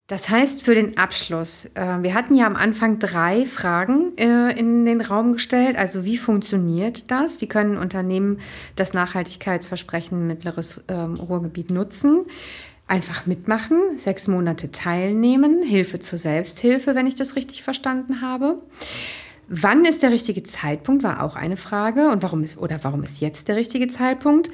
Das 0.08 0.30
heißt 0.30 0.62
für 0.62 0.74
den 0.74 0.96
Abschluss, 0.96 1.66
äh, 1.74 2.02
wir 2.02 2.14
hatten 2.14 2.34
ja 2.34 2.46
am 2.46 2.56
Anfang 2.56 2.98
drei 2.98 3.44
Fragen 3.44 4.16
äh, 4.16 4.58
in 4.58 4.86
den 4.86 5.02
Raum 5.02 5.34
gestellt. 5.34 5.76
Also 5.76 6.06
wie 6.06 6.16
funktioniert 6.16 7.10
das? 7.10 7.42
Wie 7.42 7.46
können 7.46 7.76
Unternehmen 7.76 8.40
das 8.74 8.94
Nachhaltigkeitsversprechen 8.94 10.26
Mittleres 10.26 10.82
ähm, 10.88 11.16
Ruhrgebiet 11.16 11.70
nutzen? 11.70 12.24
Einfach 12.86 13.26
mitmachen, 13.26 13.98
sechs 13.98 14.28
Monate 14.28 14.72
teilnehmen, 14.72 15.62
Hilfe 15.62 15.98
zur 15.98 16.18
Selbsthilfe, 16.18 16.94
wenn 16.94 17.06
ich 17.06 17.16
das 17.16 17.36
richtig 17.36 17.62
verstanden 17.62 18.22
habe. 18.22 18.62
Wann 19.46 19.84
ist 19.84 20.02
der 20.02 20.10
richtige 20.10 20.42
Zeitpunkt, 20.42 21.02
war 21.02 21.22
auch 21.22 21.36
eine 21.36 21.58
Frage. 21.58 22.08
Und 22.08 22.22
warum 22.22 22.46
oder 22.56 22.82
warum 22.82 23.02
ist 23.02 23.20
jetzt 23.20 23.48
der 23.48 23.56
richtige 23.56 23.88
Zeitpunkt? 23.88 24.50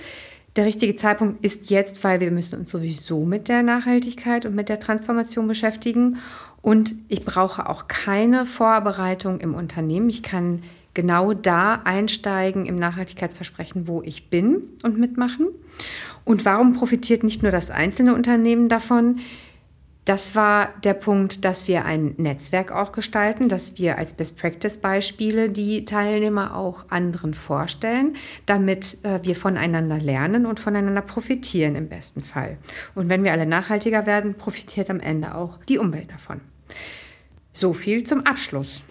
Der 0.56 0.66
richtige 0.66 0.94
Zeitpunkt 0.94 1.44
ist 1.44 1.70
jetzt, 1.70 2.04
weil 2.04 2.20
wir 2.20 2.30
müssen 2.30 2.60
uns 2.60 2.70
sowieso 2.70 3.24
mit 3.24 3.48
der 3.48 3.62
Nachhaltigkeit 3.62 4.46
und 4.46 4.54
mit 4.54 4.68
der 4.68 4.78
Transformation 4.78 5.48
beschäftigen. 5.48 6.18
Und 6.62 6.94
ich 7.08 7.24
brauche 7.24 7.68
auch 7.68 7.88
keine 7.88 8.46
Vorbereitung 8.46 9.40
im 9.40 9.54
Unternehmen. 9.54 10.08
Ich 10.08 10.22
kann 10.22 10.62
genau 10.94 11.34
da 11.34 11.82
einsteigen 11.84 12.66
im 12.66 12.78
Nachhaltigkeitsversprechen, 12.78 13.88
wo 13.88 14.00
ich 14.02 14.30
bin 14.30 14.62
und 14.82 14.96
mitmachen. 14.96 15.48
Und 16.24 16.44
warum 16.44 16.72
profitiert 16.72 17.24
nicht 17.24 17.42
nur 17.42 17.50
das 17.50 17.70
einzelne 17.70 18.14
Unternehmen 18.14 18.68
davon? 18.68 19.18
Das 20.04 20.34
war 20.34 20.74
der 20.84 20.92
Punkt, 20.92 21.44
dass 21.44 21.66
wir 21.66 21.86
ein 21.86 22.14
Netzwerk 22.18 22.72
auch 22.72 22.92
gestalten, 22.92 23.48
dass 23.48 23.78
wir 23.78 23.96
als 23.96 24.12
Best-Practice-Beispiele 24.12 25.48
die 25.48 25.86
Teilnehmer 25.86 26.56
auch 26.56 26.84
anderen 26.90 27.32
vorstellen, 27.32 28.14
damit 28.44 28.98
äh, 29.02 29.20
wir 29.22 29.34
voneinander 29.34 29.98
lernen 29.98 30.44
und 30.44 30.60
voneinander 30.60 31.00
profitieren 31.00 31.74
im 31.74 31.88
besten 31.88 32.22
Fall. 32.22 32.58
Und 32.94 33.08
wenn 33.08 33.24
wir 33.24 33.32
alle 33.32 33.46
nachhaltiger 33.46 34.04
werden, 34.04 34.34
profitiert 34.34 34.90
am 34.90 35.00
Ende 35.00 35.34
auch 35.34 35.58
die 35.68 35.78
Umwelt 35.78 36.12
davon. 36.12 36.40
So 37.52 37.72
viel 37.72 38.04
zum 38.04 38.26
Abschluss. 38.26 38.82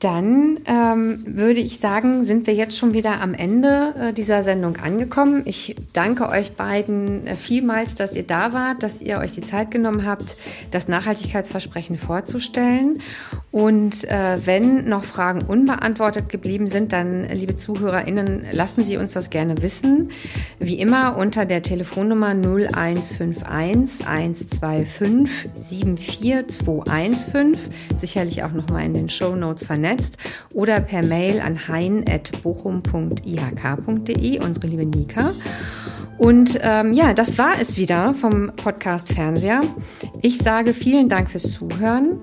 Dann 0.00 0.58
ähm, 0.66 1.24
würde 1.26 1.60
ich 1.60 1.78
sagen, 1.78 2.26
sind 2.26 2.46
wir 2.46 2.52
jetzt 2.52 2.76
schon 2.76 2.92
wieder 2.92 3.22
am 3.22 3.32
Ende 3.32 3.94
äh, 3.98 4.12
dieser 4.12 4.42
Sendung 4.42 4.76
angekommen. 4.76 5.40
Ich 5.46 5.74
danke 5.94 6.28
euch 6.28 6.52
beiden 6.52 7.26
äh, 7.26 7.34
vielmals, 7.34 7.94
dass 7.94 8.14
ihr 8.14 8.24
da 8.24 8.52
wart, 8.52 8.82
dass 8.82 9.00
ihr 9.00 9.20
euch 9.20 9.32
die 9.32 9.40
Zeit 9.40 9.70
genommen 9.70 10.04
habt, 10.04 10.36
das 10.70 10.88
Nachhaltigkeitsversprechen 10.88 11.96
vorzustellen. 11.96 13.00
Und 13.52 14.04
äh, 14.04 14.36
wenn 14.44 14.86
noch 14.86 15.04
Fragen 15.04 15.40
unbeantwortet 15.40 16.28
geblieben 16.28 16.66
sind, 16.66 16.92
dann, 16.92 17.26
liebe 17.30 17.56
ZuhörerInnen, 17.56 18.48
lassen 18.52 18.84
Sie 18.84 18.98
uns 18.98 19.14
das 19.14 19.30
gerne 19.30 19.62
wissen. 19.62 20.08
Wie 20.58 20.78
immer 20.78 21.16
unter 21.16 21.46
der 21.46 21.62
Telefonnummer 21.62 22.32
0151 22.32 24.06
125 24.06 25.48
74215. 25.54 27.56
Sicherlich 27.96 28.44
auch 28.44 28.52
nochmal 28.52 28.84
in 28.84 28.92
den 28.92 29.08
Show 29.08 29.34
Notes 29.34 29.64
vernetzt 29.64 29.85
vernetzt 29.86 30.16
oder 30.54 30.80
per 30.80 31.04
Mail 31.04 31.40
an 31.40 31.68
hein.bochum.ihk.de, 31.68 34.44
unsere 34.44 34.66
liebe 34.66 34.86
Nika. 34.86 35.32
Und 36.18 36.58
ähm, 36.62 36.94
ja, 36.94 37.12
das 37.12 37.36
war 37.36 37.60
es 37.60 37.76
wieder 37.76 38.14
vom 38.14 38.50
Podcast 38.56 39.12
Fernseher. 39.12 39.60
Ich 40.22 40.38
sage 40.38 40.72
vielen 40.72 41.10
Dank 41.10 41.30
fürs 41.30 41.52
Zuhören. 41.52 42.18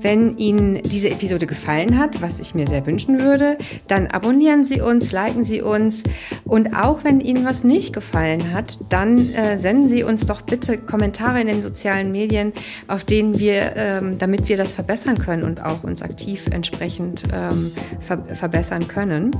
Wenn 0.00 0.36
Ihnen 0.36 0.82
diese 0.82 1.08
Episode 1.08 1.46
gefallen 1.46 1.98
hat, 1.98 2.20
was 2.20 2.40
ich 2.40 2.54
mir 2.54 2.68
sehr 2.68 2.84
wünschen 2.86 3.20
würde, 3.20 3.56
dann 3.86 4.08
abonnieren 4.08 4.64
Sie 4.64 4.82
uns, 4.82 5.12
liken 5.12 5.44
Sie 5.44 5.62
uns. 5.62 6.02
Und 6.44 6.76
auch 6.76 7.04
wenn 7.04 7.20
Ihnen 7.20 7.46
was 7.46 7.64
nicht 7.64 7.94
gefallen 7.94 8.52
hat, 8.52 8.78
dann 8.90 9.32
äh, 9.32 9.58
senden 9.58 9.88
Sie 9.88 10.04
uns 10.04 10.26
doch 10.26 10.42
bitte 10.42 10.76
Kommentare 10.76 11.40
in 11.40 11.46
den 11.46 11.62
sozialen 11.62 12.12
Medien, 12.12 12.52
auf 12.86 13.04
denen 13.04 13.38
wir, 13.38 13.76
ähm, 13.76 14.18
damit 14.18 14.50
wir 14.50 14.58
das 14.58 14.74
verbessern 14.74 15.18
können 15.18 15.44
und 15.44 15.64
auch 15.64 15.84
uns 15.84 16.02
aktiv 16.02 16.46
entsprechend 17.08 17.24
ähm, 17.32 17.72
ver 18.00 18.18
verbessern 18.34 18.88
können. 18.88 19.36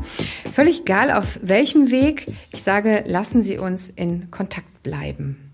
Völlig 0.53 0.81
egal 0.81 1.11
auf 1.11 1.39
welchem 1.43 1.91
Weg. 1.91 2.27
Ich 2.53 2.63
sage, 2.63 3.05
lassen 3.07 3.43
Sie 3.43 3.59
uns 3.59 3.91
in 3.91 4.31
Kontakt 4.31 4.83
bleiben. 4.83 5.48